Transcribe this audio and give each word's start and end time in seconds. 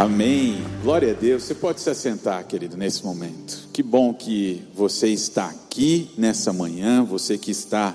Amém. 0.00 0.64
Glória 0.82 1.10
a 1.10 1.14
Deus. 1.14 1.42
Você 1.42 1.54
pode 1.54 1.78
se 1.82 1.90
assentar, 1.90 2.46
querido, 2.46 2.74
nesse 2.74 3.04
momento. 3.04 3.68
Que 3.70 3.82
bom 3.82 4.14
que 4.14 4.62
você 4.74 5.08
está 5.08 5.50
aqui 5.50 6.08
nessa 6.16 6.54
manhã, 6.54 7.04
você 7.04 7.36
que 7.36 7.50
está 7.50 7.94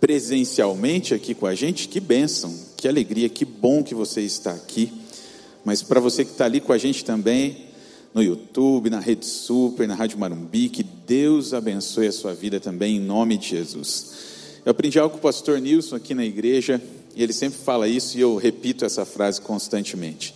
presencialmente 0.00 1.14
aqui 1.14 1.32
com 1.32 1.46
a 1.46 1.54
gente. 1.54 1.86
Que 1.86 2.00
bênção, 2.00 2.52
que 2.76 2.88
alegria, 2.88 3.28
que 3.28 3.44
bom 3.44 3.80
que 3.84 3.94
você 3.94 4.22
está 4.22 4.50
aqui. 4.50 4.92
Mas 5.64 5.84
para 5.84 6.00
você 6.00 6.24
que 6.24 6.32
está 6.32 6.46
ali 6.46 6.60
com 6.60 6.72
a 6.72 6.78
gente 6.78 7.04
também, 7.04 7.66
no 8.12 8.24
YouTube, 8.24 8.90
na 8.90 8.98
Rede 8.98 9.24
Super, 9.24 9.86
na 9.86 9.94
Rádio 9.94 10.18
Marumbi, 10.18 10.68
que 10.68 10.82
Deus 10.82 11.54
abençoe 11.54 12.08
a 12.08 12.12
sua 12.12 12.34
vida 12.34 12.58
também, 12.58 12.96
em 12.96 13.00
nome 13.00 13.36
de 13.36 13.50
Jesus. 13.50 14.14
Eu 14.66 14.72
aprendi 14.72 14.98
algo 14.98 15.12
com 15.12 15.18
o 15.18 15.22
pastor 15.22 15.60
Nilson 15.60 15.94
aqui 15.94 16.12
na 16.12 16.24
igreja, 16.24 16.82
e 17.14 17.22
ele 17.22 17.32
sempre 17.32 17.60
fala 17.60 17.86
isso, 17.86 18.18
e 18.18 18.20
eu 18.20 18.34
repito 18.34 18.84
essa 18.84 19.04
frase 19.04 19.40
constantemente. 19.40 20.34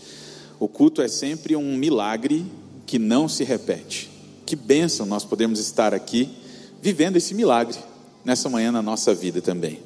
O 0.65 0.69
culto 0.69 1.03
é 1.03 1.09
sempre 1.09 1.55
um 1.55 1.77
milagre 1.77 2.43
que 2.87 2.99
não 2.99 3.29
se 3.29 3.45
repete. 3.45 4.11
Que 4.47 4.57
bênção 4.57 5.05
nós 5.05 5.23
podemos 5.23 5.59
estar 5.59 5.93
aqui 5.93 6.31
vivendo 6.81 7.17
esse 7.17 7.35
milagre 7.35 7.77
nessa 8.25 8.49
manhã 8.49 8.73
na 8.73 8.81
nossa 8.81 9.15
vida 9.15 9.43
também. 9.43 9.81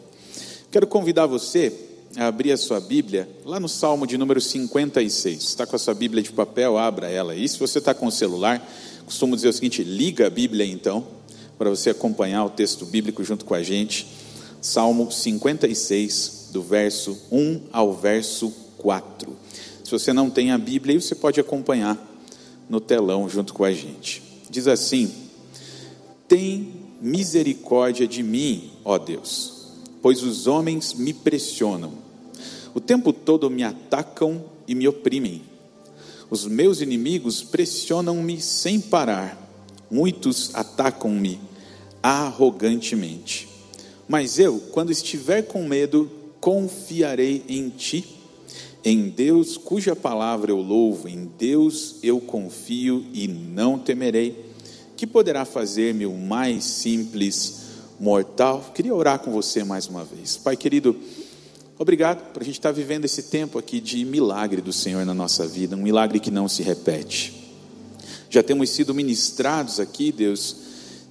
Quero 0.70 0.86
convidar 0.86 1.26
você 1.26 1.72
a 2.16 2.28
abrir 2.28 2.52
a 2.52 2.56
sua 2.56 2.78
Bíblia 2.78 3.28
lá 3.44 3.58
no 3.58 3.68
Salmo 3.68 4.06
de 4.06 4.16
número 4.16 4.40
56. 4.40 5.42
Está 5.42 5.66
com 5.66 5.74
a 5.74 5.80
sua 5.80 5.94
Bíblia 5.94 6.22
de 6.22 6.30
papel? 6.30 6.78
Abra 6.78 7.10
ela 7.10 7.32
aí. 7.32 7.48
Se 7.48 7.58
você 7.58 7.80
está 7.80 7.92
com 7.92 8.06
o 8.06 8.12
celular, 8.12 8.64
costumo 9.04 9.34
dizer 9.34 9.48
o 9.48 9.52
seguinte: 9.52 9.82
liga 9.82 10.28
a 10.28 10.30
Bíblia 10.30 10.64
então, 10.64 11.04
para 11.58 11.70
você 11.70 11.90
acompanhar 11.90 12.44
o 12.44 12.50
texto 12.50 12.86
bíblico 12.86 13.24
junto 13.24 13.44
com 13.44 13.54
a 13.54 13.64
gente. 13.64 14.06
Salmo 14.60 15.10
56, 15.10 16.50
do 16.52 16.62
verso 16.62 17.18
1 17.32 17.62
ao 17.72 17.92
verso 17.92 18.54
4. 18.76 19.47
Se 19.88 19.92
você 19.92 20.12
não 20.12 20.28
tem 20.28 20.50
a 20.50 20.58
Bíblia, 20.58 21.00
você 21.00 21.14
pode 21.14 21.40
acompanhar 21.40 21.96
no 22.68 22.78
telão 22.78 23.26
junto 23.26 23.54
com 23.54 23.64
a 23.64 23.72
gente. 23.72 24.22
Diz 24.50 24.68
assim: 24.68 25.10
Tem 26.28 26.74
misericórdia 27.00 28.06
de 28.06 28.22
mim, 28.22 28.70
ó 28.84 28.98
Deus, 28.98 29.72
pois 30.02 30.22
os 30.22 30.46
homens 30.46 30.92
me 30.92 31.14
pressionam. 31.14 31.94
O 32.74 32.80
tempo 32.80 33.14
todo 33.14 33.48
me 33.48 33.64
atacam 33.64 34.44
e 34.66 34.74
me 34.74 34.86
oprimem. 34.86 35.40
Os 36.28 36.44
meus 36.44 36.82
inimigos 36.82 37.42
pressionam-me 37.42 38.42
sem 38.42 38.78
parar. 38.78 39.42
Muitos 39.90 40.54
atacam-me 40.54 41.40
arrogantemente. 42.02 43.48
Mas 44.06 44.38
eu, 44.38 44.60
quando 44.70 44.92
estiver 44.92 45.46
com 45.46 45.66
medo, 45.66 46.10
confiarei 46.42 47.42
em 47.48 47.70
ti 47.70 48.17
em 48.84 49.08
Deus, 49.08 49.56
cuja 49.56 49.96
palavra 49.96 50.50
eu 50.50 50.60
louvo, 50.60 51.08
em 51.08 51.30
Deus 51.38 51.96
eu 52.02 52.20
confio 52.20 53.04
e 53.12 53.26
não 53.26 53.78
temerei. 53.78 54.46
Que 54.96 55.06
poderá 55.06 55.44
fazer-me 55.44 56.06
o 56.06 56.14
mais 56.14 56.64
simples 56.64 57.60
mortal? 58.00 58.72
Queria 58.74 58.94
orar 58.94 59.18
com 59.18 59.30
você 59.30 59.62
mais 59.64 59.86
uma 59.86 60.04
vez. 60.04 60.36
Pai 60.36 60.56
querido, 60.56 60.96
obrigado 61.78 62.32
por 62.32 62.42
a 62.42 62.44
gente 62.44 62.58
estar 62.58 62.72
vivendo 62.72 63.04
esse 63.04 63.24
tempo 63.24 63.58
aqui 63.58 63.80
de 63.80 64.04
milagre 64.04 64.60
do 64.60 64.72
Senhor 64.72 65.04
na 65.04 65.14
nossa 65.14 65.46
vida, 65.46 65.76
um 65.76 65.82
milagre 65.82 66.20
que 66.20 66.30
não 66.30 66.48
se 66.48 66.62
repete. 66.62 67.34
Já 68.30 68.42
temos 68.42 68.70
sido 68.70 68.94
ministrados 68.94 69.80
aqui, 69.80 70.12
Deus, 70.12 70.56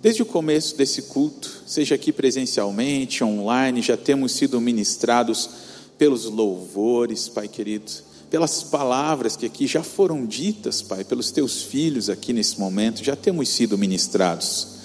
desde 0.02 0.22
o 0.22 0.26
começo 0.26 0.78
desse 0.78 1.04
culto, 1.04 1.64
seja 1.66 1.96
aqui 1.96 2.12
presencialmente, 2.12 3.24
online, 3.24 3.82
já 3.82 3.98
temos 3.98 4.34
sido 4.34 4.62
ministrados 4.62 5.67
pelos 5.98 6.26
louvores, 6.26 7.28
Pai 7.28 7.48
querido, 7.48 7.92
pelas 8.30 8.64
palavras 8.64 9.36
que 9.36 9.46
aqui 9.46 9.66
já 9.66 9.82
foram 9.82 10.26
ditas, 10.26 10.82
Pai, 10.82 11.04
pelos 11.04 11.32
teus 11.32 11.62
filhos 11.62 12.10
aqui 12.10 12.34
nesse 12.34 12.60
momento, 12.60 13.04
já 13.04 13.16
temos 13.16 13.50
sido 13.50 13.78
ministrados. 13.78 14.76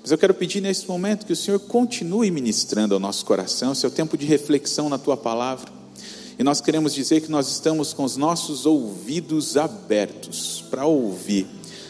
Mas 0.00 0.10
eu 0.10 0.18
quero 0.18 0.34
pedir 0.34 0.60
nesse 0.60 0.86
momento 0.88 1.26
que 1.26 1.32
o 1.32 1.36
Senhor 1.36 1.58
continue 1.60 2.30
ministrando 2.30 2.94
ao 2.94 3.00
nosso 3.00 3.24
coração, 3.24 3.74
seu 3.74 3.90
tempo 3.90 4.16
de 4.16 4.26
reflexão 4.26 4.88
na 4.88 4.98
tua 4.98 5.16
palavra. 5.16 5.70
E 6.38 6.42
nós 6.42 6.60
queremos 6.60 6.94
dizer 6.94 7.20
que 7.20 7.30
nós 7.30 7.48
estamos 7.48 7.92
com 7.92 8.04
os 8.04 8.16
nossos 8.16 8.64
ouvidos 8.64 9.56
abertos 9.56 10.64
para 10.70 10.86
ouvir 10.86 11.46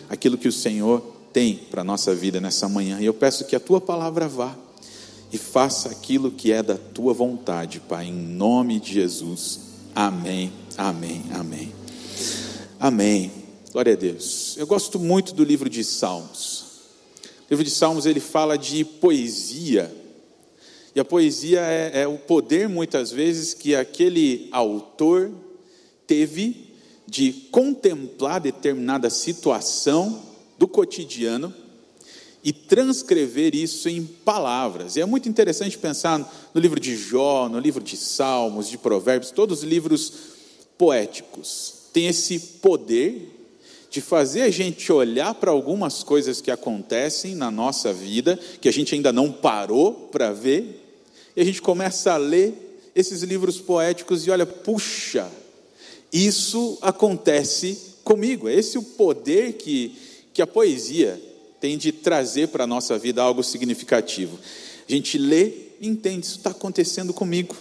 aquilo 0.08 0.38
que 0.38 0.48
o 0.48 0.52
Senhor 0.52 1.00
tem 1.32 1.54
para 1.70 1.82
a 1.82 1.84
nossa 1.84 2.14
vida 2.14 2.40
nessa 2.40 2.68
manhã. 2.68 2.98
E 3.00 3.04
eu 3.04 3.14
peço 3.14 3.44
que 3.44 3.54
a 3.54 3.60
tua 3.60 3.80
palavra 3.80 4.26
vá 4.26 4.56
e 5.32 5.38
faça 5.38 5.90
aquilo 5.90 6.30
que 6.30 6.52
é 6.52 6.62
da 6.62 6.76
tua 6.76 7.12
vontade, 7.12 7.80
Pai, 7.80 8.06
em 8.06 8.12
nome 8.12 8.80
de 8.80 8.94
Jesus. 8.94 9.60
Amém, 9.94 10.52
amém, 10.76 11.22
amém. 11.32 11.72
Amém. 12.80 13.32
Glória 13.72 13.92
a 13.92 13.96
Deus. 13.96 14.56
Eu 14.56 14.66
gosto 14.66 14.98
muito 14.98 15.34
do 15.34 15.44
livro 15.44 15.68
de 15.68 15.84
Salmos. 15.84 16.64
O 17.22 17.50
livro 17.50 17.64
de 17.64 17.70
Salmos 17.70 18.06
ele 18.06 18.20
fala 18.20 18.56
de 18.56 18.84
poesia. 18.84 19.94
E 20.94 21.00
a 21.00 21.04
poesia 21.04 21.60
é, 21.60 22.02
é 22.02 22.06
o 22.06 22.18
poder, 22.18 22.68
muitas 22.68 23.10
vezes, 23.10 23.52
que 23.52 23.74
aquele 23.74 24.48
autor 24.52 25.30
teve 26.06 26.72
de 27.06 27.32
contemplar 27.50 28.40
determinada 28.40 29.10
situação 29.10 30.22
do 30.58 30.66
cotidiano 30.66 31.54
e 32.42 32.52
transcrever 32.52 33.54
isso 33.54 33.88
em 33.88 34.04
palavras. 34.04 34.96
E 34.96 35.00
é 35.00 35.06
muito 35.06 35.28
interessante 35.28 35.76
pensar 35.76 36.18
no 36.54 36.60
livro 36.60 36.78
de 36.78 36.96
Jó, 36.96 37.48
no 37.48 37.58
livro 37.58 37.82
de 37.82 37.96
Salmos, 37.96 38.68
de 38.68 38.78
Provérbios, 38.78 39.30
todos 39.30 39.58
os 39.58 39.64
livros 39.64 40.12
poéticos 40.76 41.78
têm 41.92 42.06
esse 42.06 42.38
poder 42.38 43.34
de 43.90 44.00
fazer 44.00 44.42
a 44.42 44.50
gente 44.50 44.92
olhar 44.92 45.34
para 45.34 45.50
algumas 45.50 46.02
coisas 46.02 46.40
que 46.40 46.50
acontecem 46.50 47.34
na 47.34 47.50
nossa 47.50 47.92
vida, 47.92 48.38
que 48.60 48.68
a 48.68 48.72
gente 48.72 48.94
ainda 48.94 49.12
não 49.12 49.32
parou 49.32 50.08
para 50.12 50.30
ver, 50.30 50.84
e 51.34 51.40
a 51.40 51.44
gente 51.44 51.62
começa 51.62 52.12
a 52.12 52.16
ler 52.16 52.52
esses 52.94 53.22
livros 53.22 53.58
poéticos 53.58 54.26
e 54.26 54.30
olha, 54.30 54.44
puxa, 54.44 55.30
isso 56.12 56.78
acontece 56.82 57.96
comigo. 58.04 58.48
É 58.48 58.54
esse 58.54 58.76
o 58.76 58.82
poder 58.82 59.54
que, 59.54 59.96
que 60.32 60.42
a 60.42 60.46
poesia 60.46 61.20
tem 61.60 61.76
de 61.76 61.92
trazer 61.92 62.48
para 62.48 62.64
a 62.64 62.66
nossa 62.66 62.98
vida 62.98 63.22
algo 63.22 63.42
significativo. 63.42 64.38
A 64.88 64.92
gente 64.92 65.18
lê 65.18 65.52
e 65.80 65.88
entende, 65.88 66.26
isso 66.26 66.38
está 66.38 66.50
acontecendo 66.50 67.12
comigo. 67.12 67.56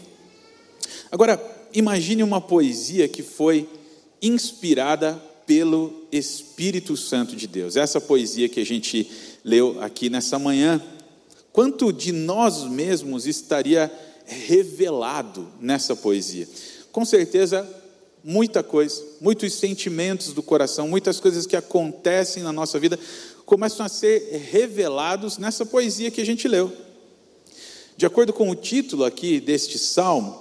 Agora, 1.12 1.42
imagine 1.74 2.24
uma 2.24 2.42
poesia 2.42 3.08
que 3.08 3.24
foi 3.24 3.68
inspirada 4.22 5.22
pelo 5.46 6.08
Espírito 6.12 6.98
Santo 6.98 7.36
de 7.36 7.48
Deus. 7.48 7.76
Essa 7.76 8.02
poesia 8.02 8.50
que 8.50 8.60
a 8.60 8.66
gente 8.66 9.10
leu 9.44 9.82
aqui 9.82 10.10
nessa 10.10 10.38
manhã, 10.38 10.82
quanto 11.54 11.94
de 11.94 12.12
nós 12.12 12.64
mesmos 12.64 13.26
estaria 13.26 13.92
revelado 14.26 15.48
nessa 15.62 15.96
poesia? 15.96 16.48
Com 16.92 17.06
certeza, 17.06 17.68
muita 18.24 18.62
coisa, 18.62 19.02
muitos 19.22 19.54
sentimentos 19.54 20.34
do 20.34 20.44
coração, 20.44 20.88
muitas 20.88 21.20
coisas 21.20 21.46
que 21.46 21.56
acontecem 21.56 22.44
na 22.44 22.52
nossa 22.52 22.78
vida, 22.78 23.00
começam 23.48 23.86
a 23.86 23.90
ser 23.90 24.44
revelados 24.52 25.38
nessa 25.38 25.66
poesia 25.66 26.12
que 26.12 26.20
a 26.20 26.26
gente 26.26 26.50
leu. 26.50 26.70
De 27.96 28.06
acordo 28.06 28.34
com 28.34 28.50
o 28.50 28.56
título 28.56 29.06
aqui 29.06 29.40
deste 29.40 29.80
salmo, 29.80 30.38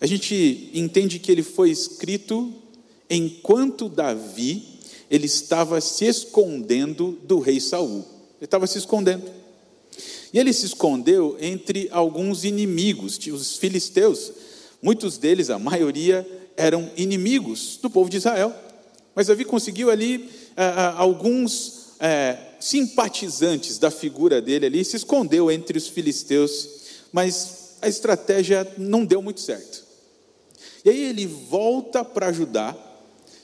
a 0.00 0.06
gente 0.06 0.70
entende 0.72 1.18
que 1.18 1.32
ele 1.32 1.42
foi 1.42 1.68
escrito 1.68 2.54
enquanto 3.10 3.88
Davi 3.88 4.78
ele 5.10 5.26
estava 5.26 5.80
se 5.80 6.04
escondendo 6.04 7.18
do 7.24 7.40
rei 7.40 7.58
Saul. 7.58 8.04
Ele 8.36 8.44
estava 8.44 8.68
se 8.68 8.78
escondendo. 8.78 9.28
E 10.32 10.38
ele 10.38 10.52
se 10.52 10.64
escondeu 10.64 11.36
entre 11.40 11.88
alguns 11.90 12.44
inimigos, 12.44 13.18
os 13.32 13.56
filisteus. 13.56 14.30
Muitos 14.80 15.18
deles, 15.18 15.50
a 15.50 15.58
maioria, 15.58 16.24
eram 16.56 16.88
inimigos 16.96 17.80
do 17.82 17.90
povo 17.90 18.08
de 18.08 18.18
Israel. 18.18 18.54
Mas 19.12 19.26
Davi 19.26 19.44
conseguiu 19.44 19.90
ali 19.90 20.30
ah, 20.56 20.92
ah 20.92 20.94
alguns 20.98 21.77
é, 22.00 22.36
simpatizantes 22.60 23.78
da 23.78 23.90
figura 23.90 24.40
dele 24.40 24.66
ali, 24.66 24.84
se 24.84 24.96
escondeu 24.96 25.50
entre 25.50 25.76
os 25.76 25.88
filisteus, 25.88 26.68
mas 27.12 27.76
a 27.82 27.88
estratégia 27.88 28.66
não 28.76 29.04
deu 29.04 29.20
muito 29.22 29.40
certo. 29.40 29.84
E 30.84 30.90
aí 30.90 31.04
ele 31.04 31.26
volta 31.26 32.04
para 32.04 32.32
Judá, 32.32 32.76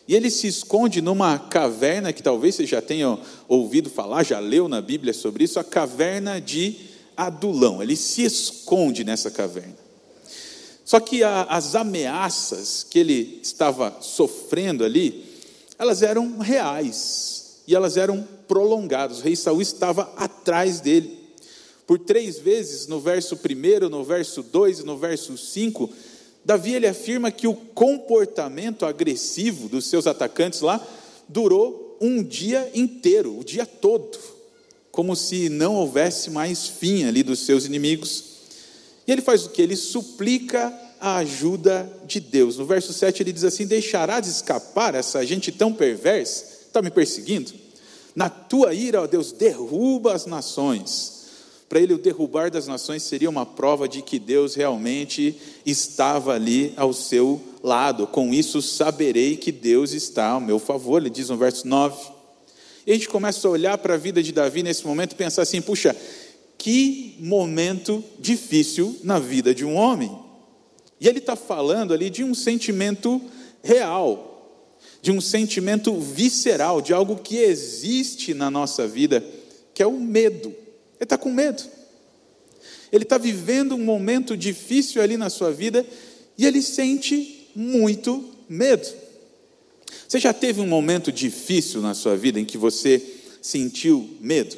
e 0.07 0.15
ele 0.15 0.31
se 0.31 0.47
esconde 0.47 1.01
numa 1.01 1.39
caverna 1.39 2.13
que 2.13 2.23
talvez 2.23 2.55
você 2.55 2.67
já 2.67 2.83
tenha 2.83 3.19
ouvido 3.49 3.89
falar, 3.89 4.23
já 4.23 4.39
leu 4.39 4.69
na 4.69 4.81
Bíblia 4.83 5.15
sobre 5.15 5.45
isso, 5.45 5.59
a 5.59 5.65
caverna 5.65 6.41
de 6.41 6.77
Adulão. 7.17 7.83
Ele 7.83 7.97
se 7.97 8.23
esconde 8.23 9.03
nessa 9.03 9.31
caverna. 9.31 9.77
Só 10.85 11.01
que 11.01 11.23
a, 11.23 11.45
as 11.45 11.75
ameaças 11.75 12.85
que 12.89 12.99
ele 12.99 13.41
estava 13.43 13.97
sofrendo 14.03 14.85
ali, 14.85 15.25
elas 15.79 16.03
eram 16.03 16.39
reais 16.39 17.34
e 17.67 17.75
elas 17.75 17.97
eram 17.97 18.27
prolongadas. 18.47 19.21
O 19.21 19.23
rei 19.23 19.37
Saul 19.37 19.63
estava 19.63 20.13
atrás 20.17 20.81
dele. 20.81 21.19
Por 21.87 21.99
três 21.99 22.39
vezes, 22.39 22.87
no 22.87 23.01
verso 23.01 23.37
1, 23.37 23.89
no 23.89 24.05
verso 24.05 24.43
2 24.43 24.81
e 24.81 24.83
no 24.85 24.97
verso 24.97 25.37
5, 25.37 25.91
Davi 26.45 26.75
ele 26.75 26.87
afirma 26.87 27.31
que 27.31 27.47
o 27.47 27.55
comportamento 27.55 28.85
agressivo 28.85 29.69
dos 29.69 29.87
seus 29.87 30.07
atacantes 30.07 30.61
lá 30.61 30.85
durou 31.29 31.97
um 32.01 32.23
dia 32.23 32.71
inteiro, 32.75 33.39
o 33.39 33.45
dia 33.45 33.65
todo, 33.65 34.19
como 34.91 35.17
se 35.17 35.49
não 35.49 35.75
houvesse 35.75 36.31
mais 36.31 36.67
fim 36.67 37.05
ali 37.05 37.23
dos 37.23 37.41
seus 37.41 37.65
inimigos. 37.65 38.25
E 39.07 39.13
ele 39.13 39.23
faz 39.23 39.45
o 39.45 39.51
que? 39.51 39.63
Ele 39.63 39.77
suplica 39.77 40.73
a 41.01 41.17
ajuda 41.17 41.91
de 42.07 42.21
Deus. 42.21 42.57
No 42.57 42.65
verso 42.65 42.93
7 42.93 43.23
ele 43.23 43.33
diz 43.33 43.45
assim: 43.45 43.67
Deixarás 43.67 44.27
escapar 44.27 44.95
essa 44.95 45.25
gente 45.25 45.53
tão 45.53 45.73
perversa? 45.73 46.54
Está 46.75 46.83
me 46.83 46.91
perseguindo? 46.91 47.53
Na 48.17 48.29
tua 48.29 48.75
ira, 48.75 49.01
ó 49.01 49.07
Deus, 49.07 49.31
derruba 49.31 50.13
as 50.13 50.27
nações. 50.27 51.27
Para 51.69 51.81
ele, 51.81 51.95
o 51.95 51.99
derrubar 51.99 52.51
das 52.51 52.67
nações 52.67 53.05
seria 53.05 53.31
uma 53.31 53.47
prova 53.47 53.89
de 53.89 54.03
que 54.03 54.19
Deus 54.19 54.57
realmente 54.57 55.37
estava 55.65 56.33
ali 56.33 56.75
ao 56.77 56.93
seu 56.93 57.41
lado. 57.63 58.09
Com 58.09 58.35
isso, 58.35 58.61
saberei 58.61 59.37
que 59.37 59.53
Deus 59.53 59.93
está 59.93 60.31
ao 60.31 60.41
meu 60.41 60.59
favor. 60.59 61.01
Ele 61.01 61.11
diz 61.11 61.29
no 61.29 61.37
verso 61.37 61.65
9. 61.69 61.97
E 62.85 62.91
a 62.91 62.95
gente 62.95 63.09
começa 63.09 63.47
a 63.47 63.53
olhar 63.53 63.79
para 63.79 63.95
a 63.95 63.97
vida 63.97 64.21
de 64.21 64.33
Davi 64.33 64.65
nesse 64.65 64.85
momento 64.85 65.13
e 65.13 65.15
pensar 65.15 65.43
assim: 65.43 65.63
puxa, 65.63 65.95
que 66.59 67.17
momento 67.21 68.03
difícil 68.19 68.99
na 69.05 69.21
vida 69.21 69.55
de 69.55 69.65
um 69.65 69.77
homem. 69.77 70.11
E 71.01 71.07
ele 71.07 71.21
está 71.21 71.37
falando 71.37 71.95
ali 71.95 72.11
de 72.11 72.25
um 72.25 72.35
sentimento 72.35 73.23
real, 73.63 74.34
de 75.05 75.13
um 75.13 75.21
sentimento 75.21 75.95
visceral, 76.01 76.81
de 76.81 76.95
algo 76.95 77.17
que 77.17 77.37
existe 77.37 78.33
na 78.33 78.51
nossa 78.51 78.89
vida, 78.89 79.23
que 79.75 79.83
é 79.83 79.87
o 79.87 80.01
medo. 80.01 80.49
Ele 80.49 81.03
está 81.03 81.19
com 81.19 81.31
medo. 81.31 81.63
Ele 82.91 83.05
está 83.05 83.19
vivendo 83.19 83.75
um 83.75 83.85
momento 83.85 84.35
difícil 84.35 85.03
ali 85.03 85.19
na 85.19 85.29
sua 85.29 85.53
vida 85.53 85.85
e 86.39 86.47
ele 86.47 86.63
sente 86.63 87.51
muito 87.55 88.31
medo. 88.49 88.89
Você 90.09 90.19
já 90.19 90.33
teve 90.33 90.63
um 90.63 90.67
momento 90.67 91.13
difícil 91.13 91.83
na 91.83 91.93
sua 91.93 92.17
vida 92.17 92.41
em 92.41 92.45
que 92.47 92.57
você 92.57 93.03
sentiu 93.43 94.09
medo? 94.23 94.57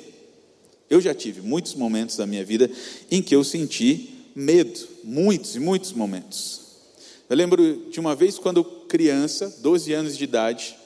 Eu 0.88 1.00
já 1.00 1.12
tive 1.12 1.40
muitos 1.40 1.74
momentos 1.74 2.16
da 2.16 2.24
minha 2.24 2.44
vida 2.44 2.70
em 3.10 3.20
que 3.20 3.34
eu 3.34 3.42
senti 3.42 4.10
medo, 4.32 4.78
muitos 5.02 5.56
e 5.56 5.58
muitos 5.58 5.90
momentos. 5.90 6.65
Eu 7.28 7.36
lembro 7.36 7.88
de 7.90 7.98
uma 7.98 8.14
vez 8.14 8.38
quando 8.38 8.62
criança, 8.62 9.52
12 9.58 9.92
anos 9.92 10.16
de 10.16 10.22
idade, 10.22 10.76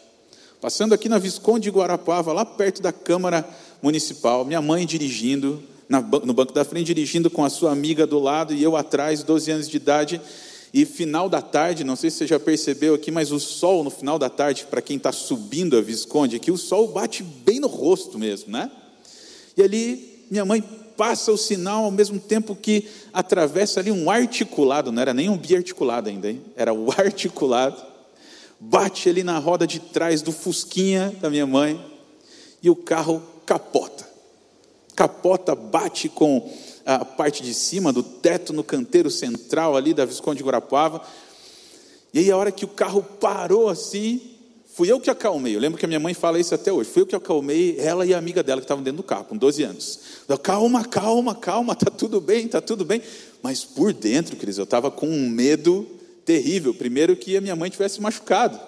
passando 0.58 0.94
aqui 0.94 1.06
na 1.06 1.18
Visconde 1.18 1.64
de 1.64 1.70
Guarapava, 1.70 2.32
lá 2.32 2.46
perto 2.46 2.80
da 2.80 2.90
Câmara 2.90 3.46
Municipal, 3.82 4.42
minha 4.42 4.62
mãe 4.62 4.86
dirigindo, 4.86 5.62
no 5.86 6.32
banco 6.32 6.54
da 6.54 6.64
frente, 6.64 6.86
dirigindo 6.86 7.28
com 7.28 7.44
a 7.44 7.50
sua 7.50 7.72
amiga 7.72 8.06
do 8.06 8.18
lado 8.18 8.54
e 8.54 8.62
eu 8.62 8.74
atrás, 8.74 9.22
12 9.22 9.50
anos 9.50 9.68
de 9.68 9.76
idade, 9.76 10.18
e 10.72 10.86
final 10.86 11.28
da 11.28 11.42
tarde, 11.42 11.84
não 11.84 11.94
sei 11.94 12.08
se 12.08 12.16
você 12.16 12.26
já 12.28 12.40
percebeu 12.40 12.94
aqui, 12.94 13.10
mas 13.10 13.32
o 13.32 13.38
sol 13.38 13.84
no 13.84 13.90
final 13.90 14.18
da 14.18 14.30
tarde, 14.30 14.66
para 14.70 14.80
quem 14.80 14.96
está 14.96 15.12
subindo 15.12 15.76
a 15.76 15.82
Visconde, 15.82 16.36
aqui 16.36 16.50
o 16.50 16.56
sol 16.56 16.88
bate 16.88 17.22
bem 17.22 17.60
no 17.60 17.68
rosto 17.68 18.18
mesmo, 18.18 18.50
né? 18.50 18.70
E 19.58 19.62
ali 19.62 20.24
minha 20.30 20.46
mãe 20.46 20.64
passa 21.00 21.32
o 21.32 21.38
sinal 21.38 21.84
ao 21.84 21.90
mesmo 21.90 22.20
tempo 22.20 22.54
que 22.54 22.86
atravessa 23.10 23.80
ali 23.80 23.90
um 23.90 24.10
articulado, 24.10 24.92
não 24.92 25.00
era 25.00 25.14
nem 25.14 25.30
um 25.30 25.38
biarticulado 25.38 26.10
ainda, 26.10 26.28
hein? 26.28 26.42
era 26.54 26.74
o 26.74 26.90
articulado, 26.92 27.82
bate 28.60 29.08
ali 29.08 29.22
na 29.22 29.38
roda 29.38 29.66
de 29.66 29.80
trás 29.80 30.20
do 30.20 30.30
Fusquinha 30.30 31.10
da 31.18 31.30
minha 31.30 31.46
mãe 31.46 31.82
e 32.62 32.68
o 32.68 32.76
carro 32.76 33.22
capota. 33.46 34.06
Capota, 34.94 35.54
bate 35.54 36.06
com 36.10 36.52
a 36.84 37.02
parte 37.02 37.42
de 37.42 37.54
cima 37.54 37.94
do 37.94 38.02
teto 38.02 38.52
no 38.52 38.62
canteiro 38.62 39.10
central 39.10 39.78
ali 39.78 39.94
da 39.94 40.04
Visconde 40.04 40.36
de 40.36 40.44
Guarapava. 40.44 41.00
E 42.12 42.18
aí, 42.18 42.30
a 42.30 42.36
hora 42.36 42.52
que 42.52 42.66
o 42.66 42.68
carro 42.68 43.02
parou 43.02 43.70
assim, 43.70 44.29
Fui 44.80 44.90
eu 44.90 44.98
que 44.98 45.10
acalmei. 45.10 45.54
Eu 45.54 45.60
lembro 45.60 45.78
que 45.78 45.84
a 45.84 45.88
minha 45.88 46.00
mãe 46.00 46.14
fala 46.14 46.40
isso 46.40 46.54
até 46.54 46.72
hoje. 46.72 46.88
Fui 46.88 47.02
eu 47.02 47.06
que 47.06 47.14
acalmei 47.14 47.76
ela 47.78 48.06
e 48.06 48.14
a 48.14 48.18
amiga 48.18 48.42
dela 48.42 48.62
que 48.62 48.64
estavam 48.64 48.82
dentro 48.82 48.96
do 48.96 49.02
carro, 49.02 49.26
com 49.26 49.36
12 49.36 49.62
anos. 49.62 50.00
Eu, 50.26 50.38
calma, 50.38 50.82
calma, 50.82 51.34
calma, 51.34 51.74
tá 51.74 51.90
tudo 51.90 52.18
bem, 52.18 52.48
tá 52.48 52.62
tudo 52.62 52.82
bem. 52.82 53.02
Mas 53.42 53.62
por 53.62 53.92
dentro, 53.92 54.36
Cris, 54.36 54.56
eu 54.56 54.64
estava 54.64 54.90
com 54.90 55.06
um 55.06 55.28
medo 55.28 55.86
terrível. 56.24 56.72
Primeiro 56.72 57.14
que 57.14 57.36
a 57.36 57.42
minha 57.42 57.54
mãe 57.54 57.68
tivesse 57.68 58.00
machucado. 58.00 58.58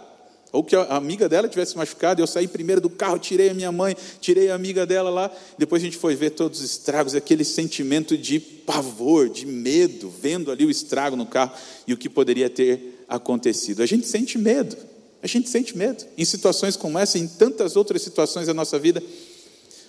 Ou 0.53 0.63
que 0.63 0.77
a 0.77 0.83
amiga 0.97 1.31
dela 1.31 1.49
tivesse 1.49 1.79
machucado, 1.79 2.21
eu 2.21 2.27
saí 2.27 2.47
primeiro 2.47 2.83
do 2.83 2.91
carro, 2.91 3.19
tirei 3.19 3.49
a 3.49 3.55
minha 3.55 3.73
mãe, 3.73 3.97
tirei 4.21 4.51
a 4.51 4.55
amiga 4.55 4.85
dela 4.85 5.09
lá. 5.09 5.31
Depois 5.57 5.81
a 5.81 5.87
gente 5.87 5.97
foi 5.97 6.15
ver 6.15 6.33
todos 6.33 6.61
os 6.61 6.73
estragos, 6.73 7.15
aquele 7.15 7.43
sentimento 7.43 8.19
de 8.19 8.39
pavor, 8.39 9.31
de 9.31 9.47
medo, 9.47 10.11
vendo 10.11 10.51
ali 10.51 10.67
o 10.67 10.71
estrago 10.71 11.17
no 11.17 11.25
carro 11.25 11.53
e 11.87 11.95
o 11.95 11.97
que 11.97 12.11
poderia 12.11 12.51
ter 12.51 13.03
acontecido. 13.09 13.83
A 13.83 13.87
gente 13.87 14.07
sente 14.07 14.37
medo. 14.37 14.92
A 15.23 15.27
gente 15.29 15.49
sente 15.49 15.77
medo 15.77 16.05
em 16.19 16.25
situações 16.25 16.77
como 16.77 16.99
essa, 16.99 17.17
em 17.17 17.29
tantas 17.29 17.77
outras 17.77 18.03
situações 18.03 18.49
da 18.49 18.55
nossa 18.55 18.77
vida. 18.77 19.01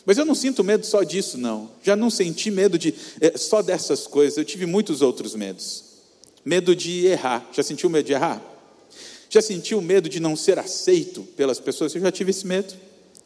Mas 0.06 0.18
eu 0.18 0.26
não 0.26 0.36
sinto 0.36 0.64
medo 0.64 0.86
só 0.86 1.02
disso, 1.02 1.38
não. 1.38 1.72
Já 1.82 1.96
não 1.96 2.10
senti 2.10 2.52
medo 2.52 2.78
de 2.78 2.94
é, 3.20 3.36
só 3.36 3.64
dessas 3.64 4.06
coisas. 4.06 4.38
Eu 4.38 4.46
tive 4.46 4.68
muitos 4.68 5.02
outros 5.02 5.34
medos. 5.34 5.86
Medo 6.46 6.76
de 6.76 7.08
errar. 7.08 7.50
Já 7.52 7.64
sentiu 7.64 7.90
medo 7.90 8.06
de 8.06 8.14
errar? 8.14 8.42
Já 9.28 9.42
sentiu 9.42 9.82
medo 9.82 10.08
de 10.08 10.20
não 10.20 10.36
ser 10.36 10.60
aceito 10.60 11.24
pelas 11.36 11.60
pessoas? 11.60 11.96
Eu 11.96 12.02
já 12.02 12.12
tive 12.12 12.30
esse 12.30 12.46
medo. 12.46 12.72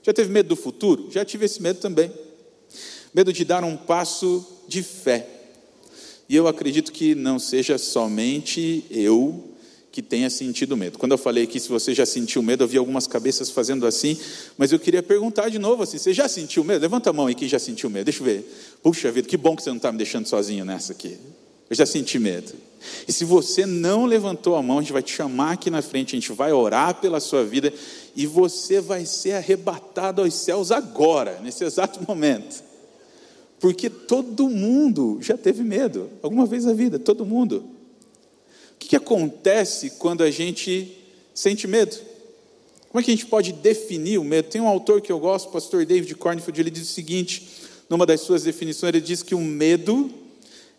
Já 0.02 0.14
teve 0.14 0.32
medo 0.32 0.48
do 0.48 0.56
futuro? 0.56 1.10
Já 1.12 1.26
tive 1.26 1.46
esse 1.46 1.62
medo 1.62 1.80
também. 1.80 2.10
Medo 3.14 3.34
de 3.34 3.44
dar 3.44 3.66
um 3.66 3.76
passo 3.76 4.46
de 4.68 4.82
fé. 4.82 5.28
E 6.30 6.36
eu 6.36 6.48
acredito 6.48 6.94
que 6.94 7.16
não 7.16 7.38
seja 7.38 7.78
somente 7.78 8.86
eu 8.90 9.57
que 9.98 10.02
tenha 10.04 10.30
sentido 10.30 10.78
medo. 10.78 11.00
Quando 11.00 11.14
eu 11.14 11.18
falei 11.18 11.46
aqui, 11.46 11.60
se 11.60 11.70
você 11.70 11.92
já 11.92 12.06
sentiu 12.06 12.44
medo, 12.44 12.64
eu 12.64 12.68
vi 12.68 12.78
algumas 12.78 13.08
cabeças 13.08 13.50
fazendo 13.50 13.88
assim, 13.88 14.16
mas 14.56 14.72
eu 14.72 14.78
queria 14.78 15.02
perguntar 15.02 15.50
de 15.50 15.58
novo 15.58 15.82
assim: 15.82 15.98
você 15.98 16.14
já 16.14 16.28
sentiu 16.28 16.64
medo? 16.64 16.84
Levanta 16.84 17.10
a 17.10 17.14
mão 17.14 17.26
aí 17.26 17.34
quem 17.34 17.48
já 17.48 17.58
sentiu 17.58 17.90
medo, 17.90 18.06
deixa 18.06 18.20
eu 18.20 18.26
ver. 18.26 18.78
Puxa 18.84 19.12
vida, 19.12 19.28
que 19.28 19.36
bom 19.36 19.56
que 19.56 19.64
você 19.64 19.72
não 19.72 19.78
está 19.78 19.92
me 19.92 19.98
deixando 19.98 20.28
sozinho 20.28 20.64
nessa 20.64 20.94
aqui. 20.94 21.18
Eu 21.68 21.76
já 21.76 21.84
senti 21.84 22.20
medo. 22.20 22.54
E 23.08 23.12
se 23.12 23.26
você 23.26 23.66
não 23.66 24.06
levantou 24.06 24.56
a 24.56 24.62
mão, 24.62 24.78
a 24.78 24.82
gente 24.82 24.94
vai 24.94 25.02
te 25.02 25.12
chamar 25.12 25.54
aqui 25.54 25.72
na 25.72 25.82
frente, 25.82 26.16
a 26.16 26.20
gente 26.20 26.32
vai 26.32 26.54
orar 26.54 27.02
pela 27.02 27.20
sua 27.20 27.44
vida 27.44 27.74
e 28.16 28.28
você 28.28 28.80
vai 28.80 29.04
ser 29.04 29.32
arrebatado 29.32 30.22
aos 30.22 30.36
céus 30.36 30.72
agora, 30.72 31.40
nesse 31.42 31.64
exato 31.64 32.06
momento. 32.08 32.64
Porque 33.60 33.90
todo 33.90 34.48
mundo 34.48 35.18
já 35.22 35.36
teve 35.36 35.64
medo, 35.64 36.08
alguma 36.22 36.46
vez 36.46 36.66
na 36.66 36.74
vida, 36.74 37.00
todo 37.00 37.26
mundo. 37.26 37.77
O 38.78 38.86
que, 38.88 38.96
acontece 38.96 39.92
quando 39.98 40.24
a 40.24 40.32
gente 40.32 40.98
sente 41.34 41.68
medo? 41.68 41.98
Como 42.90 43.02
é 43.02 43.04
que 43.04 43.12
a 43.12 43.14
gente 43.14 43.26
pode 43.26 43.52
definir 43.52 44.18
o 44.18 44.24
medo? 44.24 44.50
Tem 44.50 44.62
um 44.62 44.68
autor 44.68 45.02
que 45.02 45.12
eu 45.12 45.20
gosto, 45.20 45.50
o 45.50 45.52
pastor 45.52 45.86
David 45.86 46.14
Cornfield, 46.16 46.62
ele 46.62 46.70
diz 46.70 46.90
o 46.90 46.94
seguinte, 46.94 47.48
numa 47.90 48.06
das 48.06 48.22
suas 48.22 48.44
definições, 48.44 48.94
ele 48.94 49.02
diz 49.02 49.24
que 49.24 49.36
o 49.36 49.42
medo 49.42 50.10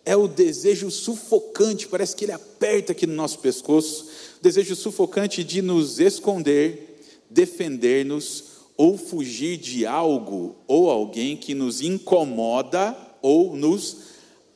é 0.05 0.17
o 0.17 0.26
desejo 0.26 0.90
sufocante, 0.90 1.87
parece 1.87 2.17
que 2.17 2.25
ele 2.25 2.33
aperta 2.33 2.93
aqui 2.93 3.07
no 3.07 3.14
nosso 3.14 3.40
pescoço, 3.40 4.07
o 4.38 4.43
desejo 4.43 4.75
sufocante 4.75 5.45
de 5.45 5.61
nos 5.61 6.00
esconder, 6.00 7.02
defender-nos 7.28 8.45
ou 8.75 8.97
fugir 8.97 9.59
de 9.59 9.85
algo 9.85 10.57
ou 10.67 10.88
alguém 10.88 11.37
que 11.37 11.52
nos 11.52 11.83
incomoda 11.83 12.97
ou 13.21 13.55
nos 13.55 13.99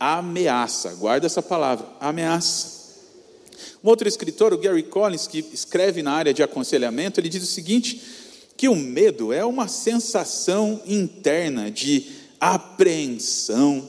ameaça. 0.01 0.95
Guarda 0.95 1.27
essa 1.27 1.43
palavra, 1.43 1.87
ameaça. 2.01 2.82
Um 3.83 3.89
outro 3.89 4.09
escritor, 4.09 4.53
o 4.53 4.59
Gary 4.59 4.83
Collins, 4.83 5.27
que 5.27 5.45
escreve 5.53 6.03
na 6.03 6.13
área 6.13 6.35
de 6.35 6.43
aconselhamento, 6.43 7.21
ele 7.21 7.29
diz 7.29 7.43
o 7.43 7.47
seguinte: 7.47 8.01
que 8.57 8.69
o 8.69 8.77
medo 8.77 9.33
é 9.33 9.45
uma 9.45 9.69
sensação 9.69 10.81
interna 10.87 11.71
de 11.71 12.07
apreensão, 12.41 13.89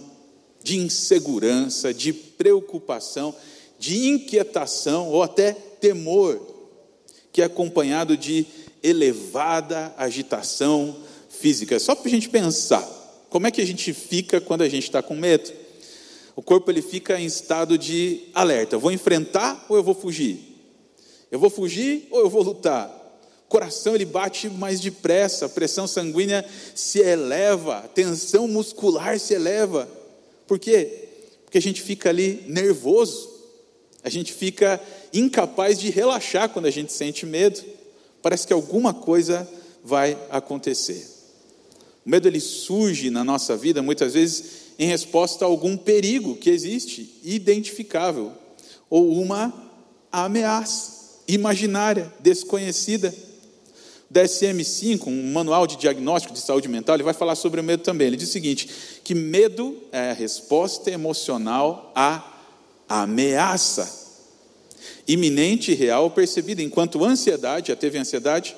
de 0.64 0.80
insegurança, 0.80 1.94
de 1.94 2.14
preocupação, 2.14 3.36
de 3.78 4.08
inquietação 4.08 5.10
ou 5.10 5.22
até 5.22 5.52
temor, 5.54 6.40
que 7.32 7.42
é 7.42 7.46
acompanhado 7.46 8.16
de 8.16 8.46
elevada 8.82 9.94
agitação 9.98 10.96
física. 11.30 11.80
Só 11.80 11.96
para 11.96 12.08
a 12.08 12.12
gente 12.12 12.30
pensar, 12.30 12.82
como 13.30 13.48
é 13.48 13.52
que 13.52 13.62
a 13.62 13.66
gente 13.66 13.92
fica 13.94 14.40
quando 14.40 14.62
a 14.62 14.70
gente 14.70 14.84
está 14.84 15.02
com 15.02 15.16
medo? 15.16 15.52
O 16.36 16.42
corpo 16.42 16.72
ele 16.72 16.82
fica 16.82 17.20
em 17.20 17.26
estado 17.26 17.78
de 17.78 18.30
alerta. 18.34 18.76
Eu 18.76 18.80
vou 18.80 18.92
enfrentar 18.92 19.66
ou 19.70 19.78
eu 19.78 19.84
vou 19.84 19.94
fugir? 19.94 20.40
Eu 21.32 21.40
vou 21.40 21.50
fugir 21.50 22.08
ou 22.10 22.20
eu 22.20 22.30
vou 22.30 22.42
lutar? 22.42 22.90
O 23.46 23.50
coração 23.50 23.94
ele 23.94 24.06
bate 24.06 24.50
mais 24.50 24.80
depressa, 24.80 25.46
a 25.46 25.50
pressão 25.50 25.86
sanguínea 25.86 26.44
se 26.74 27.00
eleva, 27.00 27.78
a 27.78 27.88
tensão 27.88 28.48
muscular 28.48 29.20
se 29.20 29.34
eleva. 29.36 29.88
Por 30.48 30.58
quê? 30.58 31.10
Porque 31.44 31.60
a 31.60 31.62
gente 31.62 31.82
fica 31.82 32.10
ali 32.10 32.44
nervoso. 32.48 33.32
A 34.04 34.10
gente 34.10 34.34
fica 34.34 34.82
incapaz 35.14 35.80
de 35.80 35.90
relaxar 35.90 36.50
quando 36.50 36.66
a 36.66 36.72
gente 36.72 36.92
sente 36.92 37.26
medo. 37.26 37.64
Parece 38.24 38.48
que 38.48 38.54
alguma 38.54 38.94
coisa 38.94 39.48
vai 39.84 40.18
acontecer. 40.32 41.08
O 42.06 42.10
medo 42.10 42.28
ele 42.28 42.40
surge 42.40 43.10
na 43.10 43.24
nossa 43.24 43.56
vida 43.56 43.82
muitas 43.82 44.14
vezes 44.14 44.63
em 44.78 44.88
resposta 44.88 45.46
a 45.46 45.48
algum 45.48 45.78
perigo 45.78 46.36
que 46.36 46.50
existe, 46.50 47.20
identificável, 47.24 48.32
ou 48.90 49.20
uma 49.22 49.54
ameaça 50.12 51.22
imaginária, 51.28 52.12
desconhecida. 52.20 53.14
DSM-5, 54.14 55.08
um 55.08 55.32
manual 55.34 55.66
de 55.66 55.76
diagnóstico 55.76 56.36
de 56.36 56.40
saúde 56.40 56.68
mental, 56.68 56.96
ele 56.96 57.04
vai 57.04 57.16
falar 57.16 57.34
sobre 57.34 57.60
o 57.60 57.64
medo 57.64 57.82
também. 57.82 58.08
Ele 58.08 58.18
diz 58.18 58.30
o 58.30 58.32
seguinte: 58.32 58.70
que 59.04 59.16
medo 59.16 59.76
é 59.92 60.12
a 60.12 60.14
resposta 60.14 60.92
emocional 60.92 61.92
à 61.96 62.24
ameaça 62.88 64.04
iminente, 65.08 65.74
real 65.74 66.04
ou 66.04 66.10
percebida, 66.12 66.62
enquanto 66.62 67.04
ansiedade, 67.04 67.70
já 67.70 67.76
teve 67.76 67.98
ansiedade, 67.98 68.56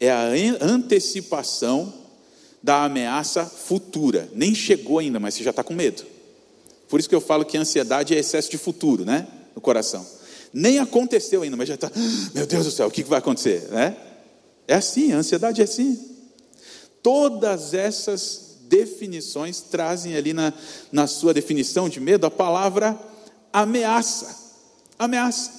é 0.00 0.10
a 0.10 0.30
antecipação 0.60 1.92
da 2.66 2.82
ameaça 2.82 3.46
futura. 3.46 4.28
Nem 4.34 4.52
chegou 4.52 4.98
ainda, 4.98 5.20
mas 5.20 5.34
você 5.34 5.44
já 5.44 5.50
está 5.50 5.62
com 5.62 5.72
medo. 5.72 6.04
Por 6.88 6.98
isso 6.98 7.08
que 7.08 7.14
eu 7.14 7.20
falo 7.20 7.44
que 7.44 7.56
ansiedade 7.56 8.12
é 8.12 8.18
excesso 8.18 8.50
de 8.50 8.58
futuro, 8.58 9.04
né? 9.04 9.28
No 9.54 9.60
coração. 9.60 10.04
Nem 10.52 10.80
aconteceu 10.80 11.42
ainda, 11.42 11.56
mas 11.56 11.68
já 11.68 11.76
está, 11.76 11.86
ah, 11.86 12.30
meu 12.34 12.44
Deus 12.44 12.64
do 12.64 12.72
céu, 12.72 12.88
o 12.88 12.90
que 12.90 13.04
vai 13.04 13.20
acontecer? 13.20 13.68
Né? 13.70 13.96
É 14.66 14.74
assim, 14.74 15.12
a 15.12 15.18
ansiedade 15.18 15.60
é 15.60 15.64
assim. 15.64 15.96
Todas 17.04 17.72
essas 17.72 18.56
definições 18.62 19.60
trazem 19.60 20.16
ali 20.16 20.32
na, 20.32 20.52
na 20.90 21.06
sua 21.06 21.32
definição 21.32 21.88
de 21.88 22.00
medo 22.00 22.26
a 22.26 22.30
palavra 22.32 22.98
ameaça. 23.52 24.44
Ameaça. 24.98 25.52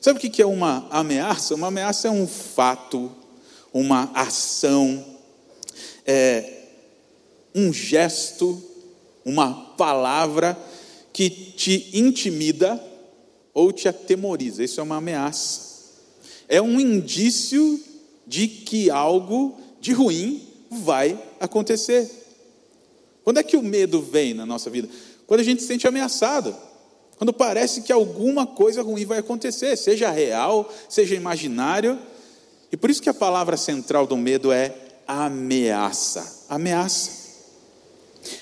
Sabe 0.00 0.18
o 0.18 0.20
que 0.20 0.42
é 0.42 0.46
uma 0.46 0.88
ameaça? 0.90 1.54
Uma 1.54 1.68
ameaça 1.68 2.08
é 2.08 2.10
um 2.10 2.26
fato, 2.26 3.12
uma 3.72 4.10
ação, 4.12 5.13
é 6.06 6.62
um 7.54 7.72
gesto, 7.72 8.62
uma 9.24 9.74
palavra 9.76 10.58
que 11.12 11.30
te 11.30 11.90
intimida 11.92 12.82
ou 13.52 13.72
te 13.72 13.88
atemoriza. 13.88 14.64
Isso 14.64 14.80
é 14.80 14.82
uma 14.82 14.96
ameaça 14.96 15.74
é 16.48 16.60
um 16.60 16.78
indício 16.78 17.80
de 18.26 18.48
que 18.48 18.90
algo 18.90 19.58
de 19.80 19.92
ruim 19.92 20.46
vai 20.70 21.18
acontecer. 21.40 22.10
Quando 23.22 23.38
é 23.38 23.42
que 23.42 23.56
o 23.56 23.62
medo 23.62 24.02
vem 24.02 24.34
na 24.34 24.44
nossa 24.44 24.70
vida? 24.70 24.88
Quando 25.26 25.40
a 25.40 25.44
gente 25.44 25.62
se 25.62 25.68
sente 25.68 25.86
ameaçado. 25.86 26.54
Quando 27.16 27.32
parece 27.32 27.82
que 27.82 27.92
alguma 27.92 28.46
coisa 28.46 28.82
ruim 28.82 29.04
vai 29.04 29.18
acontecer, 29.18 29.76
seja 29.76 30.10
real, 30.10 30.70
seja 30.88 31.14
imaginário. 31.14 31.98
E 32.72 32.76
por 32.76 32.90
isso 32.90 33.00
que 33.00 33.08
a 33.08 33.14
palavra 33.14 33.56
central 33.56 34.06
do 34.06 34.16
medo 34.16 34.50
é 34.50 34.74
ameaça. 35.06 36.46
Ameaça. 36.48 37.10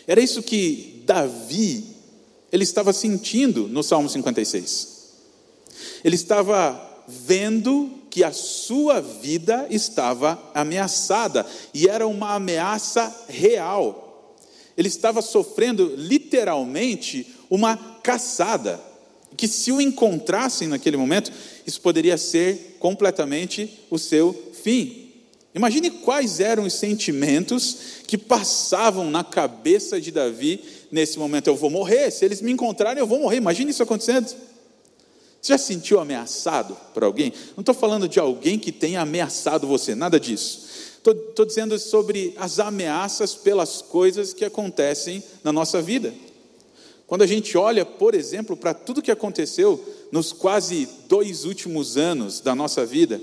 Era 0.06 0.20
isso 0.20 0.42
que 0.42 1.02
Davi 1.04 1.92
ele 2.52 2.64
estava 2.64 2.92
sentindo 2.92 3.66
no 3.66 3.82
Salmo 3.82 4.08
56. 4.08 4.88
Ele 6.04 6.14
estava 6.14 6.90
vendo 7.08 7.90
que 8.10 8.22
a 8.22 8.30
sua 8.30 9.00
vida 9.00 9.66
estava 9.70 10.40
ameaçada 10.54 11.46
e 11.72 11.88
era 11.88 12.06
uma 12.06 12.34
ameaça 12.34 13.24
real. 13.26 14.36
Ele 14.76 14.88
estava 14.88 15.22
sofrendo 15.22 15.94
literalmente 15.96 17.26
uma 17.48 17.76
caçada, 18.02 18.80
que 19.36 19.48
se 19.48 19.72
o 19.72 19.80
encontrassem 19.80 20.68
naquele 20.68 20.96
momento, 20.96 21.32
isso 21.66 21.80
poderia 21.80 22.18
ser 22.18 22.76
completamente 22.78 23.80
o 23.90 23.98
seu 23.98 24.52
fim. 24.62 25.01
Imagine 25.54 25.90
quais 25.90 26.40
eram 26.40 26.64
os 26.64 26.72
sentimentos 26.72 27.76
que 28.06 28.16
passavam 28.16 29.10
na 29.10 29.22
cabeça 29.22 30.00
de 30.00 30.10
Davi 30.10 30.60
nesse 30.90 31.18
momento. 31.18 31.48
Eu 31.48 31.56
vou 31.56 31.68
morrer, 31.68 32.10
se 32.10 32.24
eles 32.24 32.40
me 32.40 32.50
encontrarem, 32.50 33.00
eu 33.00 33.06
vou 33.06 33.20
morrer. 33.20 33.36
Imagine 33.36 33.70
isso 33.70 33.82
acontecendo. 33.82 34.28
Você 34.28 35.52
já 35.52 35.58
se 35.58 35.66
sentiu 35.66 36.00
ameaçado 36.00 36.76
por 36.94 37.02
alguém? 37.04 37.32
Não 37.56 37.62
estou 37.62 37.74
falando 37.74 38.08
de 38.08 38.18
alguém 38.18 38.58
que 38.58 38.72
tenha 38.72 39.00
ameaçado 39.00 39.66
você, 39.66 39.94
nada 39.94 40.18
disso. 40.18 40.68
Estou 41.04 41.44
dizendo 41.44 41.76
sobre 41.78 42.32
as 42.36 42.60
ameaças 42.60 43.34
pelas 43.34 43.82
coisas 43.82 44.32
que 44.32 44.44
acontecem 44.44 45.22
na 45.42 45.52
nossa 45.52 45.82
vida. 45.82 46.14
Quando 47.08 47.22
a 47.22 47.26
gente 47.26 47.58
olha, 47.58 47.84
por 47.84 48.14
exemplo, 48.14 48.56
para 48.56 48.72
tudo 48.72 49.02
que 49.02 49.10
aconteceu 49.10 49.84
nos 50.10 50.32
quase 50.32 50.88
dois 51.08 51.44
últimos 51.44 51.98
anos 51.98 52.40
da 52.40 52.54
nossa 52.54 52.86
vida, 52.86 53.20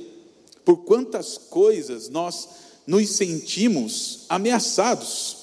por 0.69 0.83
quantas 0.83 1.35
coisas 1.35 2.09
nós 2.09 2.47
nos 2.85 3.09
sentimos 3.09 4.25
ameaçados 4.29 5.37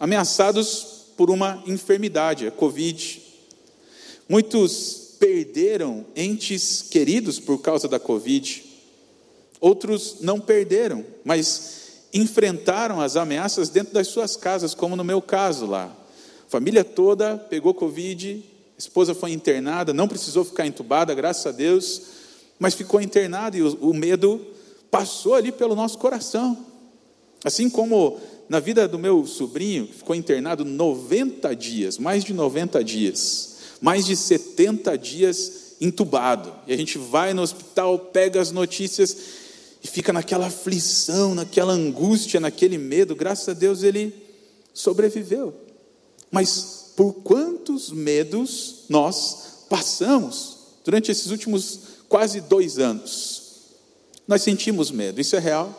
ameaçados 0.00 1.04
por 1.16 1.30
uma 1.30 1.62
enfermidade, 1.68 2.48
a 2.48 2.50
Covid. 2.50 3.22
Muitos 4.28 5.14
perderam 5.20 6.04
entes 6.16 6.82
queridos 6.82 7.38
por 7.38 7.58
causa 7.58 7.86
da 7.86 8.00
Covid, 8.00 8.64
outros 9.60 10.16
não 10.20 10.40
perderam, 10.40 11.06
mas 11.24 12.08
enfrentaram 12.12 13.00
as 13.00 13.14
ameaças 13.14 13.68
dentro 13.68 13.94
das 13.94 14.08
suas 14.08 14.34
casas, 14.34 14.74
como 14.74 14.96
no 14.96 15.04
meu 15.04 15.22
caso 15.22 15.64
lá. 15.64 15.96
Família 16.48 16.82
toda 16.82 17.38
pegou 17.38 17.72
Covid, 17.72 18.44
esposa 18.76 19.14
foi 19.14 19.30
internada, 19.30 19.94
não 19.94 20.08
precisou 20.08 20.44
ficar 20.44 20.66
entubada, 20.66 21.14
graças 21.14 21.46
a 21.46 21.52
Deus, 21.52 22.02
mas 22.58 22.74
ficou 22.74 23.00
internada 23.00 23.56
e 23.56 23.62
o, 23.62 23.76
o 23.76 23.94
medo 23.94 24.44
passou 24.92 25.34
ali 25.34 25.50
pelo 25.50 25.74
nosso 25.74 25.98
coração. 25.98 26.56
Assim 27.44 27.68
como 27.68 28.20
na 28.48 28.60
vida 28.60 28.86
do 28.86 28.96
meu 28.96 29.26
sobrinho, 29.26 29.88
que 29.88 29.94
ficou 29.94 30.14
internado 30.14 30.64
90 30.64 31.56
dias, 31.56 31.98
mais 31.98 32.22
de 32.22 32.32
90 32.32 32.84
dias 32.84 33.52
mais 33.82 34.06
de 34.06 34.16
70 34.16 34.96
dias 34.96 35.74
entubado. 35.80 36.54
E 36.68 36.72
a 36.72 36.76
gente 36.76 36.96
vai 36.96 37.34
no 37.34 37.42
hospital, 37.42 37.98
pega 37.98 38.40
as 38.40 38.52
notícias 38.52 39.16
e 39.82 39.88
fica 39.88 40.12
naquela 40.12 40.46
aflição, 40.46 41.34
naquela 41.34 41.72
angústia, 41.72 42.38
naquele 42.38 42.78
medo. 42.78 43.16
Graças 43.16 43.48
a 43.48 43.52
Deus 43.52 43.82
ele 43.82 44.14
sobreviveu. 44.72 45.52
Mas 46.30 46.92
por 46.96 47.12
quantos 47.14 47.90
medos 47.90 48.84
nós 48.88 49.64
passamos 49.68 50.58
durante 50.84 51.10
esses 51.10 51.32
últimos 51.32 51.80
quase 52.08 52.40
dois 52.40 52.78
anos? 52.78 53.41
Nós 54.32 54.40
sentimos 54.40 54.90
medo, 54.90 55.20
isso 55.20 55.36
é 55.36 55.38
real. 55.38 55.78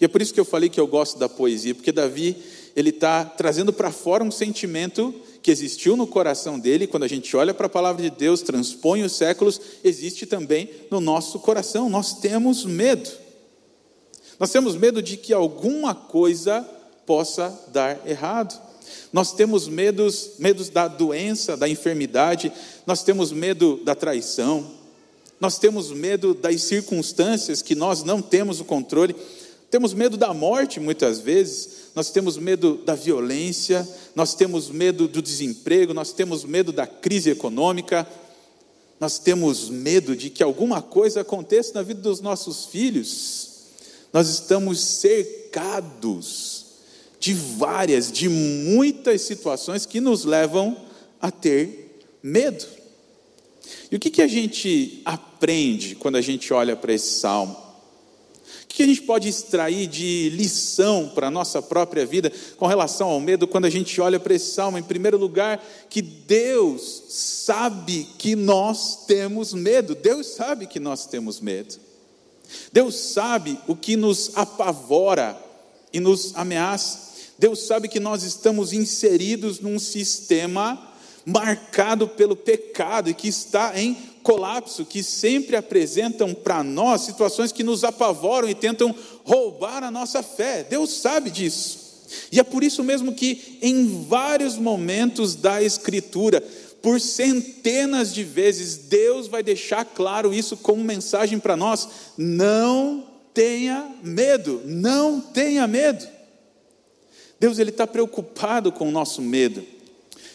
E 0.00 0.04
é 0.06 0.08
por 0.08 0.22
isso 0.22 0.32
que 0.32 0.40
eu 0.40 0.46
falei 0.46 0.70
que 0.70 0.80
eu 0.80 0.86
gosto 0.86 1.18
da 1.18 1.28
poesia, 1.28 1.74
porque 1.74 1.92
Davi 1.92 2.34
ele 2.74 2.88
está 2.88 3.22
trazendo 3.22 3.70
para 3.70 3.92
fora 3.92 4.24
um 4.24 4.30
sentimento 4.30 5.14
que 5.42 5.50
existiu 5.50 5.94
no 5.94 6.06
coração 6.06 6.58
dele, 6.58 6.86
quando 6.86 7.02
a 7.02 7.06
gente 7.06 7.36
olha 7.36 7.52
para 7.52 7.66
a 7.66 7.68
palavra 7.68 8.02
de 8.02 8.08
Deus, 8.08 8.40
transpõe 8.40 9.02
os 9.02 9.12
séculos, 9.12 9.60
existe 9.84 10.24
também 10.24 10.70
no 10.90 11.02
nosso 11.02 11.38
coração. 11.38 11.90
Nós 11.90 12.14
temos 12.14 12.64
medo. 12.64 13.10
Nós 14.38 14.50
temos 14.50 14.74
medo 14.74 15.02
de 15.02 15.18
que 15.18 15.34
alguma 15.34 15.94
coisa 15.94 16.66
possa 17.04 17.54
dar 17.70 18.08
errado. 18.08 18.58
Nós 19.12 19.34
temos 19.34 19.68
medos, 19.68 20.30
medos 20.38 20.70
da 20.70 20.88
doença, 20.88 21.58
da 21.58 21.68
enfermidade, 21.68 22.50
nós 22.86 23.02
temos 23.02 23.32
medo 23.32 23.78
da 23.84 23.94
traição, 23.94 24.79
nós 25.40 25.58
temos 25.58 25.90
medo 25.90 26.34
das 26.34 26.62
circunstâncias 26.62 27.62
que 27.62 27.74
nós 27.74 28.04
não 28.04 28.20
temos 28.20 28.60
o 28.60 28.64
controle, 28.64 29.16
temos 29.70 29.94
medo 29.94 30.16
da 30.16 30.34
morte 30.34 30.78
muitas 30.78 31.18
vezes, 31.18 31.80
nós 31.94 32.10
temos 32.10 32.36
medo 32.36 32.76
da 32.84 32.94
violência, 32.94 33.88
nós 34.14 34.34
temos 34.34 34.68
medo 34.68 35.08
do 35.08 35.22
desemprego, 35.22 35.94
nós 35.94 36.12
temos 36.12 36.44
medo 36.44 36.72
da 36.72 36.86
crise 36.86 37.30
econômica, 37.30 38.06
nós 38.98 39.18
temos 39.18 39.70
medo 39.70 40.14
de 40.14 40.28
que 40.28 40.42
alguma 40.42 40.82
coisa 40.82 41.22
aconteça 41.22 41.72
na 41.74 41.82
vida 41.82 42.02
dos 42.02 42.20
nossos 42.20 42.66
filhos. 42.66 43.48
Nós 44.12 44.28
estamos 44.28 44.78
cercados 44.80 46.66
de 47.18 47.32
várias, 47.32 48.12
de 48.12 48.28
muitas 48.28 49.22
situações 49.22 49.86
que 49.86 50.00
nos 50.00 50.24
levam 50.24 50.76
a 51.20 51.30
ter 51.30 51.98
medo. 52.22 52.66
E 53.90 53.96
o 53.96 54.00
que, 54.00 54.10
que 54.10 54.20
a 54.20 54.26
gente 54.26 55.00
aprende 55.04 55.29
quando 55.98 56.16
a 56.16 56.20
gente 56.20 56.52
olha 56.52 56.76
para 56.76 56.92
esse 56.92 57.18
salmo? 57.18 57.56
O 58.64 58.66
que 58.72 58.82
a 58.84 58.86
gente 58.86 59.02
pode 59.02 59.28
extrair 59.28 59.86
de 59.86 60.30
lição 60.30 61.10
para 61.14 61.26
a 61.26 61.30
nossa 61.30 61.60
própria 61.60 62.06
vida 62.06 62.32
com 62.56 62.66
relação 62.66 63.08
ao 63.08 63.20
medo 63.20 63.48
quando 63.48 63.64
a 63.64 63.70
gente 63.70 64.00
olha 64.00 64.20
para 64.20 64.34
esse 64.34 64.52
salmo? 64.52 64.78
Em 64.78 64.82
primeiro 64.82 65.18
lugar, 65.18 65.62
que 65.88 66.00
Deus 66.00 67.02
sabe 67.08 68.06
que 68.16 68.36
nós 68.36 69.04
temos 69.06 69.52
medo, 69.52 69.94
Deus 69.94 70.28
sabe 70.28 70.66
que 70.66 70.78
nós 70.78 71.06
temos 71.06 71.40
medo. 71.40 71.76
Deus 72.72 72.94
sabe 72.94 73.58
o 73.66 73.74
que 73.74 73.96
nos 73.96 74.32
apavora 74.36 75.36
e 75.92 76.00
nos 76.00 76.34
ameaça. 76.36 77.10
Deus 77.38 77.60
sabe 77.60 77.88
que 77.88 77.98
nós 77.98 78.22
estamos 78.22 78.72
inseridos 78.72 79.60
num 79.60 79.78
sistema 79.78 80.90
marcado 81.24 82.08
pelo 82.08 82.36
pecado 82.36 83.10
e 83.10 83.14
que 83.14 83.28
está 83.28 83.78
em 83.78 83.96
colapso, 84.22 84.84
que 84.84 85.02
sempre 85.02 85.56
apresentam 85.56 86.34
para 86.34 86.62
nós 86.62 87.02
situações 87.02 87.52
que 87.52 87.64
nos 87.64 87.84
apavoram 87.84 88.48
e 88.48 88.54
tentam 88.54 88.94
roubar 89.24 89.82
a 89.82 89.90
nossa 89.90 90.22
fé. 90.22 90.62
Deus 90.62 90.90
sabe 90.90 91.30
disso. 91.30 91.90
E 92.32 92.40
é 92.40 92.42
por 92.42 92.64
isso 92.64 92.82
mesmo 92.82 93.14
que, 93.14 93.58
em 93.62 94.04
vários 94.08 94.56
momentos 94.56 95.34
da 95.36 95.62
Escritura, 95.62 96.42
por 96.82 97.00
centenas 97.00 98.12
de 98.12 98.24
vezes, 98.24 98.76
Deus 98.76 99.28
vai 99.28 99.42
deixar 99.42 99.84
claro 99.84 100.32
isso 100.32 100.56
como 100.56 100.82
mensagem 100.82 101.38
para 101.38 101.56
nós: 101.56 101.88
não 102.16 103.06
tenha 103.34 103.88
medo, 104.02 104.62
não 104.64 105.20
tenha 105.20 105.66
medo. 105.66 106.06
Deus 107.38 107.58
ele 107.58 107.70
está 107.70 107.86
preocupado 107.86 108.70
com 108.70 108.88
o 108.88 108.92
nosso 108.92 109.22
medo. 109.22 109.64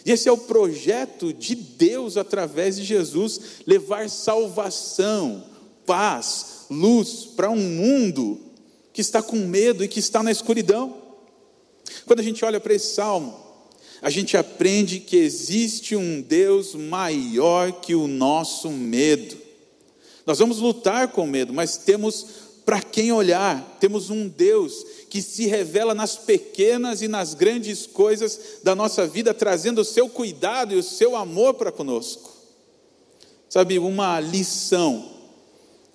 E 0.06 0.12
esse 0.12 0.30
é 0.30 0.32
o 0.32 0.38
projeto 0.38 1.34
de 1.34 1.56
Deus 1.56 2.16
através 2.16 2.76
de 2.76 2.84
Jesus 2.84 3.42
levar 3.66 4.08
salvação, 4.08 5.44
paz, 5.84 6.66
luz 6.70 7.26
para 7.36 7.50
um 7.50 7.58
mundo 7.58 8.40
que 8.94 9.02
está 9.02 9.24
com 9.24 9.38
medo 9.38 9.84
e 9.84 9.88
que 9.88 10.00
está 10.00 10.22
na 10.22 10.32
escuridão. 10.32 10.96
Quando 12.06 12.20
a 12.20 12.24
gente 12.24 12.46
olha 12.46 12.60
para 12.60 12.76
esse 12.76 12.94
salmo, 12.94 13.36
a 14.02 14.10
gente 14.12 14.38
aprende 14.38 15.00
que 15.00 15.18
existe 15.18 15.96
um 15.96 16.22
Deus 16.22 16.76
maior 16.76 17.72
que 17.72 17.96
o 17.96 18.08
nosso 18.08 18.70
medo. 18.70 19.36
Nós 20.26 20.38
vamos 20.38 20.60
lutar 20.60 21.08
com 21.08 21.26
medo, 21.26 21.52
mas 21.52 21.78
temos 21.78 22.28
para 22.64 22.82
quem 22.82 23.12
olhar, 23.12 23.78
temos 23.80 24.10
um 24.10 24.28
Deus 24.28 24.86
que 25.16 25.22
se 25.22 25.48
revela 25.48 25.96
nas 25.96 26.18
pequenas 26.18 27.02
e 27.02 27.08
nas 27.08 27.34
grandes 27.34 27.88
coisas 27.88 28.38
da 28.62 28.76
nossa 28.76 29.08
vida, 29.08 29.34
trazendo 29.34 29.80
o 29.80 29.86
seu 29.86 30.10
cuidado 30.10 30.74
e 30.74 30.78
o 30.78 30.84
seu 30.84 31.16
amor 31.16 31.54
para 31.54 31.72
conosco. 31.72 32.36
Sabe, 33.48 33.80
uma 33.80 34.20
lição 34.20 35.10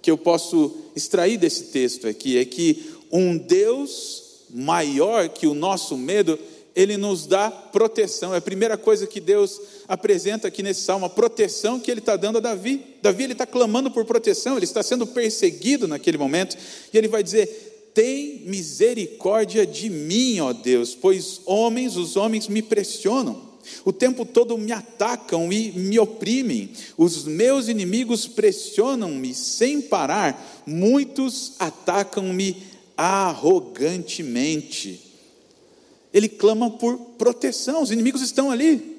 que 0.00 0.10
eu 0.10 0.16
posso 0.16 0.74
extrair 0.96 1.36
desse 1.36 1.64
texto 1.64 2.08
aqui 2.08 2.38
é 2.38 2.46
que 2.46 2.94
um 3.12 3.36
Deus 3.36 4.46
maior 4.48 5.28
que 5.28 5.46
o 5.46 5.52
nosso 5.52 5.98
medo, 5.98 6.38
ele 6.74 6.96
nos 6.96 7.26
dá 7.26 7.50
proteção. 7.50 8.32
É 8.32 8.38
a 8.38 8.40
primeira 8.40 8.78
coisa 8.78 9.06
que 9.06 9.20
Deus 9.20 9.60
apresenta 9.86 10.48
aqui 10.48 10.62
nesse 10.62 10.80
salmo, 10.80 11.04
a 11.04 11.10
proteção 11.10 11.78
que 11.78 11.90
ele 11.90 12.00
está 12.00 12.16
dando 12.16 12.38
a 12.38 12.40
Davi. 12.40 12.96
Davi 13.02 13.24
ele 13.24 13.34
está 13.34 13.44
clamando 13.44 13.90
por 13.90 14.06
proteção, 14.06 14.56
ele 14.56 14.64
está 14.64 14.82
sendo 14.82 15.06
perseguido 15.06 15.86
naquele 15.86 16.16
momento, 16.16 16.56
e 16.90 16.96
ele 16.96 17.06
vai 17.06 17.22
dizer: 17.22 17.69
tem 17.94 18.42
misericórdia 18.46 19.66
de 19.66 19.90
mim, 19.90 20.40
ó 20.40 20.52
Deus, 20.52 20.94
pois 20.94 21.40
homens, 21.44 21.96
os 21.96 22.16
homens 22.16 22.48
me 22.48 22.62
pressionam. 22.62 23.50
O 23.84 23.92
tempo 23.92 24.24
todo 24.24 24.56
me 24.56 24.72
atacam 24.72 25.52
e 25.52 25.72
me 25.72 25.98
oprimem. 25.98 26.70
Os 26.96 27.24
meus 27.24 27.68
inimigos 27.68 28.26
pressionam-me 28.26 29.34
sem 29.34 29.80
parar. 29.80 30.62
Muitos 30.66 31.52
atacam-me 31.58 32.56
arrogantemente. 32.96 35.00
Ele 36.12 36.28
clama 36.28 36.70
por 36.70 36.96
proteção. 37.18 37.82
Os 37.82 37.90
inimigos 37.90 38.22
estão 38.22 38.50
ali. 38.50 38.98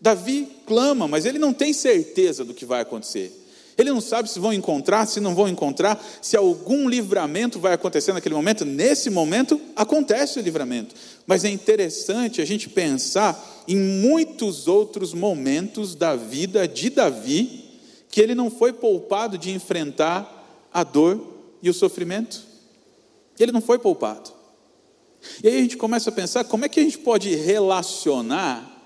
Davi 0.00 0.48
clama, 0.66 1.06
mas 1.06 1.26
ele 1.26 1.38
não 1.38 1.52
tem 1.52 1.72
certeza 1.72 2.44
do 2.44 2.54
que 2.54 2.64
vai 2.64 2.80
acontecer. 2.80 3.39
Ele 3.78 3.90
não 3.90 4.00
sabe 4.00 4.28
se 4.28 4.38
vão 4.38 4.52
encontrar, 4.52 5.06
se 5.06 5.20
não 5.20 5.34
vão 5.34 5.48
encontrar, 5.48 6.02
se 6.20 6.36
algum 6.36 6.88
livramento 6.88 7.58
vai 7.58 7.72
acontecer 7.72 8.12
naquele 8.12 8.34
momento. 8.34 8.64
Nesse 8.64 9.10
momento, 9.10 9.60
acontece 9.74 10.38
o 10.38 10.42
livramento. 10.42 10.94
Mas 11.26 11.44
é 11.44 11.48
interessante 11.48 12.42
a 12.42 12.44
gente 12.44 12.68
pensar 12.68 13.64
em 13.66 13.76
muitos 13.76 14.68
outros 14.68 15.14
momentos 15.14 15.94
da 15.94 16.16
vida 16.16 16.66
de 16.66 16.90
Davi, 16.90 17.64
que 18.10 18.20
ele 18.20 18.34
não 18.34 18.50
foi 18.50 18.72
poupado 18.72 19.38
de 19.38 19.50
enfrentar 19.50 20.68
a 20.72 20.82
dor 20.82 21.20
e 21.62 21.70
o 21.70 21.74
sofrimento. 21.74 22.42
Ele 23.38 23.52
não 23.52 23.60
foi 23.60 23.78
poupado. 23.78 24.30
E 25.42 25.48
aí 25.48 25.58
a 25.58 25.60
gente 25.60 25.76
começa 25.76 26.10
a 26.10 26.12
pensar 26.12 26.44
como 26.44 26.64
é 26.64 26.68
que 26.68 26.80
a 26.80 26.82
gente 26.82 26.98
pode 26.98 27.34
relacionar 27.34 28.79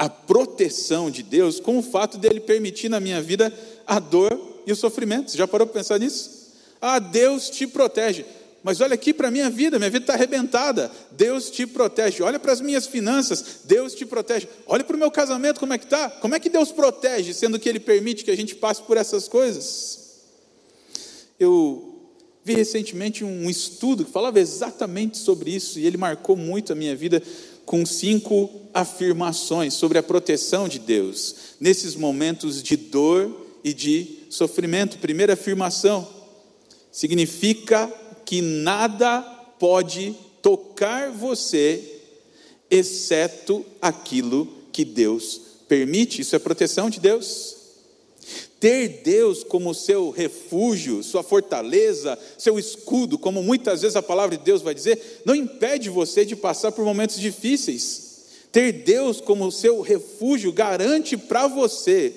a 0.00 0.08
proteção 0.08 1.10
de 1.10 1.22
Deus 1.22 1.60
com 1.60 1.78
o 1.78 1.82
fato 1.82 2.16
dele 2.16 2.40
permitir 2.40 2.88
na 2.88 2.98
minha 2.98 3.20
vida 3.20 3.52
a 3.86 3.98
dor 3.98 4.62
e 4.66 4.72
o 4.72 4.76
sofrimento. 4.76 5.30
Você 5.30 5.36
já 5.36 5.46
parou 5.46 5.66
para 5.66 5.78
pensar 5.78 5.98
nisso? 5.98 6.54
Ah, 6.80 6.98
Deus 6.98 7.50
te 7.50 7.66
protege. 7.66 8.24
Mas 8.62 8.80
olha 8.80 8.94
aqui 8.94 9.12
para 9.12 9.28
a 9.28 9.30
minha 9.30 9.50
vida, 9.50 9.78
minha 9.78 9.90
vida 9.90 10.04
está 10.04 10.14
arrebentada. 10.14 10.90
Deus 11.10 11.50
te 11.50 11.66
protege. 11.66 12.22
Olha 12.22 12.38
para 12.38 12.50
as 12.50 12.62
minhas 12.62 12.86
finanças, 12.86 13.60
Deus 13.66 13.94
te 13.94 14.06
protege. 14.06 14.48
Olha 14.66 14.82
para 14.82 14.96
o 14.96 14.98
meu 14.98 15.10
casamento, 15.10 15.60
como 15.60 15.74
é 15.74 15.78
que 15.78 15.84
está? 15.84 16.08
Como 16.08 16.34
é 16.34 16.40
que 16.40 16.48
Deus 16.48 16.72
protege, 16.72 17.34
sendo 17.34 17.58
que 17.58 17.68
Ele 17.68 17.78
permite 17.78 18.24
que 18.24 18.30
a 18.30 18.36
gente 18.36 18.54
passe 18.54 18.80
por 18.80 18.96
essas 18.96 19.28
coisas? 19.28 19.98
Eu 21.38 21.90
vi 22.42 22.54
recentemente 22.54 23.22
um 23.22 23.50
estudo 23.50 24.04
que 24.04 24.10
falava 24.10 24.40
exatamente 24.40 25.18
sobre 25.18 25.54
isso, 25.54 25.78
e 25.78 25.86
ele 25.86 25.98
marcou 25.98 26.36
muito 26.36 26.72
a 26.72 26.76
minha 26.76 26.96
vida 26.96 27.22
com 27.70 27.86
cinco 27.86 28.50
afirmações 28.74 29.74
sobre 29.74 29.96
a 29.96 30.02
proteção 30.02 30.66
de 30.66 30.80
Deus 30.80 31.36
nesses 31.60 31.94
momentos 31.94 32.64
de 32.64 32.76
dor 32.76 33.46
e 33.62 33.72
de 33.72 34.24
sofrimento. 34.28 34.98
Primeira 34.98 35.34
afirmação 35.34 36.04
significa 36.90 37.86
que 38.26 38.42
nada 38.42 39.22
pode 39.56 40.16
tocar 40.42 41.12
você, 41.12 42.00
exceto 42.68 43.64
aquilo 43.80 44.48
que 44.72 44.84
Deus 44.84 45.40
permite. 45.68 46.22
Isso 46.22 46.34
é 46.34 46.40
proteção 46.40 46.90
de 46.90 46.98
Deus. 46.98 47.54
Ter 48.60 49.00
Deus 49.02 49.42
como 49.42 49.74
seu 49.74 50.10
refúgio, 50.10 51.02
sua 51.02 51.22
fortaleza, 51.22 52.18
seu 52.36 52.58
escudo, 52.58 53.18
como 53.18 53.42
muitas 53.42 53.80
vezes 53.80 53.96
a 53.96 54.02
palavra 54.02 54.36
de 54.36 54.44
Deus 54.44 54.60
vai 54.60 54.74
dizer, 54.74 55.22
não 55.24 55.34
impede 55.34 55.88
você 55.88 56.26
de 56.26 56.36
passar 56.36 56.70
por 56.70 56.84
momentos 56.84 57.18
difíceis. 57.18 58.10
Ter 58.52 58.70
Deus 58.72 59.18
como 59.20 59.50
seu 59.50 59.80
refúgio 59.80 60.52
garante 60.52 61.16
para 61.16 61.46
você 61.46 62.12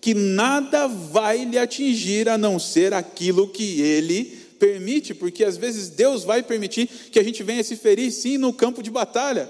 que 0.00 0.14
nada 0.14 0.86
vai 0.86 1.44
lhe 1.44 1.58
atingir 1.58 2.28
a 2.28 2.38
não 2.38 2.58
ser 2.58 2.92
aquilo 2.94 3.48
que 3.48 3.80
ele 3.80 4.24
permite, 4.58 5.14
porque 5.14 5.44
às 5.44 5.56
vezes 5.56 5.88
Deus 5.88 6.24
vai 6.24 6.42
permitir 6.42 6.86
que 6.86 7.18
a 7.18 7.22
gente 7.22 7.42
venha 7.42 7.64
se 7.64 7.76
ferir 7.76 8.10
sim 8.12 8.36
no 8.38 8.52
campo 8.52 8.82
de 8.82 8.90
batalha. 8.90 9.48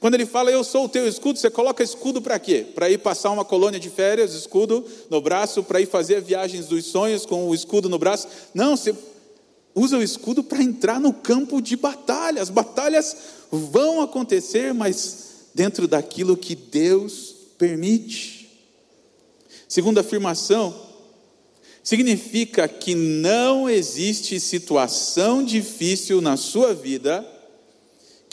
Quando 0.00 0.14
ele 0.14 0.26
fala, 0.26 0.50
eu 0.50 0.64
sou 0.64 0.84
o 0.84 0.88
teu 0.88 1.06
escudo, 1.06 1.38
você 1.38 1.50
coloca 1.50 1.82
escudo 1.82 2.20
para 2.20 2.38
quê? 2.38 2.66
Para 2.74 2.90
ir 2.90 2.98
passar 2.98 3.30
uma 3.30 3.44
colônia 3.44 3.78
de 3.78 3.90
férias, 3.90 4.34
escudo 4.34 4.84
no 5.10 5.20
braço, 5.20 5.62
para 5.62 5.80
ir 5.80 5.86
fazer 5.86 6.20
viagens 6.20 6.66
dos 6.66 6.84
sonhos 6.86 7.26
com 7.26 7.48
o 7.48 7.54
escudo 7.54 7.88
no 7.88 7.98
braço. 7.98 8.28
Não, 8.54 8.76
você 8.76 8.94
usa 9.74 9.98
o 9.98 10.02
escudo 10.02 10.42
para 10.42 10.62
entrar 10.62 11.00
no 11.00 11.12
campo 11.12 11.60
de 11.60 11.76
batalha. 11.76 12.40
As 12.42 12.50
batalhas 12.50 13.16
vão 13.50 14.00
acontecer, 14.00 14.72
mas 14.72 15.48
dentro 15.54 15.86
daquilo 15.86 16.36
que 16.36 16.54
Deus 16.54 17.34
permite. 17.58 18.50
Segunda 19.68 20.00
afirmação, 20.00 20.74
significa 21.82 22.66
que 22.66 22.94
não 22.94 23.68
existe 23.68 24.40
situação 24.40 25.44
difícil 25.44 26.20
na 26.20 26.36
sua 26.36 26.74
vida 26.74 27.24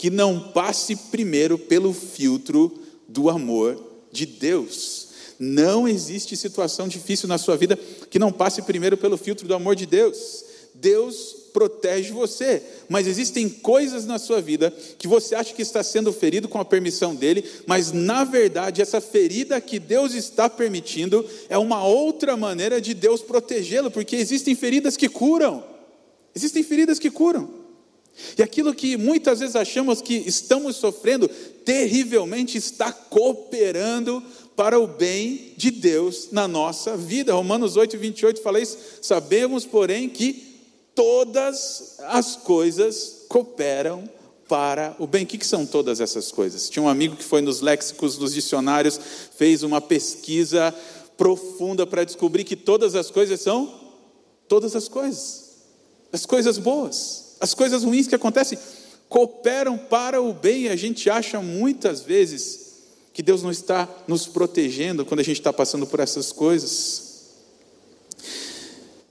que 0.04 0.10
não 0.10 0.38
passe 0.38 0.94
primeiro 0.96 1.56
pelo 1.56 1.94
filtro 1.94 2.70
do 3.08 3.30
amor 3.30 3.82
de 4.12 4.26
Deus. 4.26 5.08
Não 5.38 5.88
existe 5.88 6.36
situação 6.36 6.86
difícil 6.86 7.26
na 7.26 7.38
sua 7.38 7.56
vida 7.56 7.74
que 8.10 8.18
não 8.18 8.30
passe 8.30 8.60
primeiro 8.60 8.98
pelo 8.98 9.16
filtro 9.16 9.48
do 9.48 9.54
amor 9.54 9.74
de 9.74 9.86
Deus. 9.86 10.44
Deus 10.74 11.34
protege 11.54 12.12
você. 12.12 12.62
Mas 12.86 13.06
existem 13.06 13.48
coisas 13.48 14.04
na 14.04 14.18
sua 14.18 14.42
vida 14.42 14.70
que 14.98 15.08
você 15.08 15.34
acha 15.34 15.54
que 15.54 15.62
está 15.62 15.82
sendo 15.82 16.12
ferido 16.12 16.48
com 16.48 16.60
a 16.60 16.66
permissão 16.66 17.14
dele, 17.14 17.42
mas 17.66 17.90
na 17.90 18.24
verdade 18.24 18.82
essa 18.82 19.00
ferida 19.00 19.58
que 19.58 19.78
Deus 19.78 20.12
está 20.12 20.50
permitindo 20.50 21.24
é 21.48 21.56
uma 21.56 21.82
outra 21.82 22.36
maneira 22.36 22.78
de 22.78 22.92
Deus 22.92 23.22
protegê-lo, 23.22 23.90
porque 23.90 24.16
existem 24.16 24.54
feridas 24.54 24.98
que 24.98 25.08
curam. 25.08 25.64
Existem 26.34 26.62
feridas 26.62 26.98
que 26.98 27.10
curam. 27.10 27.63
E 28.38 28.42
aquilo 28.42 28.74
que 28.74 28.96
muitas 28.96 29.40
vezes 29.40 29.56
achamos 29.56 30.00
que 30.00 30.14
estamos 30.14 30.76
sofrendo, 30.76 31.28
terrivelmente 31.64 32.56
está 32.56 32.92
cooperando 32.92 34.22
para 34.56 34.78
o 34.78 34.86
bem 34.86 35.52
de 35.56 35.70
Deus 35.70 36.28
na 36.30 36.46
nossa 36.46 36.96
vida. 36.96 37.34
Romanos 37.34 37.76
8, 37.76 37.98
28 37.98 38.40
fala 38.40 38.60
isso. 38.60 38.78
Sabemos, 39.02 39.64
porém, 39.64 40.08
que 40.08 40.54
todas 40.94 41.96
as 42.00 42.36
coisas 42.36 43.24
cooperam 43.28 44.08
para 44.48 44.94
o 44.98 45.06
bem. 45.06 45.24
O 45.24 45.26
que, 45.26 45.44
são 45.44 45.66
todas 45.66 46.00
essas 46.00 46.30
coisas? 46.30 46.68
Tinha 46.68 46.82
um 46.82 46.88
amigo 46.88 47.16
que 47.16 47.24
foi 47.24 47.40
nos 47.40 47.60
léxicos, 47.60 48.18
nos 48.18 48.32
dicionários, 48.32 49.00
fez 49.36 49.62
uma 49.62 49.80
pesquisa 49.80 50.74
profunda 51.16 51.86
para 51.86 52.04
descobrir 52.04 52.44
que 52.44 52.56
todas 52.56 52.94
as 52.94 53.10
coisas 53.10 53.40
são 53.40 53.82
todas 54.48 54.76
as 54.76 54.88
coisas. 54.88 55.44
As 56.12 56.24
coisas 56.26 56.58
boas, 56.58 57.23
as 57.40 57.54
coisas 57.54 57.84
ruins 57.84 58.06
que 58.06 58.14
acontecem 58.14 58.58
cooperam 59.08 59.76
para 59.78 60.20
o 60.20 60.32
bem. 60.32 60.68
A 60.68 60.76
gente 60.76 61.08
acha 61.08 61.40
muitas 61.40 62.00
vezes 62.00 62.64
que 63.12 63.22
Deus 63.22 63.42
não 63.42 63.50
está 63.50 63.88
nos 64.08 64.26
protegendo 64.26 65.04
quando 65.04 65.20
a 65.20 65.24
gente 65.24 65.38
está 65.38 65.52
passando 65.52 65.86
por 65.86 66.00
essas 66.00 66.32
coisas. 66.32 67.14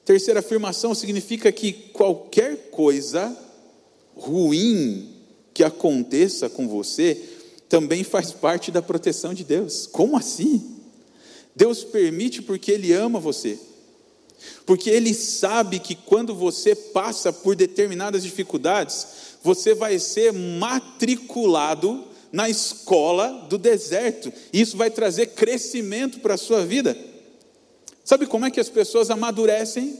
Terceira 0.03 0.41
afirmação 0.41 0.93
significa 0.93 1.51
que 1.51 1.71
qualquer 1.71 2.69
coisa 2.69 3.35
ruim 4.15 5.09
que 5.53 5.63
aconteça 5.63 6.49
com 6.49 6.67
você 6.67 7.21
também 7.69 8.03
faz 8.03 8.31
parte 8.31 8.69
da 8.71 8.81
proteção 8.81 9.33
de 9.33 9.43
Deus. 9.43 9.87
Como 9.87 10.17
assim? 10.17 10.77
Deus 11.55 11.83
permite 11.83 12.41
porque 12.41 12.71
Ele 12.71 12.91
ama 12.91 13.19
você. 13.19 13.57
Porque 14.65 14.89
Ele 14.89 15.13
sabe 15.13 15.79
que 15.79 15.95
quando 15.95 16.33
você 16.33 16.75
passa 16.75 17.31
por 17.31 17.55
determinadas 17.55 18.23
dificuldades, 18.23 19.07
você 19.43 19.73
vai 19.73 19.99
ser 19.99 20.31
matriculado 20.31 22.05
na 22.31 22.49
escola 22.49 23.45
do 23.49 23.57
deserto. 23.57 24.33
Isso 24.51 24.75
vai 24.75 24.89
trazer 24.89 25.27
crescimento 25.27 26.19
para 26.19 26.33
a 26.33 26.37
sua 26.37 26.65
vida. 26.65 26.97
Sabe 28.03 28.25
como 28.25 28.45
é 28.45 28.51
que 28.51 28.59
as 28.59 28.69
pessoas 28.69 29.09
amadurecem? 29.11 29.99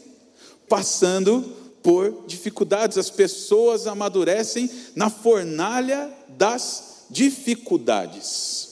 Passando 0.68 1.44
por 1.84 2.24
dificuldades. 2.26 2.98
As 2.98 3.10
pessoas 3.10 3.86
amadurecem 3.86 4.70
na 4.96 5.10
fornalha 5.10 6.12
das 6.30 7.06
dificuldades. 7.10 8.70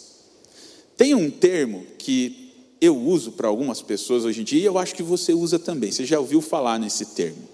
Tem 0.97 1.13
um 1.13 1.29
termo 1.29 1.85
que 1.97 2.40
eu 2.81 2.97
uso 2.97 3.33
para 3.33 3.47
algumas 3.47 3.81
pessoas 3.81 4.25
hoje 4.25 4.41
em 4.41 4.43
dia, 4.43 4.61
e 4.61 4.65
eu 4.65 4.77
acho 4.77 4.95
que 4.95 5.03
você 5.03 5.33
usa 5.33 5.59
também. 5.59 5.91
Você 5.91 6.03
já 6.03 6.19
ouviu 6.19 6.41
falar 6.41 6.79
nesse 6.79 7.05
termo? 7.05 7.47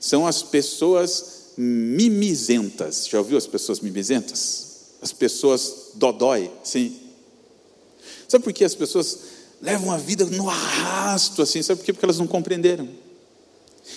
São 0.00 0.26
as 0.26 0.42
pessoas 0.42 1.52
mimizentas. 1.56 3.06
Já 3.06 3.18
ouviu 3.18 3.36
as 3.36 3.46
pessoas 3.46 3.80
mimizentas? 3.80 4.96
As 5.02 5.12
pessoas 5.12 5.90
dodói, 5.94 6.50
sim. 6.64 6.96
Sabe 8.26 8.42
por 8.42 8.52
que 8.54 8.64
as 8.64 8.74
pessoas 8.74 9.18
levam 9.60 9.92
a 9.92 9.98
vida 9.98 10.24
no 10.24 10.48
arrasto 10.48 11.42
assim? 11.42 11.62
Sabe 11.62 11.80
por 11.80 11.84
quê? 11.84 11.92
Porque 11.92 12.06
elas 12.06 12.18
não 12.18 12.26
compreenderam 12.26 12.88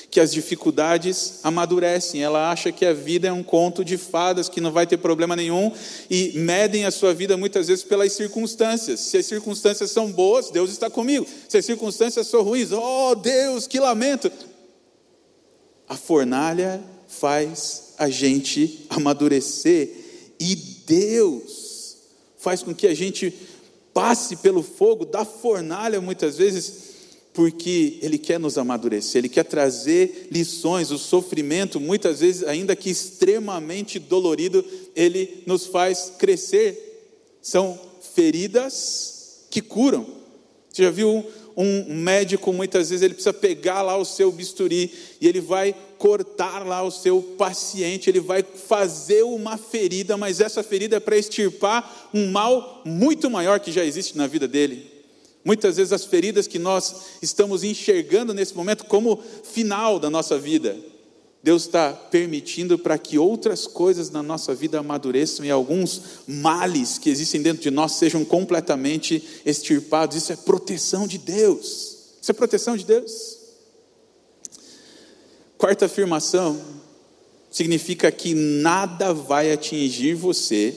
que 0.09 0.19
as 0.19 0.31
dificuldades 0.31 1.39
amadurecem. 1.43 2.23
Ela 2.23 2.51
acha 2.51 2.71
que 2.71 2.85
a 2.85 2.93
vida 2.93 3.27
é 3.27 3.31
um 3.31 3.43
conto 3.43 3.83
de 3.83 3.97
fadas, 3.97 4.49
que 4.49 4.61
não 4.61 4.71
vai 4.71 4.87
ter 4.87 4.97
problema 4.97 5.35
nenhum, 5.35 5.71
e 6.09 6.31
medem 6.35 6.85
a 6.85 6.91
sua 6.91 7.13
vida 7.13 7.35
muitas 7.35 7.67
vezes 7.67 7.83
pelas 7.83 8.13
circunstâncias. 8.13 8.99
Se 8.99 9.17
as 9.17 9.25
circunstâncias 9.25 9.91
são 9.91 10.11
boas, 10.11 10.49
Deus 10.49 10.71
está 10.71 10.89
comigo. 10.89 11.27
Se 11.47 11.57
as 11.57 11.65
circunstâncias 11.65 12.27
são 12.27 12.41
ruins, 12.41 12.71
oh 12.71 13.15
Deus, 13.15 13.67
que 13.67 13.79
lamento. 13.79 14.31
A 15.87 15.95
fornalha 15.95 16.81
faz 17.07 17.93
a 17.97 18.09
gente 18.09 18.85
amadurecer, 18.89 19.89
e 20.39 20.55
Deus 20.55 21.97
faz 22.37 22.61
com 22.61 22.73
que 22.73 22.87
a 22.87 22.93
gente 22.93 23.33
passe 23.93 24.35
pelo 24.37 24.61
fogo 24.61 25.05
da 25.05 25.25
fornalha 25.25 25.99
muitas 25.99 26.37
vezes 26.37 26.86
porque 27.37 27.99
Ele 28.01 28.17
quer 28.17 28.39
nos 28.39 28.57
amadurecer, 28.57 29.19
Ele 29.19 29.29
quer 29.29 29.43
trazer 29.43 30.27
lições. 30.31 30.89
O 30.89 30.97
sofrimento, 30.97 31.79
muitas 31.79 32.21
vezes, 32.21 32.43
ainda 32.43 32.75
que 32.75 32.89
extremamente 32.89 33.99
dolorido, 33.99 34.65
Ele 34.95 35.43
nos 35.45 35.67
faz 35.67 36.13
crescer. 36.17 37.37
São 37.39 37.79
feridas 38.15 39.45
que 39.51 39.61
curam. 39.61 40.03
Você 40.73 40.81
já 40.81 40.89
viu 40.89 41.23
um 41.55 41.93
médico, 41.93 42.51
muitas 42.51 42.89
vezes, 42.89 43.03
ele 43.03 43.13
precisa 43.13 43.33
pegar 43.33 43.83
lá 43.83 43.95
o 43.97 44.05
seu 44.05 44.31
bisturi 44.31 44.91
e 45.21 45.27
ele 45.27 45.39
vai 45.39 45.75
cortar 45.99 46.65
lá 46.65 46.81
o 46.81 46.89
seu 46.89 47.21
paciente, 47.21 48.09
ele 48.09 48.19
vai 48.19 48.43
fazer 48.43 49.21
uma 49.21 49.57
ferida, 49.57 50.17
mas 50.17 50.41
essa 50.41 50.63
ferida 50.63 50.97
é 50.97 50.99
para 50.99 51.17
extirpar 51.17 52.09
um 52.11 52.31
mal 52.31 52.81
muito 52.83 53.29
maior 53.29 53.59
que 53.59 53.71
já 53.71 53.85
existe 53.85 54.17
na 54.17 54.25
vida 54.25 54.47
dele. 54.47 54.96
Muitas 55.47 55.77
vezes 55.77 55.93
as 55.93 56.03
feridas 56.03 56.45
que 56.45 56.59
nós 56.59 56.93
estamos 57.21 57.63
enxergando 57.63 58.33
nesse 58.33 58.53
momento 58.53 58.83
como 58.83 59.23
final 59.43 59.97
da 59.97 60.09
nossa 60.09 60.37
vida, 60.37 60.77
Deus 61.41 61.61
está 61.61 61.93
permitindo 61.93 62.77
para 62.77 62.97
que 62.97 63.17
outras 63.17 63.65
coisas 63.65 64.09
na 64.09 64.21
nossa 64.21 64.53
vida 64.53 64.77
amadureçam 64.77 65.45
e 65.45 65.49
alguns 65.49 66.01
males 66.27 66.97
que 66.97 67.09
existem 67.09 67.41
dentro 67.41 67.63
de 67.63 67.71
nós 67.71 67.93
sejam 67.93 68.25
completamente 68.25 69.23
extirpados. 69.45 70.17
Isso 70.17 70.33
é 70.33 70.35
proteção 70.35 71.07
de 71.07 71.17
Deus. 71.17 71.95
Isso 72.21 72.29
é 72.29 72.33
proteção 72.33 72.75
de 72.75 72.83
Deus. 72.83 73.37
Quarta 75.57 75.85
afirmação 75.85 76.61
significa 77.49 78.11
que 78.11 78.33
nada 78.33 79.13
vai 79.13 79.53
atingir 79.53 80.13
você 80.13 80.75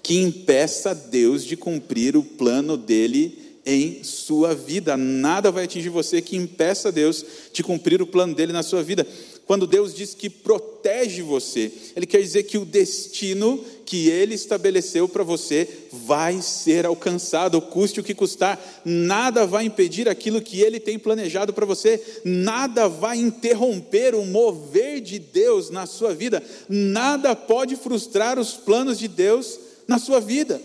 que 0.00 0.22
impeça 0.22 0.94
Deus 0.94 1.42
de 1.42 1.56
cumprir 1.56 2.16
o 2.16 2.22
plano 2.22 2.76
dele 2.76 3.45
em 3.66 4.04
sua 4.04 4.54
vida. 4.54 4.96
Nada 4.96 5.50
vai 5.50 5.64
atingir 5.64 5.88
você 5.88 6.22
que 6.22 6.36
impeça 6.36 6.92
Deus 6.92 7.26
de 7.52 7.64
cumprir 7.64 8.00
o 8.00 8.06
plano 8.06 8.34
dele 8.34 8.52
na 8.52 8.62
sua 8.62 8.82
vida. 8.82 9.04
Quando 9.44 9.66
Deus 9.66 9.94
diz 9.94 10.14
que 10.14 10.30
protege 10.30 11.22
você, 11.22 11.70
Ele 11.94 12.06
quer 12.06 12.20
dizer 12.20 12.44
que 12.44 12.58
o 12.58 12.64
destino 12.64 13.62
que 13.84 14.08
Ele 14.08 14.34
estabeleceu 14.34 15.08
para 15.08 15.22
você 15.22 15.68
vai 15.92 16.42
ser 16.42 16.84
alcançado, 16.84 17.60
custe 17.60 18.00
o 18.00 18.02
que 18.02 18.12
custar. 18.12 18.60
Nada 18.84 19.46
vai 19.46 19.64
impedir 19.64 20.08
aquilo 20.08 20.42
que 20.42 20.60
Ele 20.60 20.80
tem 20.80 20.98
planejado 20.98 21.52
para 21.52 21.64
você, 21.64 22.02
nada 22.24 22.88
vai 22.88 23.18
interromper 23.18 24.16
o 24.16 24.24
mover 24.24 25.00
de 25.00 25.20
Deus 25.20 25.70
na 25.70 25.86
sua 25.86 26.12
vida, 26.12 26.42
nada 26.68 27.36
pode 27.36 27.76
frustrar 27.76 28.40
os 28.40 28.54
planos 28.54 28.98
de 28.98 29.06
Deus 29.06 29.60
na 29.86 29.98
sua 29.98 30.20
vida. 30.20 30.60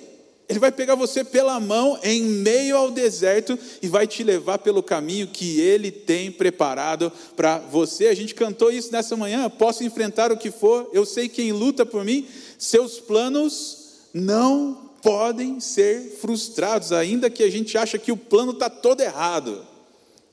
Ele 0.51 0.59
vai 0.59 0.69
pegar 0.69 0.95
você 0.95 1.23
pela 1.23 1.57
mão 1.61 1.97
em 2.03 2.23
meio 2.23 2.75
ao 2.75 2.91
deserto 2.91 3.57
e 3.81 3.87
vai 3.87 4.05
te 4.05 4.21
levar 4.21 4.57
pelo 4.57 4.83
caminho 4.83 5.29
que 5.29 5.61
ele 5.61 5.89
tem 5.89 6.29
preparado 6.29 7.09
para 7.37 7.57
você. 7.57 8.07
A 8.07 8.13
gente 8.13 8.35
cantou 8.35 8.69
isso 8.69 8.91
nessa 8.91 9.15
manhã. 9.15 9.49
Posso 9.49 9.81
enfrentar 9.81 10.29
o 10.29 10.35
que 10.35 10.51
for, 10.51 10.89
eu 10.91 11.05
sei 11.05 11.29
quem 11.29 11.53
luta 11.53 11.85
por 11.85 12.03
mim. 12.03 12.27
Seus 12.59 12.99
planos 12.99 14.01
não 14.13 14.89
podem 15.01 15.61
ser 15.61 16.17
frustrados, 16.19 16.91
ainda 16.91 17.29
que 17.29 17.43
a 17.43 17.49
gente 17.49 17.77
acha 17.77 17.97
que 17.97 18.11
o 18.11 18.17
plano 18.17 18.51
está 18.51 18.69
todo 18.69 18.99
errado. 18.99 19.65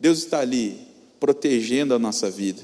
Deus 0.00 0.18
está 0.18 0.40
ali, 0.40 0.80
protegendo 1.20 1.94
a 1.94 1.98
nossa 1.98 2.28
vida. 2.28 2.60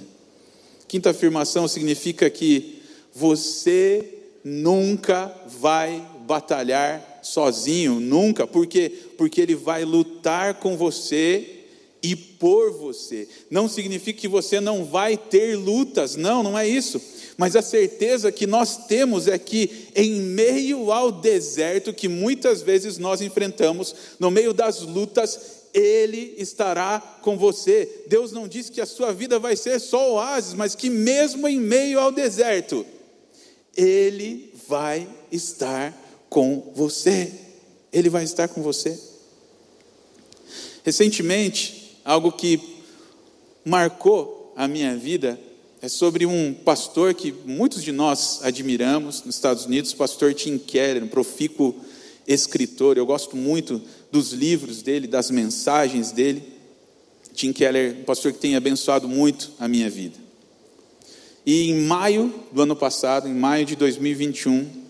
Quinta 0.89 1.11
afirmação 1.11 1.69
significa 1.69 2.29
que 2.29 2.83
você 3.15 4.13
nunca 4.43 5.33
vai 5.61 6.05
batalhar 6.27 7.14
sozinho, 7.25 7.99
nunca, 7.99 8.47
porque 8.47 8.91
porque 9.17 9.41
ele 9.41 9.55
vai 9.55 9.85
lutar 9.85 10.55
com 10.55 10.77
você 10.77 11.65
e 12.03 12.15
por 12.15 12.71
você. 12.71 13.27
Não 13.51 13.67
significa 13.67 14.21
que 14.21 14.29
você 14.29 14.61
não 14.61 14.85
vai 14.85 15.17
ter 15.17 15.57
lutas, 15.57 16.17
não, 16.17 16.43
não 16.43 16.59
é 16.59 16.69
isso. 16.69 17.01
Mas 17.39 17.57
a 17.57 17.63
certeza 17.63 18.31
que 18.31 18.47
nós 18.47 18.87
temos 18.87 19.27
é 19.27 19.39
que 19.39 19.89
em 19.95 20.21
meio 20.21 20.93
ao 20.93 21.11
deserto 21.11 21.95
que 21.95 22.07
muitas 22.07 22.61
vezes 22.61 22.99
nós 22.99 23.23
enfrentamos, 23.23 23.95
no 24.21 24.31
meio 24.31 24.53
das 24.53 24.83
lutas, 24.83 25.65
ele 25.73 26.35
estará 26.37 27.01
com 27.23 27.39
você. 27.39 28.03
Deus 28.07 28.31
não 28.33 28.47
disse 28.47 28.71
que 28.71 28.83
a 28.83 28.87
sua 28.87 29.11
vida 29.11 29.39
vai 29.39 29.57
ser 29.57 29.81
só 29.81 30.13
oásis, 30.13 30.53
mas 30.53 30.75
que 30.75 30.91
mesmo 30.91 31.49
em 31.49 31.59
meio 31.59 31.99
ao 31.99 32.13
deserto, 32.13 32.85
ele 33.75 34.53
vai 34.69 35.09
estar 35.33 36.04
com 36.35 36.73
você. 36.75 37.33
Ele 37.93 38.11
vai 38.11 38.25
estar 38.25 38.49
com 38.49 38.61
você. 38.61 38.99
Recentemente, 40.83 42.01
algo 42.05 42.33
que 42.33 42.61
marcou 43.65 44.53
a 44.57 44.67
minha 44.67 44.97
vida 44.97 45.39
é 45.81 45.89
sobre 45.89 46.27
um 46.27 46.53
pastor 46.53 47.15
que 47.15 47.33
muitos 47.47 47.85
de 47.85 47.93
nós 47.93 48.41
admiramos 48.43 49.23
nos 49.23 49.37
Estados 49.37 49.65
Unidos, 49.65 49.93
o 49.93 49.97
pastor 49.97 50.35
Tim 50.35 50.59
Keller, 50.59 51.05
um 51.05 51.09
profícuo 51.09 51.73
escritor. 52.27 52.99
Eu 52.99 53.07
gosto 53.07 53.37
muito 53.37 53.81
dos 54.11 54.33
livros 54.33 54.83
dele, 54.83 55.07
das 55.07 55.31
mensagens 55.31 56.11
dele. 56.11 56.43
Tim 57.33 57.53
Keller, 57.53 57.99
um 58.01 58.05
pastor 58.05 58.33
que 58.33 58.41
tem 58.41 58.57
abençoado 58.57 59.09
muito 59.09 59.53
a 59.61 59.69
minha 59.69 59.89
vida. 59.89 60.19
E 61.47 61.71
em 61.71 61.75
maio 61.83 62.35
do 62.51 62.63
ano 62.63 62.75
passado, 62.75 63.29
em 63.29 63.35
maio 63.35 63.65
de 63.65 63.77
2021, 63.77 64.84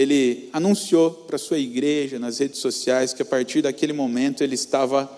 ele 0.00 0.48
anunciou 0.50 1.10
para 1.10 1.36
sua 1.36 1.58
igreja 1.58 2.18
nas 2.18 2.38
redes 2.38 2.58
sociais 2.58 3.12
que 3.12 3.20
a 3.20 3.24
partir 3.24 3.60
daquele 3.60 3.92
momento 3.92 4.42
ele 4.42 4.54
estava 4.54 5.10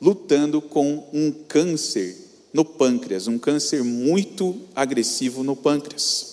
lutando 0.00 0.62
com 0.62 1.06
um 1.12 1.30
câncer 1.30 2.16
no 2.50 2.64
pâncreas, 2.64 3.26
um 3.26 3.38
câncer 3.38 3.84
muito 3.84 4.58
agressivo 4.74 5.44
no 5.44 5.54
pâncreas. 5.54 6.30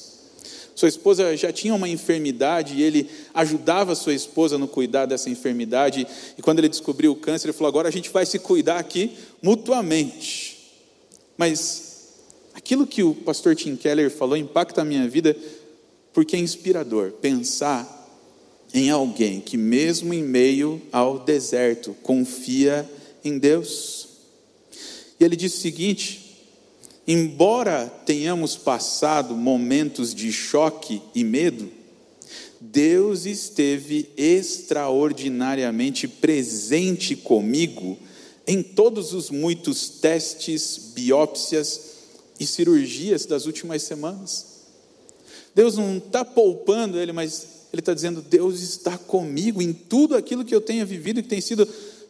Sua 0.74 0.88
esposa 0.88 1.36
já 1.36 1.52
tinha 1.52 1.76
uma 1.76 1.90
enfermidade 1.90 2.76
e 2.76 2.82
ele 2.82 3.10
ajudava 3.34 3.94
sua 3.94 4.14
esposa 4.14 4.58
no 4.58 4.70
cuidar 4.70 5.06
dessa 5.06 5.30
enfermidade. 5.30 6.08
E 6.38 6.42
quando 6.42 6.60
ele 6.60 6.70
descobriu 6.70 7.12
o 7.12 7.16
câncer, 7.16 7.48
ele 7.48 7.58
falou: 7.58 7.68
agora 7.68 7.90
a 7.90 7.92
gente 7.92 8.10
vai 8.10 8.26
se 8.26 8.40
cuidar 8.40 8.78
aqui 8.78 9.12
mutuamente. 9.42 10.72
Mas 11.36 12.14
aquilo 12.54 12.88
que 12.88 13.04
o 13.04 13.14
pastor 13.14 13.54
Tim 13.54 13.76
Keller 13.76 14.10
falou 14.10 14.38
impacta 14.38 14.82
a 14.82 14.86
minha 14.86 15.10
vida 15.10 15.36
porque 16.14 16.36
é 16.36 16.40
inspirador 16.40 17.12
pensar 17.12 17.97
em 18.74 18.90
alguém 18.90 19.40
que, 19.40 19.58
mesmo 19.58 20.14
em 20.14 20.24
meio 20.24 20.82
ao 20.92 21.20
deserto, 21.20 21.96
confia 22.04 22.90
em 23.24 23.38
Deus. 23.38 24.08
E 25.20 25.24
ele 25.24 25.36
diz 25.36 25.54
o 25.56 25.60
seguinte: 25.60 26.38
embora 27.08 27.88
tenhamos 28.06 28.56
passado 28.56 29.36
momentos 29.36 30.14
de 30.14 30.32
choque 30.32 31.02
e 31.16 31.24
medo, 31.24 31.70
Deus 32.60 33.26
esteve 33.26 34.10
extraordinariamente 34.18 36.08
presente 36.08 37.16
comigo 37.16 37.98
em 38.46 38.64
todos 38.64 39.14
os 39.14 39.30
muitos 39.30 39.90
testes, 39.90 40.92
biópsias 40.96 41.82
e 42.40 42.46
cirurgias 42.46 43.26
das 43.26 43.46
últimas 43.46 43.84
semanas. 43.84 44.46
Deus 45.54 45.76
não 45.76 45.98
está 45.98 46.24
poupando 46.24 47.00
ele, 47.00 47.12
mas 47.12 47.57
ele 47.72 47.82
está 47.82 47.94
dizendo: 47.94 48.22
Deus 48.22 48.62
está 48.62 48.98
comigo 48.98 49.62
em 49.62 49.74
tudo 49.74 50.16
aquilo 50.16 50.46
que 50.46 50.56
eu 50.56 50.62
tenha 50.62 50.86
vivido 50.86 51.22
que 51.22 51.30
tem 51.30 51.42
sido 51.42 51.68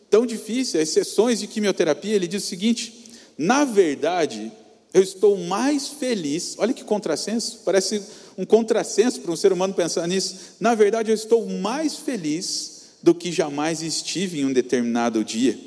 tão 0.10 0.26
difícil, 0.26 0.82
as 0.82 0.90
sessões 0.90 1.40
de 1.40 1.48
quimioterapia. 1.48 2.16
Ele 2.16 2.28
diz 2.28 2.44
o 2.44 2.48
seguinte: 2.48 3.12
na 3.38 3.66
verdade, 3.66 4.52
eu 4.94 5.02
estou 5.02 5.38
mais 5.38 5.88
feliz. 5.88 6.56
Olha 6.58 6.74
que 6.74 6.84
contrassenso, 6.84 7.62
parece 7.64 8.02
um 8.38 8.46
contrassenso 8.46 9.22
para 9.22 9.32
um 9.32 9.36
ser 9.36 9.52
humano 9.52 9.74
pensar 9.74 10.08
nisso. 10.08 10.36
Na 10.60 10.76
verdade, 10.76 11.12
eu 11.12 11.16
estou 11.16 11.48
mais 11.48 11.96
feliz 11.96 12.78
do 13.02 13.14
que 13.14 13.32
jamais 13.32 13.82
estive 13.82 14.40
em 14.40 14.46
um 14.46 14.54
determinado 14.54 15.24
dia. 15.24 15.58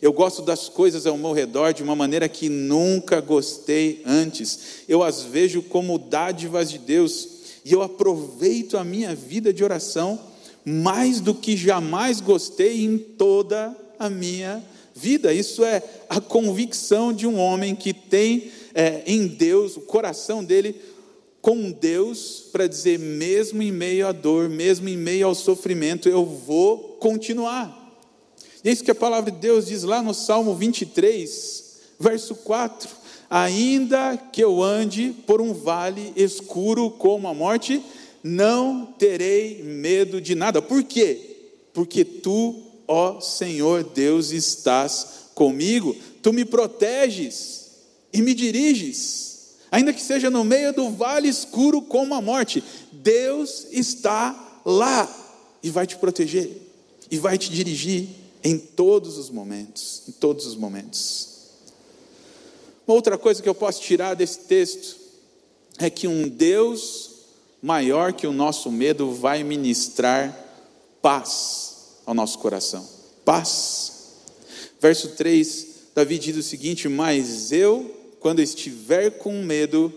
Eu 0.00 0.12
gosto 0.12 0.42
das 0.42 0.68
coisas 0.68 1.06
ao 1.06 1.18
meu 1.18 1.32
redor 1.32 1.72
de 1.72 1.82
uma 1.82 1.96
maneira 1.96 2.28
que 2.28 2.48
nunca 2.48 3.20
gostei 3.20 4.02
antes. 4.06 4.58
Eu 4.88 5.02
as 5.02 5.22
vejo 5.22 5.62
como 5.62 5.98
dádivas 5.98 6.70
de 6.70 6.78
Deus 6.78 7.28
e 7.64 7.72
eu 7.72 7.82
aproveito 7.82 8.76
a 8.76 8.84
minha 8.84 9.14
vida 9.14 9.52
de 9.52 9.62
oração 9.62 10.18
mais 10.64 11.20
do 11.20 11.34
que 11.34 11.56
jamais 11.56 12.20
gostei 12.20 12.84
em 12.84 12.98
toda 12.98 13.76
a 13.98 14.08
minha 14.08 14.62
vida. 14.94 15.32
Isso 15.32 15.64
é 15.64 15.82
a 16.08 16.20
convicção 16.20 17.12
de 17.12 17.26
um 17.26 17.38
homem 17.38 17.74
que 17.74 17.92
tem 17.92 18.50
é, 18.74 19.02
em 19.06 19.26
Deus, 19.26 19.76
o 19.76 19.80
coração 19.80 20.44
dele 20.44 20.74
com 21.40 21.72
Deus, 21.72 22.44
para 22.52 22.68
dizer, 22.68 23.00
mesmo 23.00 23.62
em 23.62 23.72
meio 23.72 24.06
à 24.06 24.12
dor, 24.12 24.48
mesmo 24.48 24.88
em 24.88 24.96
meio 24.96 25.26
ao 25.26 25.34
sofrimento, 25.34 26.08
eu 26.08 26.24
vou 26.24 26.96
continuar. 27.00 27.80
E 28.62 28.68
é 28.68 28.72
isso 28.72 28.84
que 28.84 28.92
a 28.92 28.94
palavra 28.94 29.32
de 29.32 29.38
Deus 29.38 29.66
diz 29.66 29.82
lá 29.82 30.00
no 30.00 30.14
Salmo 30.14 30.54
23, 30.54 31.80
verso 31.98 32.36
4: 32.36 32.88
Ainda 33.34 34.14
que 34.30 34.44
eu 34.44 34.62
ande 34.62 35.14
por 35.26 35.40
um 35.40 35.54
vale 35.54 36.12
escuro 36.14 36.90
como 36.90 37.26
a 37.26 37.32
morte, 37.32 37.82
não 38.22 38.84
terei 38.84 39.62
medo 39.62 40.20
de 40.20 40.34
nada. 40.34 40.60
Por 40.60 40.82
quê? 40.82 41.48
Porque 41.72 42.04
tu, 42.04 42.62
ó 42.86 43.20
Senhor 43.20 43.84
Deus, 43.84 44.32
estás 44.32 45.30
comigo, 45.34 45.96
tu 46.22 46.30
me 46.30 46.44
proteges 46.44 47.70
e 48.12 48.20
me 48.20 48.34
diriges, 48.34 49.54
ainda 49.70 49.94
que 49.94 50.02
seja 50.02 50.28
no 50.28 50.44
meio 50.44 50.74
do 50.74 50.90
vale 50.90 51.26
escuro 51.26 51.80
como 51.80 52.14
a 52.14 52.20
morte, 52.20 52.62
Deus 52.92 53.66
está 53.72 54.60
lá 54.62 55.10
e 55.62 55.70
vai 55.70 55.86
te 55.86 55.96
proteger 55.96 56.50
e 57.10 57.16
vai 57.16 57.38
te 57.38 57.50
dirigir 57.50 58.10
em 58.44 58.58
todos 58.58 59.16
os 59.16 59.30
momentos, 59.30 60.02
em 60.06 60.12
todos 60.12 60.44
os 60.44 60.54
momentos. 60.54 61.31
Uma 62.92 62.96
outra 62.96 63.16
coisa 63.16 63.42
que 63.42 63.48
eu 63.48 63.54
posso 63.54 63.80
tirar 63.80 64.12
desse 64.12 64.40
texto 64.40 64.98
é 65.78 65.88
que 65.88 66.06
um 66.06 66.28
Deus 66.28 67.10
maior 67.62 68.12
que 68.12 68.26
o 68.26 68.34
nosso 68.34 68.70
medo 68.70 69.14
vai 69.14 69.42
ministrar 69.42 70.38
paz 71.00 72.02
ao 72.04 72.12
nosso 72.12 72.38
coração. 72.38 72.86
Paz. 73.24 74.10
Verso 74.78 75.08
3, 75.12 75.66
Davi 75.94 76.18
diz 76.18 76.36
o 76.36 76.42
seguinte: 76.42 76.86
Mas 76.86 77.50
eu, 77.50 77.90
quando 78.20 78.42
estiver 78.42 79.12
com 79.12 79.42
medo, 79.42 79.90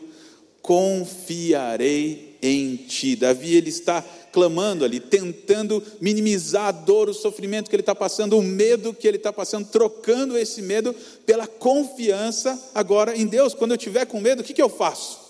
confiarei 0.62 2.38
em 2.42 2.78
ti. 2.78 3.18
Davi, 3.18 3.56
ele 3.56 3.72
está 3.72 4.06
clamando 4.36 4.84
ali, 4.84 5.00
tentando 5.00 5.82
minimizar 6.02 6.66
a 6.66 6.72
dor, 6.74 7.08
o 7.08 7.14
sofrimento 7.14 7.70
que 7.70 7.76
ele 7.78 7.82
está 7.82 7.96
passando, 7.96 8.38
o 8.38 8.44
medo 8.44 8.94
que 8.94 9.08
ele 9.08 9.16
está 9.16 9.32
passando, 9.32 9.66
trocando 9.70 10.38
esse 10.38 10.62
medo 10.62 10.94
pela 11.26 11.48
confiança 11.48 12.62
agora 12.76 13.16
em 13.16 13.26
Deus. 13.26 13.54
Quando 13.54 13.72
eu 13.72 13.78
tiver 13.78 14.06
com 14.06 14.20
medo, 14.20 14.42
o 14.42 14.44
que, 14.44 14.54
que 14.54 14.62
eu 14.62 14.68
faço? 14.68 15.22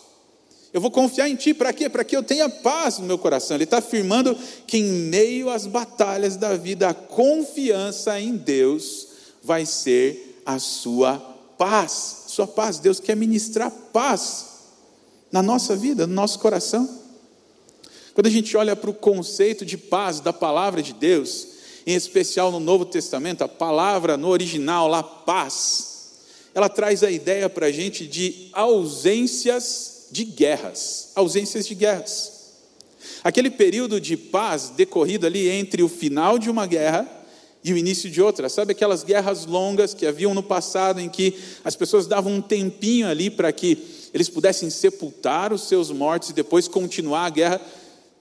Eu 0.74 0.82
vou 0.82 0.90
confiar 0.90 1.30
em 1.30 1.36
Ti, 1.36 1.54
para 1.54 1.72
quê? 1.72 1.88
Para 1.88 2.04
que 2.04 2.18
eu 2.18 2.24
tenha 2.24 2.50
paz 2.50 2.98
no 2.98 3.06
meu 3.06 3.20
coração. 3.20 3.56
Ele 3.56 3.66
está 3.66 3.78
afirmando 3.78 4.36
que 4.66 4.80
em 4.80 4.84
meio 4.84 5.52
às 5.52 5.68
batalhas 5.68 6.36
da 6.36 6.58
vida, 6.58 6.90
a 6.90 6.94
confiança 6.96 8.20
em 8.20 8.36
Deus 8.36 9.10
vai 9.44 9.68
ser 9.68 10.42
a 10.44 10.58
sua 10.58 11.20
paz. 11.60 12.24
Sua 12.26 12.48
paz, 12.48 12.80
Deus 12.80 13.00
quer 13.00 13.16
ministrar 13.16 13.70
paz 13.70 14.48
na 15.32 15.44
nossa 15.44 15.76
vida, 15.76 16.08
no 16.08 16.14
nosso 16.16 16.40
coração. 16.40 17.05
Quando 18.16 18.28
a 18.28 18.32
gente 18.32 18.56
olha 18.56 18.78
para 18.78 18.90
o 18.90 18.94
conceito 18.94 19.66
de 19.66 19.78
paz 19.78 20.22
da 20.22 20.32
palavra 20.32 20.82
de 20.82 20.94
Deus, 20.94 21.48
em 21.86 21.94
especial 21.94 22.50
no 22.50 22.62
Novo 22.62 22.86
Testamento, 22.86 23.44
a 23.44 23.48
palavra 23.48 24.16
no 24.16 24.30
original 24.30 24.88
lá, 24.88 25.04
paz, 25.04 26.14
ela 26.54 26.70
traz 26.70 27.04
a 27.04 27.12
ideia 27.12 27.50
para 27.50 27.66
a 27.66 27.72
gente 27.74 28.08
de 28.08 28.48
ausências 28.54 30.08
de 30.12 30.24
guerras, 30.24 31.10
ausências 31.14 31.68
de 31.68 31.76
guerras. 31.76 32.32
Aquele 33.22 33.50
período 33.50 34.00
de 34.00 34.16
paz 34.16 34.70
decorrido 34.70 35.28
ali 35.28 35.50
entre 35.50 35.84
o 35.84 35.90
final 35.90 36.40
de 36.40 36.50
uma 36.50 36.66
guerra 36.66 37.06
e 37.66 37.74
o 37.74 37.78
início 37.78 38.10
de 38.10 38.22
outra. 38.22 38.48
Sabe 38.48 38.72
aquelas 38.72 39.04
guerras 39.04 39.46
longas 39.46 39.94
que 39.94 40.08
haviam 40.08 40.34
no 40.34 40.42
passado 40.42 41.02
em 41.02 41.10
que 41.10 41.38
as 41.66 41.76
pessoas 41.76 42.08
davam 42.08 42.32
um 42.32 42.42
tempinho 42.42 43.10
ali 43.10 43.30
para 43.30 43.52
que 43.52 43.78
eles 44.14 44.30
pudessem 44.30 44.70
sepultar 44.70 45.52
os 45.52 45.68
seus 45.68 45.92
mortos 45.92 46.30
e 46.30 46.34
depois 46.34 46.70
continuar 46.70 47.26
a 47.26 47.30
guerra? 47.30 47.62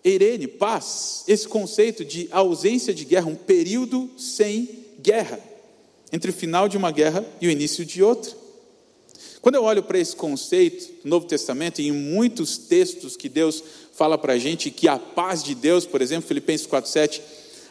Eirene, 0.04 0.46
paz, 0.46 1.24
esse 1.26 1.48
conceito 1.48 2.04
de 2.04 2.28
ausência 2.30 2.92
de 2.92 3.06
guerra, 3.06 3.26
um 3.26 3.34
período 3.34 4.10
sem 4.18 4.84
guerra, 5.00 5.40
entre 6.12 6.30
o 6.30 6.34
final 6.34 6.68
de 6.68 6.76
uma 6.76 6.90
guerra 6.90 7.24
e 7.40 7.46
o 7.46 7.50
início 7.50 7.86
de 7.86 8.02
outra. 8.02 8.30
Quando 9.40 9.54
eu 9.54 9.64
olho 9.64 9.82
para 9.82 9.98
esse 9.98 10.14
conceito 10.14 11.02
do 11.02 11.08
Novo 11.08 11.26
Testamento, 11.26 11.80
e 11.80 11.88
em 11.88 11.92
muitos 11.92 12.58
textos 12.58 13.16
que 13.16 13.30
Deus 13.30 13.64
fala 13.94 14.18
para 14.18 14.34
a 14.34 14.38
gente, 14.38 14.70
que 14.70 14.88
a 14.88 14.98
paz 14.98 15.42
de 15.42 15.54
Deus, 15.54 15.86
por 15.86 16.02
exemplo, 16.02 16.28
Filipenses 16.28 16.66
4,7, 16.66 17.20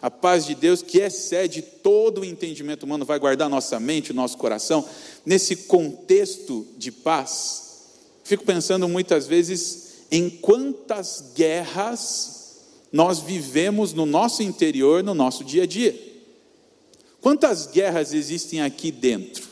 a 0.02 0.10
paz 0.10 0.46
de 0.46 0.56
Deus 0.56 0.82
que 0.82 1.00
excede 1.00 1.62
todo 1.62 2.22
o 2.22 2.26
entendimento 2.26 2.84
humano, 2.84 3.06
vai 3.06 3.19
guardar 3.19 3.48
nossa 3.48 3.80
mente, 3.80 4.12
nosso 4.12 4.38
coração, 4.38 4.88
nesse 5.26 5.56
contexto 5.56 6.67
de 6.78 6.91
paz, 6.91 7.63
fico 8.24 8.43
pensando 8.43 8.88
muitas 8.89 9.28
vezes 9.28 9.83
em 10.13 10.30
quantas 10.30 11.32
guerras 11.34 12.60
nós 12.91 13.17
vivemos 13.17 13.93
no 13.93 14.06
nosso 14.06 14.43
interior, 14.43 15.02
no 15.04 15.15
nosso 15.15 15.43
dia 15.43 15.63
a 15.63 15.65
dia. 15.65 15.99
Quantas 17.19 17.65
guerras 17.65 18.13
existem 18.13 18.62
aqui 18.62 18.91
dentro? 18.91 19.43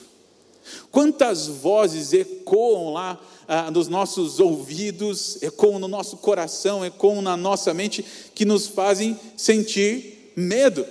Quantas 0.92 1.48
vozes 1.48 2.14
ecoam 2.14 2.94
lá 2.94 3.20
ah, 3.48 3.72
nos 3.72 3.88
nossos 3.88 4.40
ouvidos, 4.40 5.42
ecoam 5.42 5.80
no 5.80 5.88
nosso 5.88 6.18
coração, 6.18 6.86
ecoam 6.86 7.24
na 7.24 7.36
nossa 7.36 7.74
mente, 7.74 8.06
que 8.36 8.46
nos 8.46 8.68
fazem 8.68 9.20
sentir 9.36 10.32
medo? 10.36 10.86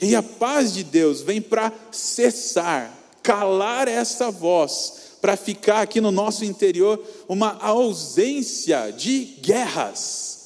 E 0.00 0.16
a 0.16 0.22
paz 0.22 0.72
de 0.72 0.82
Deus 0.82 1.20
vem 1.20 1.42
para 1.42 1.74
cessar, 1.92 2.98
calar 3.22 3.86
essa 3.86 4.30
voz, 4.30 5.07
para 5.20 5.36
ficar 5.36 5.82
aqui 5.82 6.00
no 6.00 6.10
nosso 6.10 6.44
interior 6.44 7.02
uma 7.28 7.58
ausência 7.60 8.90
de 8.90 9.36
guerras, 9.40 10.38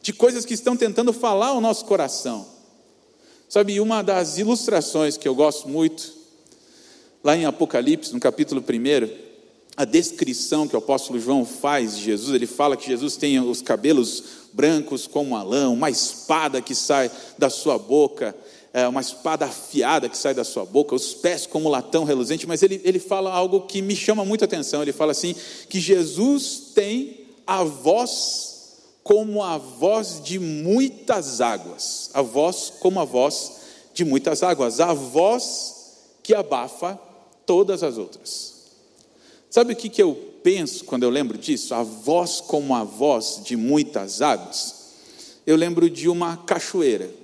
de 0.00 0.12
coisas 0.12 0.44
que 0.44 0.54
estão 0.54 0.76
tentando 0.76 1.12
falar 1.12 1.48
ao 1.48 1.60
nosso 1.60 1.84
coração. 1.84 2.46
Sabe, 3.48 3.80
uma 3.80 4.02
das 4.02 4.38
ilustrações 4.38 5.16
que 5.16 5.28
eu 5.28 5.34
gosto 5.34 5.68
muito, 5.68 6.12
lá 7.22 7.36
em 7.36 7.44
Apocalipse, 7.44 8.12
no 8.12 8.20
capítulo 8.20 8.62
1, 8.62 9.32
a 9.76 9.84
descrição 9.84 10.68
que 10.68 10.74
o 10.74 10.78
apóstolo 10.78 11.18
João 11.18 11.44
faz 11.44 11.96
de 11.96 12.04
Jesus, 12.04 12.34
ele 12.34 12.46
fala 12.46 12.76
que 12.76 12.86
Jesus 12.86 13.16
tem 13.16 13.40
os 13.40 13.62
cabelos 13.62 14.24
brancos 14.52 15.06
como 15.06 15.36
a 15.36 15.42
lã, 15.42 15.70
uma 15.70 15.90
espada 15.90 16.60
que 16.60 16.74
sai 16.74 17.10
da 17.38 17.48
sua 17.48 17.78
boca, 17.78 18.34
é, 18.72 18.88
uma 18.88 19.00
espada 19.00 19.44
afiada 19.44 20.08
que 20.08 20.16
sai 20.16 20.32
da 20.32 20.44
sua 20.44 20.64
boca, 20.64 20.94
os 20.94 21.12
pés 21.12 21.46
como 21.46 21.68
latão 21.68 22.04
reluzente, 22.04 22.46
mas 22.46 22.62
ele, 22.62 22.80
ele 22.84 22.98
fala 22.98 23.30
algo 23.30 23.62
que 23.62 23.82
me 23.82 23.94
chama 23.94 24.24
muita 24.24 24.46
atenção. 24.46 24.80
Ele 24.80 24.92
fala 24.92 25.12
assim: 25.12 25.34
que 25.68 25.78
Jesus 25.78 26.72
tem 26.74 27.26
a 27.46 27.62
voz 27.62 28.52
como 29.02 29.42
a 29.42 29.58
voz 29.58 30.22
de 30.22 30.38
muitas 30.38 31.40
águas, 31.40 32.10
a 32.14 32.22
voz 32.22 32.72
como 32.80 33.00
a 33.00 33.04
voz 33.04 33.52
de 33.92 34.04
muitas 34.04 34.42
águas, 34.42 34.80
a 34.80 34.94
voz 34.94 35.74
que 36.22 36.34
abafa 36.34 36.98
todas 37.44 37.82
as 37.82 37.98
outras. 37.98 38.52
Sabe 39.50 39.74
o 39.74 39.76
que, 39.76 39.90
que 39.90 40.02
eu 40.02 40.14
penso 40.42 40.84
quando 40.84 41.02
eu 41.02 41.10
lembro 41.10 41.36
disso? 41.36 41.74
A 41.74 41.82
voz 41.82 42.40
como 42.40 42.74
a 42.74 42.84
voz 42.84 43.40
de 43.44 43.54
muitas 43.54 44.22
águas. 44.22 44.80
Eu 45.46 45.56
lembro 45.56 45.90
de 45.90 46.08
uma 46.08 46.38
cachoeira 46.38 47.21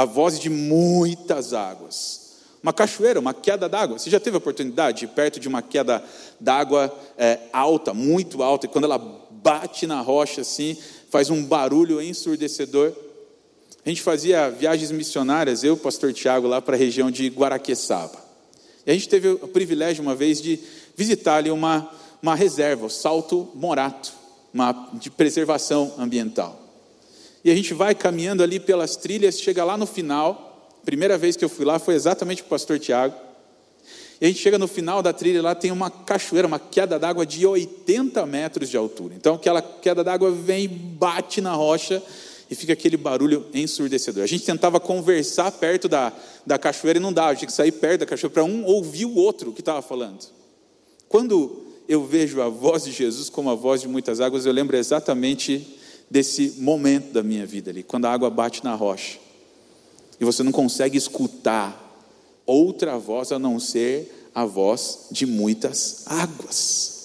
a 0.00 0.06
voz 0.06 0.40
de 0.40 0.48
muitas 0.48 1.52
águas, 1.52 2.38
Uma 2.62 2.72
cachoeira, 2.72 3.20
uma 3.20 3.34
queda 3.34 3.68
d'água. 3.68 3.98
Você 3.98 4.08
já 4.08 4.18
teve 4.18 4.36
a 4.36 4.38
oportunidade 4.38 5.00
de 5.00 5.04
ir 5.04 5.08
perto 5.08 5.38
de 5.38 5.46
uma 5.46 5.60
queda 5.60 6.02
d'água 6.38 6.90
é, 7.18 7.38
alta, 7.52 7.92
muito 7.92 8.42
alta, 8.42 8.64
e 8.64 8.68
quando 8.68 8.84
ela 8.84 8.96
bate 8.96 9.86
na 9.86 10.00
rocha 10.00 10.40
assim, 10.40 10.74
faz 11.10 11.28
um 11.28 11.44
barulho 11.44 12.00
ensurdecedor? 12.00 12.94
A 13.84 13.88
gente 13.90 14.00
fazia 14.00 14.48
viagens 14.48 14.90
missionárias, 14.90 15.64
eu 15.64 15.76
pastor 15.76 16.14
Tiago, 16.14 16.46
lá 16.46 16.62
para 16.62 16.76
a 16.76 16.78
região 16.78 17.10
de 17.10 17.28
Guaraqueçaba. 17.28 18.18
E 18.86 18.90
a 18.90 18.94
gente 18.94 19.08
teve 19.08 19.28
o 19.28 19.48
privilégio 19.48 20.02
uma 20.02 20.14
vez 20.14 20.40
de 20.40 20.58
visitar 20.96 21.36
ali 21.36 21.50
uma, 21.50 21.90
uma 22.22 22.34
reserva, 22.34 22.86
o 22.86 22.90
Salto 22.90 23.50
Morato, 23.54 24.12
uma, 24.52 24.88
de 24.94 25.10
preservação 25.10 25.92
ambiental. 25.98 26.59
E 27.44 27.50
a 27.50 27.54
gente 27.54 27.74
vai 27.74 27.94
caminhando 27.94 28.42
ali 28.42 28.60
pelas 28.60 28.96
trilhas, 28.96 29.40
chega 29.40 29.64
lá 29.64 29.76
no 29.76 29.86
final, 29.86 30.50
Primeira 30.84 31.18
vez 31.18 31.36
que 31.36 31.44
eu 31.44 31.48
fui 31.48 31.64
lá 31.64 31.78
foi 31.78 31.94
exatamente 31.94 32.42
com 32.42 32.46
o 32.46 32.50
pastor 32.50 32.78
Tiago. 32.78 33.14
E 34.20 34.24
a 34.24 34.28
gente 34.28 34.40
chega 34.40 34.58
no 34.58 34.68
final 34.68 35.02
da 35.02 35.12
trilha, 35.12 35.40
lá 35.40 35.54
tem 35.54 35.70
uma 35.70 35.90
cachoeira, 35.90 36.46
uma 36.46 36.58
queda 36.58 36.98
d'água 36.98 37.24
de 37.24 37.46
80 37.46 38.24
metros 38.26 38.68
de 38.68 38.76
altura. 38.76 39.14
Então 39.14 39.34
aquela 39.34 39.62
queda 39.62 40.04
d'água 40.04 40.30
vem, 40.30 40.68
bate 40.68 41.40
na 41.40 41.54
rocha 41.54 42.02
e 42.50 42.54
fica 42.54 42.72
aquele 42.72 42.96
barulho 42.96 43.46
ensurdecedor. 43.54 44.22
A 44.22 44.26
gente 44.26 44.44
tentava 44.44 44.78
conversar 44.78 45.50
perto 45.52 45.88
da, 45.88 46.12
da 46.44 46.58
cachoeira 46.58 46.98
e 46.98 47.02
não 47.02 47.12
dava, 47.12 47.34
tinha 47.36 47.46
que 47.46 47.52
sair 47.52 47.72
perto 47.72 48.00
da 48.00 48.06
cachoeira 48.06 48.34
para 48.34 48.44
um 48.44 48.64
ouvir 48.64 49.06
o 49.06 49.14
outro 49.14 49.52
que 49.52 49.60
estava 49.60 49.80
falando. 49.80 50.26
Quando 51.08 51.66
eu 51.88 52.04
vejo 52.04 52.42
a 52.42 52.48
voz 52.48 52.84
de 52.84 52.92
Jesus 52.92 53.30
como 53.30 53.50
a 53.50 53.54
voz 53.54 53.80
de 53.80 53.88
muitas 53.88 54.20
águas, 54.20 54.44
eu 54.44 54.52
lembro 54.52 54.76
exatamente 54.76 55.78
desse 56.10 56.56
momento 56.58 57.12
da 57.12 57.22
minha 57.22 57.46
vida 57.46 57.70
ali, 57.70 57.82
quando 57.82 58.06
a 58.06 58.12
água 58.12 58.28
bate 58.28 58.64
na 58.64 58.74
rocha 58.74 59.18
e 60.18 60.24
você 60.24 60.42
não 60.42 60.52
consegue 60.52 60.98
escutar 60.98 61.88
outra 62.44 62.98
voz 62.98 63.30
a 63.32 63.38
não 63.38 63.60
ser 63.60 64.30
a 64.34 64.44
voz 64.44 65.06
de 65.10 65.24
muitas 65.24 66.02
águas. 66.06 66.98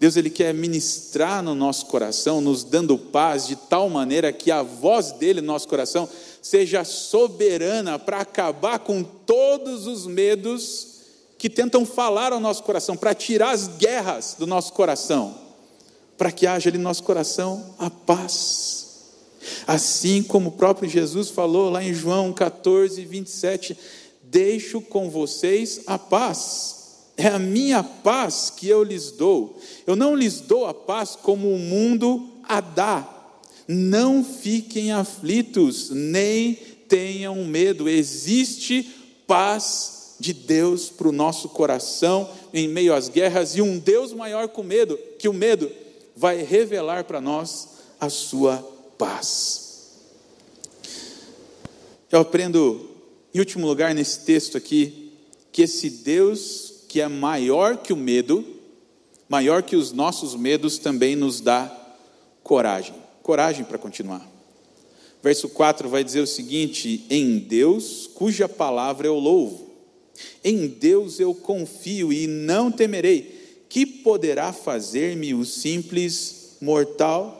Deus 0.00 0.16
ele 0.16 0.30
quer 0.30 0.52
ministrar 0.52 1.44
no 1.44 1.54
nosso 1.54 1.86
coração, 1.86 2.40
nos 2.40 2.64
dando 2.64 2.98
paz 2.98 3.46
de 3.46 3.54
tal 3.54 3.88
maneira 3.88 4.32
que 4.32 4.50
a 4.50 4.62
voz 4.62 5.12
dele 5.12 5.40
no 5.40 5.46
nosso 5.46 5.68
coração 5.68 6.08
seja 6.40 6.82
soberana 6.82 8.00
para 8.00 8.18
acabar 8.20 8.80
com 8.80 9.04
todos 9.04 9.86
os 9.86 10.06
medos 10.06 10.88
que 11.38 11.48
tentam 11.48 11.86
falar 11.86 12.32
ao 12.32 12.40
nosso 12.40 12.64
coração, 12.64 12.96
para 12.96 13.14
tirar 13.14 13.50
as 13.50 13.68
guerras 13.68 14.34
do 14.36 14.46
nosso 14.46 14.72
coração, 14.72 15.36
para 16.16 16.32
que 16.32 16.46
haja 16.46 16.68
ali 16.68 16.78
no 16.78 16.84
nosso 16.84 17.02
coração 17.02 17.74
a 17.78 17.90
paz. 17.90 18.82
Assim 19.66 20.22
como 20.22 20.50
o 20.50 20.52
próprio 20.52 20.88
Jesus 20.88 21.28
falou 21.28 21.70
lá 21.70 21.82
em 21.82 21.92
João 21.92 22.32
14, 22.32 23.04
27, 23.04 23.76
deixo 24.22 24.80
com 24.80 25.10
vocês 25.10 25.82
a 25.86 25.98
paz. 25.98 26.82
É 27.16 27.28
a 27.28 27.38
minha 27.38 27.82
paz 27.82 28.52
que 28.54 28.68
eu 28.68 28.82
lhes 28.82 29.10
dou. 29.10 29.58
Eu 29.86 29.96
não 29.96 30.14
lhes 30.14 30.40
dou 30.40 30.66
a 30.66 30.74
paz 30.74 31.16
como 31.20 31.52
o 31.52 31.58
mundo 31.58 32.28
a 32.44 32.60
dá. 32.60 33.08
Não 33.68 34.24
fiquem 34.24 34.92
aflitos, 34.92 35.90
nem 35.90 36.54
tenham 36.88 37.44
medo. 37.44 37.88
Existe 37.88 38.88
paz 39.26 40.14
de 40.18 40.32
Deus 40.32 40.88
para 40.88 41.08
o 41.08 41.12
nosso 41.12 41.48
coração 41.48 42.30
em 42.54 42.68
meio 42.68 42.94
às 42.94 43.08
guerras 43.08 43.56
e 43.56 43.62
um 43.62 43.78
Deus 43.78 44.12
maior 44.12 44.48
com 44.48 44.62
medo, 44.62 44.98
que 45.18 45.28
o 45.28 45.32
medo 45.32 45.70
vai 46.16 46.42
revelar 46.42 47.04
para 47.04 47.20
nós 47.20 47.68
a 48.00 48.08
sua 48.08 48.58
paz. 48.98 49.62
Eu 52.10 52.20
aprendo, 52.20 52.90
em 53.32 53.38
último 53.38 53.66
lugar, 53.66 53.94
nesse 53.94 54.20
texto 54.20 54.56
aqui, 54.56 55.12
que 55.50 55.62
esse 55.62 55.88
Deus 55.88 56.72
que 56.88 57.00
é 57.00 57.08
maior 57.08 57.78
que 57.78 57.90
o 57.90 57.96
medo, 57.96 58.44
maior 59.26 59.62
que 59.62 59.76
os 59.76 59.92
nossos 59.92 60.34
medos, 60.34 60.76
também 60.76 61.16
nos 61.16 61.40
dá 61.40 61.74
coragem. 62.42 62.94
Coragem 63.22 63.64
para 63.64 63.78
continuar. 63.78 64.30
Verso 65.22 65.48
4 65.48 65.88
vai 65.88 66.04
dizer 66.04 66.20
o 66.20 66.26
seguinte: 66.26 67.06
Em 67.08 67.38
Deus, 67.38 68.10
cuja 68.12 68.46
palavra 68.46 69.06
eu 69.06 69.18
louvo, 69.18 69.70
em 70.44 70.66
Deus 70.66 71.18
eu 71.18 71.34
confio 71.34 72.12
e 72.12 72.26
não 72.26 72.70
temerei, 72.70 73.41
que 73.72 73.86
poderá 73.86 74.52
fazer-me 74.52 75.32
o 75.32 75.46
simples 75.46 76.58
mortal? 76.60 77.38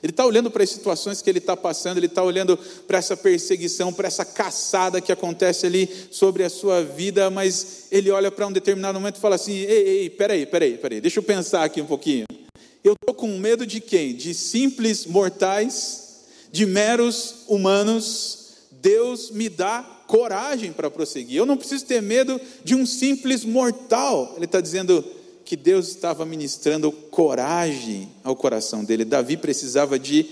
Ele 0.00 0.12
está 0.12 0.24
olhando 0.24 0.52
para 0.52 0.62
as 0.62 0.70
situações 0.70 1.20
que 1.20 1.28
ele 1.28 1.40
está 1.40 1.56
passando, 1.56 1.96
ele 1.96 2.06
está 2.06 2.22
olhando 2.22 2.56
para 2.86 2.98
essa 2.98 3.16
perseguição, 3.16 3.92
para 3.92 4.06
essa 4.06 4.24
caçada 4.24 5.00
que 5.00 5.10
acontece 5.10 5.66
ali 5.66 5.90
sobre 6.12 6.44
a 6.44 6.48
sua 6.48 6.84
vida, 6.84 7.28
mas 7.28 7.86
ele 7.90 8.08
olha 8.08 8.30
para 8.30 8.46
um 8.46 8.52
determinado 8.52 9.00
momento 9.00 9.16
e 9.16 9.20
fala 9.20 9.34
assim: 9.34 9.52
ei, 9.52 10.02
ei, 10.02 10.10
peraí, 10.10 10.46
peraí, 10.46 10.78
peraí, 10.78 11.00
deixa 11.00 11.18
eu 11.18 11.24
pensar 11.24 11.64
aqui 11.64 11.80
um 11.80 11.86
pouquinho. 11.86 12.26
Eu 12.84 12.92
estou 12.92 13.12
com 13.12 13.26
medo 13.36 13.66
de 13.66 13.80
quem? 13.80 14.14
De 14.14 14.34
simples 14.34 15.06
mortais, 15.06 16.20
de 16.52 16.66
meros 16.66 17.34
humanos. 17.48 18.36
Deus 18.80 19.32
me 19.32 19.48
dá 19.48 19.82
coragem 20.06 20.72
para 20.72 20.88
prosseguir. 20.88 21.36
Eu 21.36 21.46
não 21.46 21.56
preciso 21.56 21.84
ter 21.84 22.00
medo 22.00 22.40
de 22.62 22.76
um 22.76 22.86
simples 22.86 23.44
mortal. 23.44 24.34
Ele 24.36 24.44
está 24.44 24.60
dizendo 24.60 25.04
que 25.48 25.56
Deus 25.56 25.88
estava 25.88 26.26
ministrando 26.26 26.92
coragem 26.92 28.12
ao 28.22 28.36
coração 28.36 28.84
dele. 28.84 29.02
Davi 29.02 29.34
precisava 29.34 29.98
de 29.98 30.26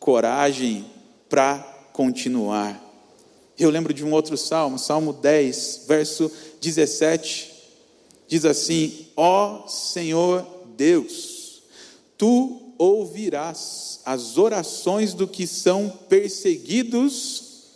coragem 0.00 0.86
para 1.28 1.58
continuar. 1.92 2.82
Eu 3.58 3.68
lembro 3.68 3.92
de 3.92 4.02
um 4.02 4.10
outro 4.14 4.34
salmo, 4.34 4.78
Salmo 4.78 5.12
10, 5.12 5.84
verso 5.86 6.32
17, 6.58 7.52
diz 8.26 8.46
assim: 8.46 9.08
Ó 9.14 9.68
Senhor 9.68 10.46
Deus, 10.74 11.64
tu 12.16 12.72
ouvirás 12.78 14.00
as 14.06 14.38
orações 14.38 15.12
do 15.12 15.28
que 15.28 15.46
são 15.46 15.90
perseguidos 16.08 17.66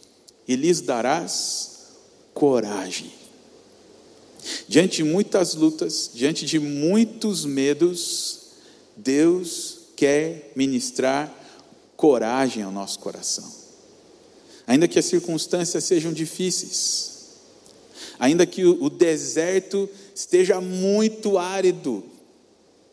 e 0.49 0.57
lhes 0.57 0.81
darás 0.81 1.89
coragem. 2.33 3.26
Diante 4.69 4.99
de 4.99 5.05
muitas 5.05 5.55
lutas, 5.55 6.11
diante 6.15 6.45
de 6.45 6.59
muitos 6.59 7.45
medos, 7.45 8.41
Deus 8.97 9.79
quer 9.97 10.53
ministrar 10.55 11.33
coragem 11.97 12.63
ao 12.63 12.71
nosso 12.71 12.99
coração. 12.99 13.51
Ainda 14.67 14.89
que 14.89 14.99
as 14.99 15.05
circunstâncias 15.05 15.85
sejam 15.85 16.13
difíceis, 16.13 17.13
ainda 18.19 18.45
que 18.45 18.65
o 18.65 18.91
deserto 18.91 19.89
esteja 20.15 20.61
muito 20.61 21.39
árido, 21.39 22.05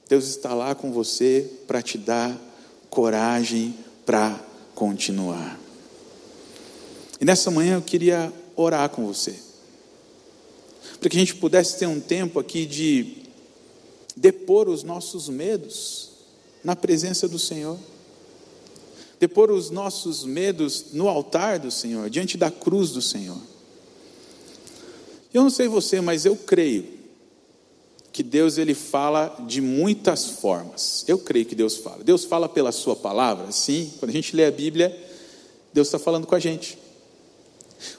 Deus 0.07 0.27
está 0.27 0.53
lá 0.53 0.75
com 0.75 0.91
você 0.91 1.49
para 1.67 1.81
te 1.81 1.97
dar 1.97 2.39
coragem 2.89 3.75
para 4.05 4.39
continuar. 4.75 5.59
E 7.19 7.25
nessa 7.25 7.49
manhã 7.49 7.75
eu 7.75 7.81
queria 7.81 8.31
orar 8.55 8.89
com 8.89 9.05
você 9.05 9.52
para 11.03 11.09
que 11.09 11.17
a 11.17 11.19
gente 11.19 11.35
pudesse 11.35 11.77
ter 11.77 11.85
um 11.85 11.99
tempo 11.99 12.39
aqui 12.39 12.65
de 12.65 13.23
depor 14.15 14.69
os 14.69 14.83
nossos 14.83 15.27
medos 15.27 16.11
na 16.63 16.77
presença 16.77 17.27
do 17.27 17.37
Senhor, 17.37 17.77
depor 19.19 19.51
os 19.51 19.69
nossos 19.69 20.23
medos 20.23 20.93
no 20.93 21.09
altar 21.09 21.59
do 21.59 21.69
Senhor, 21.69 22.09
diante 22.09 22.37
da 22.37 22.49
cruz 22.49 22.91
do 22.91 23.01
Senhor. 23.01 23.37
Eu 25.33 25.43
não 25.43 25.49
sei 25.49 25.67
você, 25.67 25.99
mas 25.99 26.23
eu 26.23 26.37
creio 26.37 26.87
que 28.13 28.23
Deus 28.23 28.57
ele 28.57 28.73
fala 28.73 29.43
de 29.45 29.59
muitas 29.59 30.25
formas. 30.25 31.03
Eu 31.05 31.17
creio 31.17 31.45
que 31.45 31.53
Deus 31.53 31.75
fala. 31.75 32.01
Deus 32.01 32.23
fala 32.23 32.47
pela 32.47 32.71
sua 32.71 32.95
palavra, 32.95 33.51
sim. 33.51 33.91
Quando 33.99 34.11
a 34.11 34.13
gente 34.13 34.33
lê 34.33 34.45
a 34.45 34.51
Bíblia, 34.51 34.97
Deus 35.73 35.89
está 35.89 35.99
falando 35.99 36.25
com 36.25 36.35
a 36.35 36.39
gente. 36.39 36.77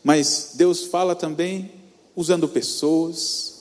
Mas 0.02 0.52
Deus 0.54 0.84
fala 0.84 1.14
também 1.14 1.83
usando 2.16 2.48
pessoas, 2.48 3.54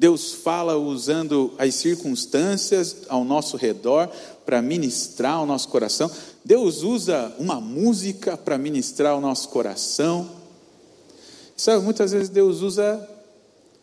Deus 0.00 0.32
fala 0.32 0.78
usando 0.78 1.52
as 1.58 1.74
circunstâncias 1.74 3.02
ao 3.06 3.22
nosso 3.22 3.58
redor 3.58 4.10
para 4.46 4.62
ministrar 4.62 5.34
ao 5.34 5.44
nosso 5.44 5.68
coração. 5.68 6.10
Deus 6.42 6.82
usa 6.82 7.34
uma 7.38 7.60
música 7.60 8.34
para 8.34 8.56
ministrar 8.56 9.12
ao 9.12 9.20
nosso 9.20 9.50
coração. 9.50 10.30
Sabe, 11.54 11.84
muitas 11.84 12.12
vezes 12.12 12.30
Deus 12.30 12.62
usa 12.62 13.06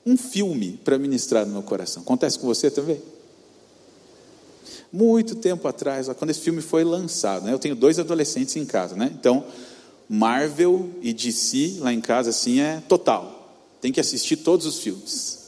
um 0.04 0.18
filme 0.18 0.80
para 0.84 0.98
ministrar 0.98 1.46
no 1.46 1.54
meu 1.54 1.62
coração. 1.62 2.02
Acontece 2.02 2.40
com 2.40 2.48
você 2.48 2.72
também? 2.72 3.00
Muito 4.92 5.36
tempo 5.36 5.68
atrás, 5.68 6.10
quando 6.18 6.32
esse 6.32 6.40
filme 6.40 6.62
foi 6.62 6.84
lançado, 6.84 7.46
né? 7.46 7.54
eu 7.54 7.60
tenho 7.60 7.76
dois 7.76 8.00
adolescentes 8.00 8.56
em 8.56 8.66
casa, 8.66 8.96
né? 8.96 9.12
Então, 9.20 9.46
Marvel 10.10 10.90
e 11.02 11.14
DC 11.14 11.78
lá 11.80 11.94
em 11.94 12.02
casa 12.02 12.32
assim 12.32 12.60
é 12.60 12.82
total. 12.88 13.37
Tem 13.82 13.92
que 13.92 14.00
assistir 14.00 14.38
todos 14.38 14.66
os 14.66 14.80
filmes. 14.80 15.48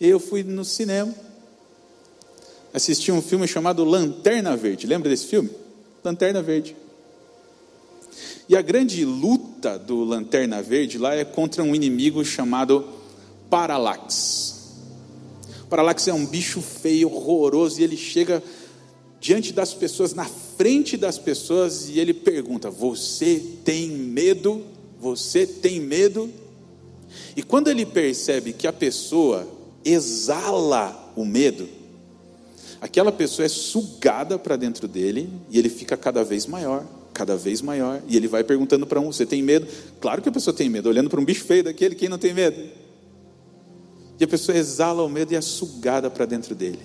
Eu 0.00 0.18
fui 0.18 0.42
no 0.42 0.64
cinema, 0.64 1.14
assisti 2.72 3.12
um 3.12 3.22
filme 3.22 3.46
chamado 3.46 3.84
Lanterna 3.84 4.56
Verde. 4.56 4.86
Lembra 4.86 5.08
desse 5.08 5.26
filme? 5.26 5.50
Lanterna 6.02 6.42
Verde. 6.42 6.76
E 8.48 8.56
a 8.56 8.62
grande 8.62 9.04
luta 9.04 9.78
do 9.78 10.04
Lanterna 10.04 10.62
Verde 10.62 10.98
lá 10.98 11.14
é 11.14 11.24
contra 11.24 11.62
um 11.62 11.74
inimigo 11.74 12.24
chamado 12.24 12.86
Parallax. 13.48 14.54
Parallax 15.70 16.06
é 16.08 16.12
um 16.12 16.26
bicho 16.26 16.60
feio, 16.60 17.10
horroroso, 17.10 17.80
e 17.80 17.84
ele 17.84 17.96
chega 17.96 18.42
diante 19.18 19.52
das 19.52 19.72
pessoas, 19.72 20.12
na 20.12 20.26
frente 20.26 20.96
das 20.96 21.18
pessoas, 21.18 21.88
e 21.88 21.98
ele 21.98 22.12
pergunta: 22.12 22.70
Você 22.70 23.42
tem 23.64 23.88
medo? 23.88 24.62
Você 25.00 25.46
tem 25.46 25.80
medo? 25.80 26.30
E 27.36 27.42
quando 27.42 27.68
ele 27.68 27.84
percebe 27.84 28.52
que 28.52 28.66
a 28.66 28.72
pessoa 28.72 29.48
exala 29.84 31.12
o 31.16 31.24
medo, 31.24 31.68
aquela 32.80 33.12
pessoa 33.12 33.46
é 33.46 33.48
sugada 33.48 34.38
para 34.38 34.56
dentro 34.56 34.86
dele 34.86 35.28
e 35.50 35.58
ele 35.58 35.68
fica 35.68 35.96
cada 35.96 36.22
vez 36.22 36.46
maior, 36.46 36.84
cada 37.12 37.36
vez 37.36 37.60
maior. 37.60 38.02
E 38.08 38.16
ele 38.16 38.28
vai 38.28 38.44
perguntando 38.44 38.86
para 38.86 39.00
um: 39.00 39.12
Você 39.12 39.26
tem 39.26 39.42
medo? 39.42 39.66
Claro 40.00 40.22
que 40.22 40.28
a 40.28 40.32
pessoa 40.32 40.54
tem 40.54 40.68
medo, 40.68 40.88
olhando 40.88 41.10
para 41.10 41.20
um 41.20 41.24
bicho 41.24 41.44
feio 41.44 41.64
daquele, 41.64 41.94
quem 41.94 42.08
não 42.08 42.18
tem 42.18 42.32
medo? 42.32 42.62
E 44.18 44.24
a 44.24 44.28
pessoa 44.28 44.56
exala 44.56 45.02
o 45.02 45.08
medo 45.08 45.32
e 45.32 45.36
é 45.36 45.40
sugada 45.40 46.08
para 46.08 46.24
dentro 46.24 46.54
dele. 46.54 46.78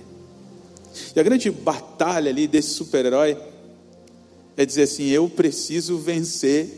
E 1.15 1.19
a 1.19 1.23
grande 1.23 1.51
batalha 1.51 2.31
ali 2.31 2.47
desse 2.47 2.69
super-herói 2.69 3.37
é 4.57 4.65
dizer 4.65 4.83
assim: 4.83 5.05
Eu 5.05 5.29
preciso 5.29 5.97
vencer 5.99 6.69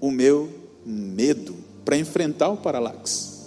o 0.00 0.10
meu 0.10 0.48
medo 0.84 1.59
para 1.84 1.96
enfrentar 1.96 2.50
o 2.50 2.56
Paralax. 2.56 3.40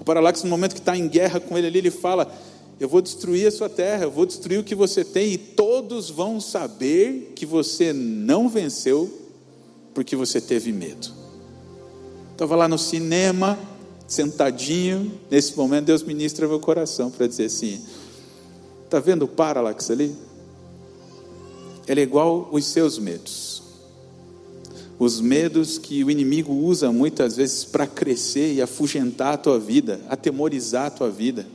O 0.00 0.04
Paralax, 0.04 0.42
no 0.42 0.50
momento 0.50 0.74
que 0.74 0.80
está 0.80 0.96
em 0.96 1.08
guerra 1.08 1.40
com 1.40 1.56
ele 1.56 1.66
ali, 1.66 1.78
ele 1.78 1.90
fala: 1.90 2.32
Eu 2.80 2.88
vou 2.88 3.02
destruir 3.02 3.46
a 3.46 3.50
sua 3.50 3.68
terra, 3.68 4.04
eu 4.04 4.10
vou 4.10 4.26
destruir 4.26 4.58
o 4.58 4.64
que 4.64 4.74
você 4.74 5.04
tem, 5.04 5.32
e 5.32 5.38
todos 5.38 6.10
vão 6.10 6.40
saber 6.40 7.32
que 7.34 7.44
você 7.44 7.92
não 7.92 8.48
venceu 8.48 9.10
porque 9.94 10.16
você 10.16 10.40
teve 10.40 10.72
medo. 10.72 11.10
Estava 12.32 12.54
lá 12.54 12.68
no 12.68 12.78
cinema, 12.78 13.58
sentadinho, 14.06 15.12
nesse 15.30 15.56
momento 15.56 15.86
Deus 15.86 16.02
ministra 16.02 16.46
meu 16.46 16.60
coração 16.60 17.10
para 17.10 17.26
dizer 17.26 17.46
assim: 17.46 17.80
Está 18.84 19.00
vendo 19.00 19.24
o 19.24 19.28
Paralax 19.28 19.90
ali? 19.90 20.14
Ele 21.88 22.00
é 22.00 22.02
igual 22.02 22.48
os 22.50 22.64
seus 22.66 22.98
medos 22.98 23.55
os 24.98 25.20
medos 25.20 25.78
que 25.78 26.02
o 26.02 26.10
inimigo 26.10 26.52
usa 26.52 26.90
muitas 26.90 27.36
vezes 27.36 27.64
para 27.64 27.86
crescer 27.86 28.54
e 28.54 28.62
afugentar 28.62 29.34
a 29.34 29.36
tua 29.36 29.58
vida, 29.58 30.00
atemorizar 30.08 30.86
a 30.86 30.90
tua 30.90 31.10
vida. 31.10 31.46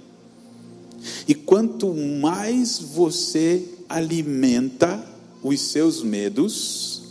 E 1.28 1.34
quanto 1.34 1.94
mais 1.94 2.80
você 2.80 3.64
alimenta 3.90 5.04
os 5.42 5.60
seus 5.60 6.04
medos, 6.04 7.02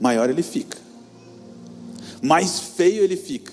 maior 0.00 0.30
ele 0.30 0.42
fica, 0.42 0.78
mais 2.22 2.58
feio 2.58 3.04
ele 3.04 3.16
fica, 3.16 3.52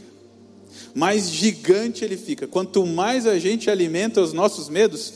mais 0.95 1.29
gigante 1.29 2.05
ele 2.05 2.15
fica. 2.15 2.47
Quanto 2.47 2.85
mais 2.85 3.27
a 3.27 3.37
gente 3.37 3.69
alimenta 3.69 4.21
os 4.21 4.31
nossos 4.31 4.69
medos, 4.69 5.13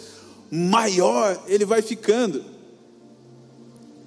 maior 0.52 1.42
ele 1.48 1.64
vai 1.64 1.82
ficando. 1.82 2.44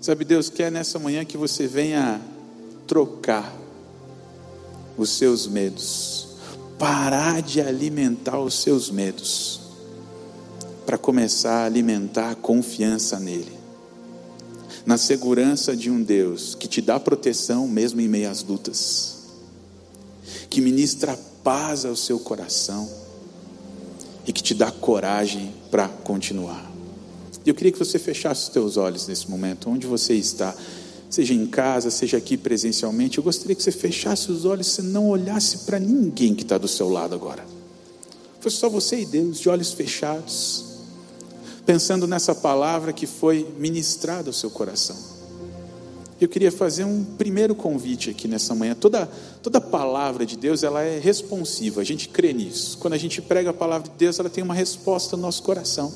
Sabe, 0.03 0.22
Deus 0.22 0.51
quer 0.51 0.70
nessa 0.70 0.99
manhã 0.99 1.24
que 1.24 1.39
você 1.39 1.66
venha 1.66 2.20
trocar 2.87 3.55
os 4.97 5.11
seus 5.11 5.47
medos, 5.47 6.28
parar 6.78 7.43
de 7.43 7.61
alimentar 7.61 8.39
os 8.39 8.55
seus 8.55 8.91
medos, 8.91 9.61
para 10.87 10.99
começar 10.99 11.62
a 11.62 11.64
alimentar 11.64 12.30
a 12.30 12.35
confiança 12.35 13.18
nele, 13.18 13.53
na 14.85 14.99
segurança 14.99 15.74
de 15.74 15.91
um 15.91 16.03
Deus 16.03 16.55
que 16.55 16.68
te 16.68 16.82
dá 16.82 17.01
proteção 17.01 17.66
mesmo 17.66 18.01
em 18.01 18.09
meio 18.09 18.30
às 18.30 18.43
lutas, 18.43 19.14
que 20.51 20.61
ministra 20.61 21.18
paz 21.43 21.85
ao 21.85 21.97
seu 21.97 22.18
coração 22.18 22.89
e 24.26 24.32
que 24.32 24.43
te 24.43 24.55
dá 24.55 24.70
coragem 24.70 25.55
para 25.70 25.89
continuar. 25.89 26.70
Eu 27.45 27.55
queria 27.55 27.72
que 27.72 27.78
você 27.78 27.99
fechasse 27.99 28.45
os 28.45 28.49
teus 28.49 28.76
olhos 28.76 29.07
nesse 29.07 29.30
momento, 29.30 29.68
onde 29.68 29.87
você 29.87 30.14
está 30.14 30.55
seja 31.11 31.32
em 31.34 31.46
casa, 31.46 31.90
seja 31.90 32.16
aqui 32.16 32.36
presencialmente, 32.36 33.18
eu 33.18 33.24
gostaria 33.24 33.55
que 33.55 33.62
você 33.62 33.72
fechasse 33.72 34.30
os 34.32 34.44
olhos, 34.44 34.66
você 34.68 34.82
não 34.82 35.09
olhasse 35.09 35.59
para 35.59 35.78
ninguém 35.78 36.34
que 36.34 36.42
está 36.42 36.59
do 36.59 36.68
seu 36.68 36.88
lado 36.88 37.14
agora. 37.14 37.44
Foi 38.40 38.50
só 38.50 38.68
você 38.68 39.00
e 39.00 39.07
Deus, 39.07 39.40
de 39.40 39.48
olhos 39.48 39.72
fechados, 39.72 40.64
pensando 41.64 42.07
nessa 42.07 42.34
palavra 42.34 42.92
que 42.92 43.07
foi 43.07 43.46
ministrada 43.59 44.28
ao 44.28 44.34
seu 44.34 44.50
coração. 44.50 45.14
Eu 46.20 46.28
queria 46.28 46.52
fazer 46.52 46.84
um 46.84 47.05
primeiro 47.05 47.55
convite 47.55 48.11
aqui 48.11 48.28
nessa 48.28 48.55
manhã. 48.55 48.74
Toda, 48.74 49.07
toda 49.42 49.61
palavra 49.61 50.24
de 50.24 50.36
Deus 50.36 50.62
ela 50.62 50.82
é 50.82 50.98
responsiva, 50.98 51.80
a 51.80 51.84
gente 51.84 52.09
crê 52.09 52.32
nisso. 52.32 52.78
Quando 52.78 52.94
a 52.94 52.98
gente 52.98 53.20
prega 53.20 53.50
a 53.50 53.55
palavra 53.55 53.88
de 53.90 53.96
Deus, 53.96 54.18
ela 54.18 54.30
tem 54.30 54.44
uma 54.44 54.55
resposta 54.55 55.16
no 55.16 55.22
nosso 55.22 55.42
coração. 55.42 55.92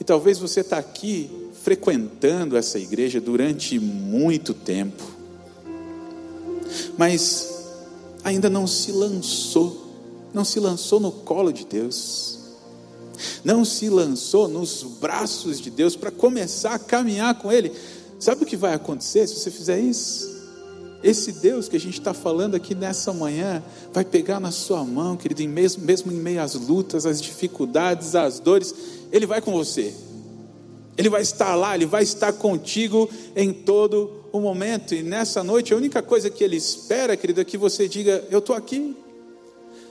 E 0.00 0.04
talvez 0.04 0.38
você 0.38 0.60
está 0.60 0.78
aqui 0.78 1.30
frequentando 1.62 2.56
essa 2.56 2.78
igreja 2.78 3.20
durante 3.20 3.78
muito 3.78 4.54
tempo, 4.54 5.02
mas 6.96 7.64
ainda 8.24 8.48
não 8.48 8.66
se 8.66 8.92
lançou, 8.92 9.86
não 10.32 10.44
se 10.44 10.58
lançou 10.58 10.98
no 10.98 11.12
colo 11.12 11.52
de 11.52 11.66
Deus, 11.66 12.38
não 13.44 13.64
se 13.64 13.90
lançou 13.90 14.48
nos 14.48 14.82
braços 14.82 15.60
de 15.60 15.70
Deus 15.70 15.94
para 15.96 16.10
começar 16.10 16.74
a 16.74 16.78
caminhar 16.78 17.34
com 17.38 17.52
Ele. 17.52 17.72
Sabe 18.18 18.42
o 18.42 18.46
que 18.46 18.56
vai 18.56 18.74
acontecer 18.74 19.26
se 19.26 19.38
você 19.38 19.50
fizer 19.50 19.78
isso? 19.78 20.30
Esse 21.02 21.32
Deus 21.32 21.68
que 21.68 21.76
a 21.76 21.80
gente 21.80 21.98
está 21.98 22.12
falando 22.12 22.54
aqui 22.54 22.74
nessa 22.74 23.12
manhã 23.12 23.62
vai 23.92 24.04
pegar 24.04 24.38
na 24.38 24.50
sua 24.50 24.84
mão, 24.84 25.16
querido, 25.16 25.42
mesmo, 25.48 25.82
mesmo 25.82 26.12
em 26.12 26.16
meio 26.16 26.42
às 26.42 26.54
lutas, 26.54 27.06
às 27.06 27.20
dificuldades, 27.20 28.14
às 28.14 28.38
dores, 28.38 28.74
Ele 29.10 29.26
vai 29.26 29.40
com 29.40 29.52
você. 29.52 29.94
Ele 30.96 31.08
vai 31.08 31.22
estar 31.22 31.54
lá, 31.54 31.74
Ele 31.74 31.86
vai 31.86 32.02
estar 32.02 32.32
contigo 32.32 33.08
em 33.34 33.52
todo 33.52 34.20
o 34.32 34.40
momento. 34.40 34.94
E 34.94 35.02
nessa 35.02 35.42
noite, 35.42 35.72
a 35.72 35.76
única 35.76 36.02
coisa 36.02 36.30
que 36.30 36.44
Ele 36.44 36.56
espera, 36.56 37.16
querido, 37.16 37.40
é 37.40 37.44
que 37.44 37.56
você 37.56 37.88
diga: 37.88 38.24
Eu 38.30 38.38
estou 38.38 38.54
aqui. 38.54 38.96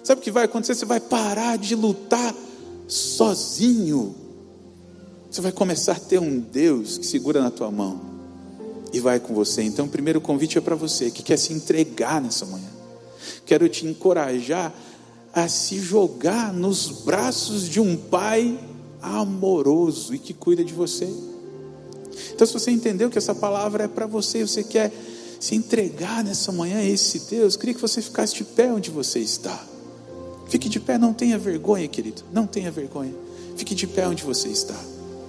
Sabe 0.04 0.22
o 0.22 0.24
que 0.24 0.32
vai 0.32 0.46
acontecer? 0.46 0.76
Você 0.76 0.86
vai 0.86 1.00
parar 1.00 1.58
de 1.58 1.76
lutar 1.76 2.34
sozinho. 2.88 4.16
Você 5.30 5.42
vai 5.42 5.52
começar 5.52 5.94
a 5.94 6.00
ter 6.00 6.20
um 6.20 6.40
Deus 6.40 6.98
que 6.98 7.06
segura 7.06 7.42
na 7.42 7.52
tua 7.52 7.70
mão 7.70 8.02
e 8.92 9.00
vai 9.00 9.20
com 9.20 9.34
você. 9.34 9.62
Então, 9.62 9.86
o 9.86 9.90
primeiro 9.90 10.20
convite 10.20 10.58
é 10.58 10.62
para 10.62 10.76
você 10.76 11.12
que 11.12 11.22
quer 11.22 11.38
se 11.38 11.54
entregar 11.54 12.22
nessa 12.22 12.46
manhã. 12.46 12.70
Quero 13.46 13.70
te 13.70 13.86
encorajar 13.86 14.74
a 15.34 15.48
se 15.48 15.80
jogar 15.80 16.52
nos 16.52 17.04
braços 17.04 17.70
de 17.70 17.80
um 17.80 17.96
Pai 17.96 18.58
amoroso 19.02 20.14
e 20.14 20.20
que 20.20 20.34
cuida 20.34 20.64
de 20.64 20.74
você. 20.74 21.08
Então, 22.34 22.46
se 22.46 22.54
você 22.54 22.72
entendeu 22.72 23.10
que 23.10 23.18
essa 23.18 23.36
palavra 23.36 23.86
é 23.86 23.88
para 23.88 24.06
você, 24.06 24.46
você 24.46 24.64
quer 24.64 24.92
se 25.40 25.56
entregar 25.56 26.24
nessa 26.24 26.52
manhã 26.52 26.78
a 26.78 26.84
esse 26.84 27.20
Deus, 27.30 27.56
queria 27.56 27.74
que 27.74 27.82
você 27.82 28.02
ficasse 28.02 28.36
de 28.36 28.44
pé 28.44 28.72
onde 28.72 28.90
você 28.90 29.20
está. 29.20 29.66
Fique 30.50 30.68
de 30.68 30.80
pé, 30.80 30.98
não 30.98 31.14
tenha 31.14 31.38
vergonha, 31.38 31.88
querido, 31.88 32.24
não 32.32 32.46
tenha 32.46 32.72
vergonha. 32.72 33.14
Fique 33.56 33.76
de 33.76 33.88
pé 33.88 34.08
onde 34.08 34.24
você 34.24 34.50
está. 34.50 34.76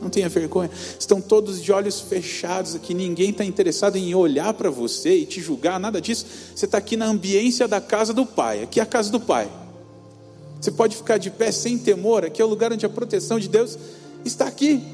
Não 0.01 0.09
tenha 0.09 0.29
vergonha. 0.29 0.71
Estão 0.99 1.21
todos 1.21 1.63
de 1.63 1.71
olhos 1.71 2.01
fechados 2.01 2.75
aqui. 2.75 2.95
Ninguém 2.95 3.31
está 3.31 3.45
interessado 3.45 3.97
em 3.97 4.15
olhar 4.15 4.55
para 4.55 4.71
você 4.71 5.19
e 5.19 5.27
te 5.27 5.41
julgar, 5.41 5.79
nada 5.79 6.01
disso. 6.01 6.25
Você 6.55 6.65
está 6.65 6.79
aqui 6.79 6.97
na 6.97 7.07
ambiência 7.07 7.69
da 7.69 7.81
casa 7.81 8.15
do 8.15 8.25
Pai. 8.25 8.63
Aqui 8.63 8.81
é 8.81 8.83
a 8.83 8.87
casa 8.87 9.11
do 9.11 9.21
Pai. 9.21 9.51
Você 10.61 10.71
pode 10.71 10.95
ficar 10.95 11.17
de 11.17 11.31
pé 11.31 11.51
sem 11.51 11.79
temor, 11.79 12.25
aqui 12.25 12.43
é 12.43 12.45
o 12.45 12.49
lugar 12.49 12.71
onde 12.73 12.85
a 12.85 12.89
proteção 12.89 13.41
de 13.41 13.49
Deus 13.49 13.79
está 14.25 14.47
aqui. 14.47 14.85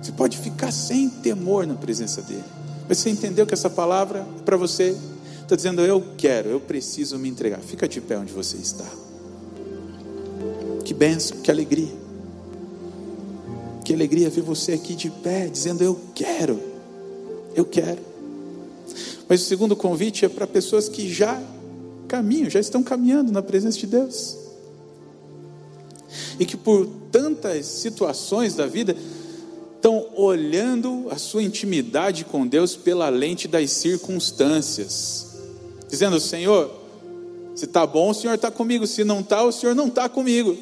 Você 0.00 0.12
pode 0.12 0.36
ficar 0.36 0.70
sem 0.70 1.08
temor 1.08 1.66
na 1.66 1.74
presença 1.74 2.20
dEle. 2.20 2.44
Mas 2.86 2.98
você 2.98 3.08
entendeu 3.08 3.46
que 3.46 3.54
essa 3.54 3.70
palavra 3.70 4.26
é 4.38 4.42
para 4.42 4.56
você? 4.58 4.94
Está 5.42 5.56
dizendo, 5.56 5.80
eu 5.80 6.04
quero, 6.18 6.50
eu 6.50 6.60
preciso 6.60 7.18
me 7.18 7.28
entregar. 7.28 7.60
Fica 7.60 7.88
de 7.88 8.00
pé 8.00 8.18
onde 8.18 8.32
você 8.32 8.58
está. 8.58 8.84
Que 10.84 10.92
bênção, 10.92 11.38
que 11.38 11.50
alegria. 11.50 11.92
Que 13.84 13.94
alegria 13.94 14.28
ver 14.28 14.42
você 14.42 14.72
aqui 14.72 14.94
de 14.94 15.10
pé, 15.10 15.48
dizendo, 15.48 15.82
eu 15.82 15.98
quero, 16.14 16.60
eu 17.54 17.64
quero. 17.64 18.00
Mas 19.28 19.40
o 19.42 19.44
segundo 19.44 19.74
convite 19.74 20.24
é 20.24 20.28
para 20.28 20.46
pessoas 20.46 20.88
que 20.88 21.12
já 21.12 21.42
caminham, 22.06 22.50
já 22.50 22.60
estão 22.60 22.82
caminhando 22.82 23.32
na 23.32 23.42
presença 23.42 23.78
de 23.78 23.86
Deus 23.86 24.49
e 26.38 26.44
que 26.46 26.56
por 26.56 26.86
tantas 27.10 27.66
situações 27.66 28.54
da 28.54 28.66
vida 28.66 28.96
estão 29.76 30.06
olhando 30.14 31.08
a 31.10 31.16
sua 31.16 31.42
intimidade 31.42 32.24
com 32.24 32.46
Deus 32.46 32.76
pela 32.76 33.08
lente 33.08 33.48
das 33.48 33.70
circunstâncias, 33.70 35.38
dizendo: 35.88 36.20
Senhor, 36.20 36.70
se 37.54 37.64
está 37.64 37.86
bom, 37.86 38.10
o 38.10 38.14
Senhor 38.14 38.34
está 38.34 38.50
comigo, 38.50 38.86
se 38.86 39.04
não 39.04 39.20
está, 39.20 39.42
o 39.42 39.52
Senhor 39.52 39.74
não 39.74 39.88
está 39.88 40.08
comigo. 40.08 40.56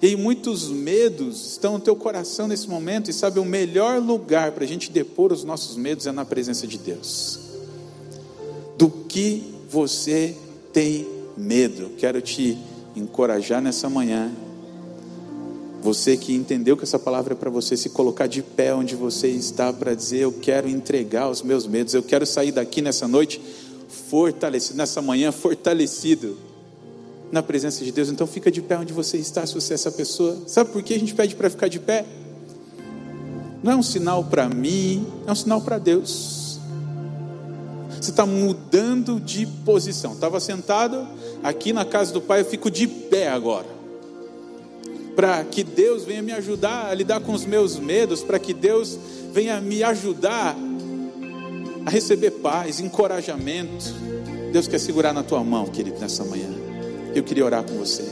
E 0.00 0.14
muitos 0.14 0.68
medos 0.68 1.52
estão 1.52 1.74
no 1.74 1.80
teu 1.80 1.96
coração 1.96 2.46
nesse 2.46 2.68
momento, 2.68 3.10
e 3.10 3.12
sabe, 3.12 3.40
o 3.40 3.44
melhor 3.44 4.00
lugar 4.00 4.52
para 4.52 4.64
a 4.64 4.66
gente 4.66 4.92
depor 4.92 5.32
os 5.32 5.42
nossos 5.42 5.76
medos 5.76 6.06
é 6.06 6.12
na 6.12 6.24
presença 6.24 6.66
de 6.66 6.78
Deus. 6.78 7.40
Do 8.76 8.88
que 8.88 9.42
você 9.68 10.36
tem 10.72 11.04
medo? 11.36 11.90
Quero 11.98 12.20
te 12.20 12.56
encorajar 12.96 13.60
nessa 13.62 13.88
manhã. 13.88 14.30
Você 15.82 16.16
que 16.16 16.34
entendeu 16.34 16.76
que 16.76 16.84
essa 16.84 16.98
palavra 16.98 17.34
é 17.34 17.36
para 17.36 17.50
você 17.50 17.76
se 17.76 17.90
colocar 17.90 18.26
de 18.26 18.42
pé 18.42 18.74
onde 18.74 18.96
você 18.96 19.28
está 19.28 19.72
para 19.72 19.94
dizer: 19.94 20.18
Eu 20.18 20.32
quero 20.32 20.68
entregar 20.68 21.30
os 21.30 21.42
meus 21.42 21.66
medos, 21.66 21.94
eu 21.94 22.02
quero 22.02 22.26
sair 22.26 22.52
daqui 22.52 22.82
nessa 22.82 23.06
noite 23.06 23.40
fortalecido, 23.88 24.76
nessa 24.76 25.00
manhã 25.00 25.30
fortalecido 25.30 26.36
na 27.30 27.42
presença 27.42 27.84
de 27.84 27.92
Deus. 27.92 28.08
Então 28.08 28.26
fica 28.26 28.50
de 28.50 28.60
pé 28.60 28.78
onde 28.78 28.92
você 28.92 29.18
está, 29.18 29.46
se 29.46 29.54
você 29.54 29.74
é 29.74 29.76
essa 29.76 29.92
pessoa. 29.92 30.36
Sabe 30.46 30.70
por 30.70 30.82
que 30.82 30.94
a 30.94 30.98
gente 30.98 31.14
pede 31.14 31.36
para 31.36 31.48
ficar 31.48 31.68
de 31.68 31.78
pé? 31.78 32.04
Não 33.62 33.72
é 33.72 33.76
um 33.76 33.82
sinal 33.82 34.24
para 34.24 34.48
mim, 34.48 35.06
é 35.26 35.32
um 35.32 35.34
sinal 35.34 35.60
para 35.60 35.78
Deus. 35.78 36.47
Você 38.00 38.10
está 38.10 38.24
mudando 38.24 39.20
de 39.20 39.46
posição. 39.64 40.12
Estava 40.12 40.40
sentado 40.40 41.06
aqui 41.42 41.72
na 41.72 41.84
casa 41.84 42.12
do 42.12 42.20
Pai, 42.20 42.40
eu 42.40 42.44
fico 42.44 42.70
de 42.70 42.86
pé 42.86 43.28
agora 43.28 43.78
para 45.18 45.42
que 45.42 45.64
Deus 45.64 46.04
venha 46.04 46.22
me 46.22 46.30
ajudar 46.30 46.86
a 46.86 46.94
lidar 46.94 47.18
com 47.18 47.32
os 47.32 47.44
meus 47.44 47.76
medos, 47.76 48.22
para 48.22 48.38
que 48.38 48.54
Deus 48.54 48.96
venha 49.32 49.60
me 49.60 49.82
ajudar 49.82 50.56
a 51.84 51.90
receber 51.90 52.30
paz, 52.30 52.78
encorajamento. 52.78 53.86
Deus 54.52 54.68
quer 54.68 54.78
segurar 54.78 55.12
na 55.12 55.24
tua 55.24 55.42
mão, 55.42 55.66
querido, 55.66 55.98
nessa 55.98 56.24
manhã. 56.24 56.48
Eu 57.16 57.24
queria 57.24 57.44
orar 57.44 57.64
com 57.64 57.74
você. 57.74 58.04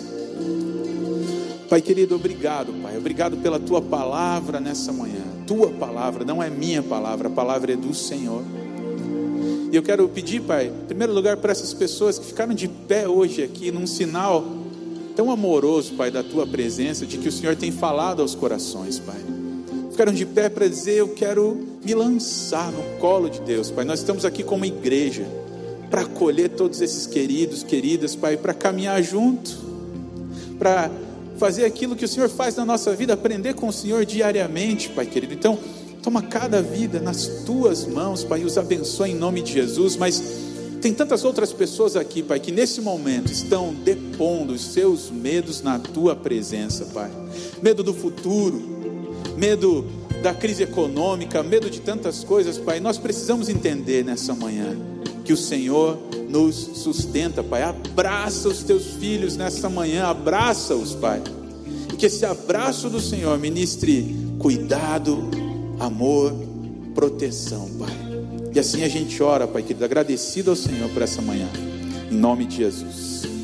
Pai 1.68 1.80
querido, 1.80 2.16
obrigado, 2.16 2.72
Pai. 2.82 2.98
Obrigado 2.98 3.36
pela 3.36 3.60
tua 3.60 3.80
palavra 3.80 4.58
nessa 4.58 4.92
manhã. 4.92 5.22
Tua 5.46 5.70
palavra, 5.70 6.24
não 6.24 6.42
é 6.42 6.50
minha 6.50 6.82
palavra, 6.82 7.28
a 7.28 7.30
palavra 7.30 7.72
é 7.72 7.76
do 7.76 7.94
Senhor. 7.94 8.42
E 9.70 9.76
eu 9.76 9.82
quero 9.82 10.08
pedir, 10.08 10.40
Pai, 10.42 10.66
em 10.68 10.86
primeiro 10.86 11.12
lugar, 11.12 11.36
para 11.36 11.50
essas 11.52 11.74
pessoas 11.74 12.18
que 12.18 12.26
ficaram 12.26 12.54
de 12.54 12.68
pé 12.68 13.08
hoje 13.08 13.42
aqui, 13.42 13.72
num 13.72 13.86
sinal 13.86 14.44
tão 15.16 15.30
amoroso, 15.30 15.94
Pai, 15.94 16.10
da 16.10 16.22
tua 16.22 16.46
presença, 16.46 17.04
de 17.04 17.18
que 17.18 17.28
o 17.28 17.32
Senhor 17.32 17.56
tem 17.56 17.72
falado 17.72 18.22
aos 18.22 18.34
corações, 18.34 18.98
Pai. 18.98 19.20
Ficaram 19.90 20.12
de 20.12 20.26
pé 20.26 20.48
para 20.48 20.68
dizer: 20.68 20.98
Eu 20.98 21.08
quero 21.08 21.66
me 21.84 21.94
lançar 21.94 22.70
no 22.70 22.82
colo 22.98 23.28
de 23.28 23.40
Deus, 23.40 23.70
Pai. 23.70 23.84
Nós 23.84 24.00
estamos 24.00 24.24
aqui 24.24 24.42
como 24.42 24.64
igreja 24.64 25.26
para 25.90 26.02
acolher 26.02 26.50
todos 26.50 26.80
esses 26.80 27.06
queridos, 27.06 27.62
queridas, 27.62 28.14
Pai, 28.14 28.36
para 28.36 28.52
caminhar 28.52 29.02
junto, 29.02 29.56
para 30.58 30.90
fazer 31.38 31.64
aquilo 31.64 31.96
que 31.96 32.04
o 32.04 32.08
Senhor 32.08 32.28
faz 32.28 32.56
na 32.56 32.64
nossa 32.64 32.94
vida, 32.94 33.14
aprender 33.14 33.54
com 33.54 33.68
o 33.68 33.72
Senhor 33.72 34.04
diariamente, 34.04 34.88
Pai 34.90 35.06
querido. 35.06 35.32
Então, 35.32 35.58
toma 36.06 36.22
cada 36.22 36.62
vida 36.62 37.00
nas 37.00 37.26
tuas 37.44 37.84
mãos, 37.84 38.22
Pai, 38.22 38.42
e 38.42 38.44
os 38.44 38.56
abençoe 38.56 39.10
em 39.10 39.14
nome 39.16 39.42
de 39.42 39.52
Jesus, 39.52 39.96
mas 39.96 40.22
tem 40.80 40.94
tantas 40.94 41.24
outras 41.24 41.52
pessoas 41.52 41.96
aqui, 41.96 42.22
Pai, 42.22 42.38
que 42.38 42.52
nesse 42.52 42.80
momento 42.80 43.32
estão 43.32 43.74
depondo 43.74 44.52
os 44.52 44.60
seus 44.60 45.10
medos 45.10 45.62
na 45.62 45.80
tua 45.80 46.14
presença, 46.14 46.84
Pai. 46.94 47.10
Medo 47.60 47.82
do 47.82 47.92
futuro, 47.92 48.62
medo 49.36 49.84
da 50.22 50.32
crise 50.32 50.62
econômica, 50.62 51.42
medo 51.42 51.68
de 51.68 51.80
tantas 51.80 52.22
coisas, 52.22 52.56
Pai. 52.56 52.78
Nós 52.78 52.98
precisamos 52.98 53.48
entender 53.48 54.04
nessa 54.04 54.32
manhã 54.32 54.76
que 55.24 55.32
o 55.32 55.36
Senhor 55.36 55.98
nos 56.28 56.54
sustenta, 56.54 57.42
Pai. 57.42 57.64
Abraça 57.64 58.48
os 58.48 58.62
teus 58.62 58.92
filhos 58.92 59.36
nessa 59.36 59.68
manhã, 59.68 60.04
abraça-os, 60.04 60.94
Pai. 60.94 61.20
E 61.92 61.96
que 61.96 62.06
esse 62.06 62.24
abraço 62.24 62.88
do 62.88 63.00
Senhor 63.00 63.36
ministre 63.40 64.14
cuidado, 64.38 65.45
amor, 65.78 66.32
proteção, 66.94 67.68
Pai. 67.78 67.94
E 68.54 68.58
assim 68.58 68.84
a 68.84 68.88
gente 68.88 69.22
ora, 69.22 69.46
Pai 69.46 69.62
querido, 69.62 69.84
agradecido 69.84 70.50
ao 70.50 70.56
Senhor 70.56 70.88
por 70.90 71.02
essa 71.02 71.20
manhã. 71.20 71.48
Em 72.10 72.14
nome 72.14 72.46
de 72.46 72.56
Jesus. 72.56 73.35